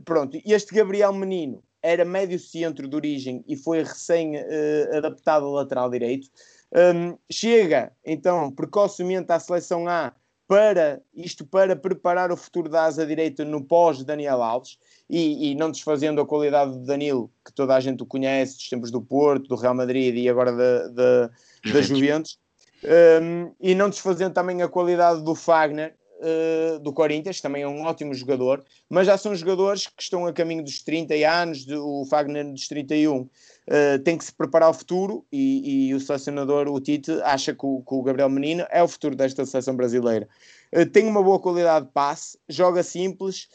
pronto, 0.03 0.37
este 0.45 0.73
Gabriel 0.73 1.13
Menino 1.13 1.63
era 1.81 2.03
médio 2.03 2.39
centro 2.39 2.87
de 2.87 2.95
origem 2.95 3.43
e 3.47 3.55
foi 3.55 3.83
recém 3.83 4.35
uh, 4.37 4.97
adaptado 4.97 5.45
ao 5.45 5.53
lateral 5.53 5.89
direito. 5.89 6.27
Um, 6.73 7.17
chega 7.31 7.93
então 8.03 8.51
precocemente 8.51 9.31
à 9.31 9.39
seleção 9.39 9.87
A 9.87 10.11
para 10.47 11.01
isto 11.13 11.45
para 11.45 11.75
preparar 11.75 12.31
o 12.31 12.37
futuro 12.37 12.69
da 12.69 12.83
asa 12.83 13.05
direita 13.05 13.43
no 13.43 13.63
pós 13.63 14.03
Daniel 14.03 14.43
Alves 14.43 14.77
e, 15.09 15.51
e, 15.51 15.55
não 15.55 15.71
desfazendo 15.71 16.21
a 16.21 16.25
qualidade 16.25 16.71
do 16.71 16.85
Danilo, 16.85 17.31
que 17.43 17.53
toda 17.53 17.75
a 17.75 17.79
gente 17.79 18.03
o 18.03 18.05
conhece, 18.05 18.57
dos 18.57 18.69
tempos 18.69 18.91
do 18.91 19.01
Porto, 19.01 19.47
do 19.47 19.55
Real 19.55 19.75
Madrid 19.75 20.15
e 20.15 20.29
agora 20.29 20.51
da, 20.51 20.87
da, 20.87 21.29
da 21.71 21.81
Juventus, 21.81 22.39
um, 22.83 23.51
e 23.59 23.73
não 23.75 23.89
desfazendo 23.89 24.33
também 24.33 24.61
a 24.61 24.67
qualidade 24.67 25.23
do 25.23 25.35
Fagner, 25.35 25.95
uh, 26.19 26.79
do 26.79 26.93
Corinthians, 26.93 27.41
também 27.41 27.63
é 27.63 27.67
um 27.67 27.83
ótimo 27.83 28.13
jogador, 28.13 28.63
mas 28.89 29.07
já 29.07 29.17
são 29.17 29.35
jogadores 29.35 29.87
que 29.87 30.01
estão 30.01 30.25
a 30.25 30.33
caminho 30.33 30.63
dos 30.63 30.81
30 30.81 31.13
anos, 31.29 31.65
o 31.69 32.05
Fagner 32.09 32.51
dos 32.51 32.67
31. 32.67 33.21
Uh, 33.21 33.97
tem 34.03 34.15
que 34.15 34.23
se 34.23 34.31
preparar 34.31 34.67
ao 34.67 34.73
futuro 34.73 35.25
e, 35.31 35.87
e, 35.89 35.93
o 35.95 35.99
selecionador, 35.99 36.67
o 36.67 36.79
Tite, 36.79 37.11
acha 37.23 37.51
que 37.51 37.65
o, 37.65 37.81
que 37.81 37.95
o 37.95 38.03
Gabriel 38.03 38.29
Menino 38.29 38.63
é 38.69 38.83
o 38.83 38.87
futuro 38.87 39.15
desta 39.15 39.43
seleção 39.45 39.75
brasileira. 39.75 40.27
Uh, 40.71 40.85
tem 40.85 41.07
uma 41.07 41.23
boa 41.23 41.39
qualidade 41.39 41.87
de 41.87 41.91
passe, 41.91 42.37
joga 42.47 42.83
simples, 42.83 43.47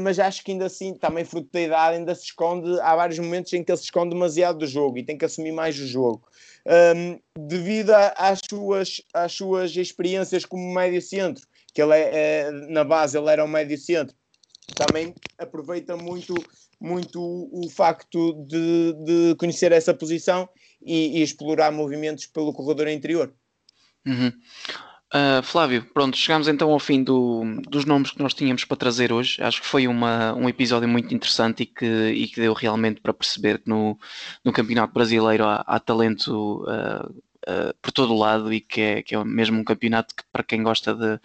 mas 0.00 0.18
acho 0.18 0.42
que 0.42 0.50
ainda 0.50 0.66
assim, 0.66 0.94
também 0.94 1.24
fruto 1.24 1.50
da 1.52 1.60
idade, 1.60 1.96
ainda 1.98 2.14
se 2.14 2.24
esconde. 2.24 2.80
Há 2.80 2.96
vários 2.96 3.18
momentos 3.18 3.52
em 3.52 3.62
que 3.62 3.70
ele 3.70 3.78
se 3.78 3.84
esconde 3.84 4.10
demasiado 4.10 4.58
do 4.58 4.66
jogo 4.66 4.98
e 4.98 5.04
tem 5.04 5.16
que 5.16 5.24
assumir 5.24 5.52
mais 5.52 5.78
o 5.78 5.86
jogo. 5.86 6.26
Um, 6.68 7.18
devido 7.46 7.92
às 7.92 8.40
suas, 8.48 9.00
às 9.14 9.32
suas 9.32 9.74
experiências 9.74 10.44
como 10.44 10.74
médio 10.74 11.00
centro, 11.00 11.46
que 11.78 11.82
ele 11.82 11.94
é, 11.94 12.10
é, 12.12 12.50
na 12.50 12.82
base 12.82 13.16
ele 13.16 13.30
era 13.30 13.44
um 13.44 13.46
médio 13.46 13.78
centro, 13.78 14.12
também 14.74 15.14
aproveita 15.38 15.96
muito, 15.96 16.34
muito 16.80 17.20
o 17.22 17.70
facto 17.70 18.32
de, 18.48 18.94
de 19.04 19.36
conhecer 19.36 19.70
essa 19.70 19.94
posição 19.94 20.48
e, 20.84 21.20
e, 21.20 21.22
explorar 21.22 21.70
movimentos 21.70 22.26
pelo 22.26 22.52
corredor 22.52 22.88
interior. 22.88 23.32
Uhum. 24.04 24.32
Uh, 25.14 25.40
Flávio, 25.44 25.88
pronto, 25.94 26.16
chegamos 26.16 26.48
então 26.48 26.72
ao 26.72 26.80
fim 26.80 27.04
do, 27.04 27.44
dos 27.68 27.84
nomes 27.84 28.10
que 28.10 28.20
nós 28.20 28.34
tínhamos 28.34 28.64
para 28.64 28.76
trazer 28.76 29.12
hoje. 29.12 29.40
Acho 29.40 29.60
que 29.60 29.68
foi 29.68 29.86
uma, 29.86 30.34
um 30.34 30.48
episódio 30.48 30.88
muito 30.88 31.14
interessante 31.14 31.62
e 31.62 31.66
que, 31.66 31.86
e 31.86 32.26
que 32.26 32.40
deu 32.40 32.54
realmente 32.54 33.00
para 33.00 33.14
perceber 33.14 33.60
que 33.60 33.68
no, 33.70 33.96
no 34.44 34.52
Campeonato 34.52 34.92
Brasileiro 34.92 35.44
há, 35.44 35.62
há 35.64 35.78
talento 35.78 36.64
uh, 36.64 37.08
uh, 37.08 37.72
por 37.80 37.92
todo 37.92 38.12
o 38.14 38.18
lado 38.18 38.52
e 38.52 38.60
que 38.60 38.80
é, 38.80 39.02
que 39.02 39.14
é 39.14 39.22
mesmo 39.22 39.60
um 39.60 39.64
campeonato 39.64 40.12
que, 40.12 40.24
para 40.32 40.42
quem 40.42 40.64
gosta 40.64 40.92
de, 40.92 41.20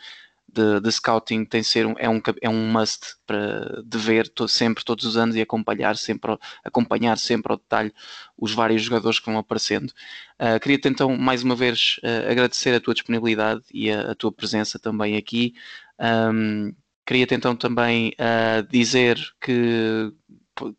de, 0.53 0.79
de, 0.79 0.91
scouting 0.91 1.45
tem 1.45 1.63
ser 1.63 1.85
um, 1.85 1.95
é, 1.97 2.09
um, 2.09 2.21
é 2.41 2.49
um 2.49 2.71
must 2.71 3.15
para 3.25 3.81
de 3.83 3.97
ver 3.97 4.27
to, 4.29 4.47
sempre, 4.47 4.83
todos 4.83 5.05
os 5.05 5.17
anos 5.17 5.35
e 5.35 5.41
acompanhar 5.41 5.97
sempre, 5.97 6.37
acompanhar 6.63 7.17
sempre 7.17 7.51
ao 7.51 7.57
detalhe 7.57 7.93
os 8.37 8.53
vários 8.53 8.81
jogadores 8.81 9.19
que 9.19 9.25
vão 9.25 9.37
aparecendo. 9.37 9.91
Uh, 10.39 10.59
Queria-te 10.61 10.87
então 10.87 11.17
mais 11.17 11.43
uma 11.43 11.55
vez 11.55 11.99
uh, 12.03 12.31
agradecer 12.31 12.73
a 12.75 12.79
tua 12.79 12.93
disponibilidade 12.93 13.63
e 13.73 13.91
a, 13.91 14.11
a 14.11 14.15
tua 14.15 14.31
presença 14.31 14.77
também 14.79 15.17
aqui. 15.17 15.53
Um, 15.99 16.73
Queria-te 17.05 17.35
então 17.35 17.55
também 17.55 18.13
uh, 18.13 18.65
dizer 18.69 19.17
que 19.41 20.13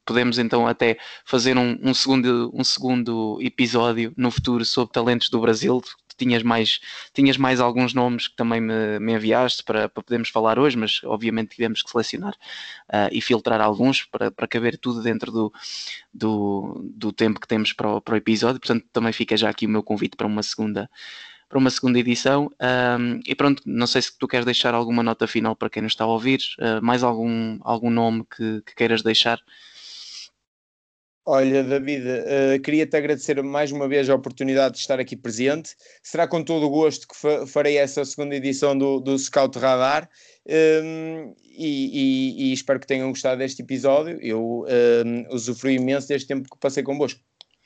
podemos 0.04 0.38
então 0.38 0.66
até 0.66 0.96
fazer 1.24 1.56
um, 1.58 1.78
um, 1.82 1.92
segundo, 1.92 2.50
um 2.54 2.64
segundo 2.64 3.38
episódio 3.42 4.12
no 4.16 4.30
futuro 4.30 4.64
sobre 4.64 4.92
talentos 4.92 5.28
do 5.28 5.40
Brasil, 5.40 5.82
tinhas 6.16 6.42
mais, 6.42 6.80
tinhas 7.12 7.36
mais 7.36 7.60
alguns 7.60 7.94
nomes 7.94 8.28
que 8.28 8.36
também 8.36 8.60
me, 8.60 8.98
me 8.98 9.14
enviaste 9.14 9.62
para, 9.62 9.88
para 9.88 10.02
podermos 10.02 10.28
falar 10.28 10.58
hoje, 10.58 10.76
mas 10.76 11.00
obviamente 11.04 11.54
tivemos 11.54 11.82
que 11.82 11.90
selecionar 11.90 12.34
uh, 12.88 13.08
e 13.12 13.20
filtrar 13.20 13.60
alguns 13.60 14.04
para, 14.04 14.30
para 14.30 14.46
caber 14.46 14.78
tudo 14.78 15.02
dentro 15.02 15.30
do, 15.32 15.52
do, 16.12 16.80
do 16.94 17.12
tempo 17.12 17.40
que 17.40 17.48
temos 17.48 17.72
para 17.72 17.96
o, 17.96 18.00
para 18.00 18.14
o 18.14 18.16
episódio. 18.16 18.60
Portanto, 18.60 18.86
também 18.92 19.12
fica 19.12 19.36
já 19.36 19.48
aqui 19.50 19.66
o 19.66 19.70
meu 19.70 19.82
convite 19.82 20.16
para 20.16 20.26
uma 20.26 20.42
segunda 20.42 20.88
para 21.48 21.58
uma 21.58 21.70
segunda 21.70 21.98
edição. 22.00 22.50
Um, 22.98 23.20
e 23.24 23.34
pronto, 23.34 23.62
não 23.64 23.86
sei 23.86 24.02
se 24.02 24.18
tu 24.18 24.26
queres 24.26 24.44
deixar 24.44 24.74
alguma 24.74 25.04
nota 25.04 25.26
final 25.26 25.54
para 25.54 25.70
quem 25.70 25.82
nos 25.82 25.92
está 25.92 26.02
a 26.02 26.08
ouvir, 26.08 26.40
uh, 26.58 26.84
mais 26.84 27.04
algum, 27.04 27.58
algum 27.62 27.90
nome 27.90 28.24
que, 28.24 28.62
que 28.62 28.74
queiras 28.74 29.02
deixar. 29.02 29.38
Olha, 31.26 31.64
David, 31.64 32.04
uh, 32.06 32.60
queria-te 32.62 32.94
agradecer 32.94 33.42
mais 33.42 33.72
uma 33.72 33.88
vez 33.88 34.10
a 34.10 34.14
oportunidade 34.14 34.74
de 34.74 34.80
estar 34.80 35.00
aqui 35.00 35.16
presente. 35.16 35.74
Será 36.02 36.28
com 36.28 36.44
todo 36.44 36.66
o 36.66 36.70
gosto 36.70 37.08
que 37.08 37.16
fa 37.16 37.46
farei 37.46 37.78
essa 37.78 38.04
segunda 38.04 38.36
edição 38.36 38.76
do, 38.76 39.00
do 39.00 39.18
Scout 39.18 39.58
Radar 39.58 40.06
um, 40.46 40.52
ehm, 40.52 41.34
e, 41.56 42.42
e, 42.46 42.50
e, 42.50 42.52
espero 42.52 42.78
que 42.78 42.86
tenham 42.86 43.08
gostado 43.08 43.38
deste 43.38 43.62
episódio. 43.62 44.18
Eu 44.20 44.66
um, 45.06 45.26
ehm, 45.26 45.74
imenso 45.74 46.08
deste 46.08 46.28
tempo 46.28 46.46
que 46.50 46.58
passei 46.60 46.82
convosco. 46.82 47.20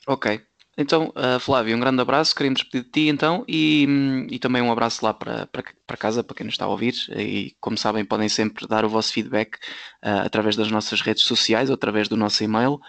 Ok. 0.07 0.39
Então, 0.81 1.11
uh, 1.13 1.37
Flávio, 1.41 1.75
um 1.75 1.79
grande 1.81 2.01
abraço. 2.01 2.33
Queríamos 2.33 2.63
pedir 2.63 2.85
de 2.85 2.89
ti 2.89 3.07
então 3.09 3.43
e, 3.49 3.85
e 4.31 4.39
também 4.39 4.61
um 4.61 4.71
abraço 4.71 5.03
lá 5.03 5.13
para, 5.13 5.45
para, 5.47 5.61
para, 5.85 5.97
casa, 5.97 6.23
para 6.23 6.33
quem 6.33 6.45
nos 6.45 6.53
está 6.53 6.63
a 6.63 6.69
ouvir. 6.69 6.93
E 7.09 7.53
como 7.59 7.77
sabem, 7.77 8.05
podem 8.05 8.29
sempre 8.29 8.65
dar 8.65 8.85
o 8.85 8.89
vosso 8.89 9.11
feedback 9.11 9.55
uh, 10.01 10.23
através 10.23 10.55
das 10.55 10.71
nossas 10.71 11.01
redes 11.01 11.23
sociais 11.23 11.69
ou 11.69 11.73
através 11.73 12.07
do 12.07 12.15
nosso 12.15 12.41
e-mail. 12.45 12.79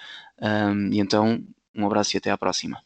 Um, 0.41 0.93
e 0.93 1.01
então, 1.01 1.43
um 1.75 1.85
abraço 1.87 2.17
e 2.17 2.19
até 2.19 2.31
à 2.31 2.39
próxima. 2.39 2.81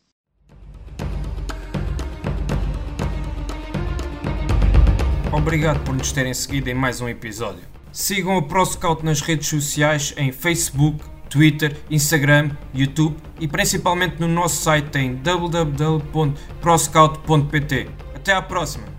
Obrigado 5.33 5.83
por 5.85 5.95
nos 5.95 6.13
terem 6.13 6.33
seguido 6.33 6.71
em 6.71 6.75
mais 6.75 7.01
um 7.01 7.09
episódio. 7.09 7.65
Sigam 7.93 8.39
a 8.39 8.43
ProScout 8.43 9.05
nas 9.05 9.21
redes 9.21 9.49
sociais 9.49 10.15
em 10.17 10.31
Facebook, 10.31 11.05
Twitter, 11.29 11.77
Instagram, 11.91 12.53
YouTube 12.73 13.17
e 13.41 13.49
principalmente 13.49 14.21
no 14.21 14.29
nosso 14.29 14.63
site 14.63 14.97
em 14.99 15.17
www.proscout.pt. 15.17 17.89
Até 18.15 18.33
à 18.33 18.41
próxima! 18.41 18.94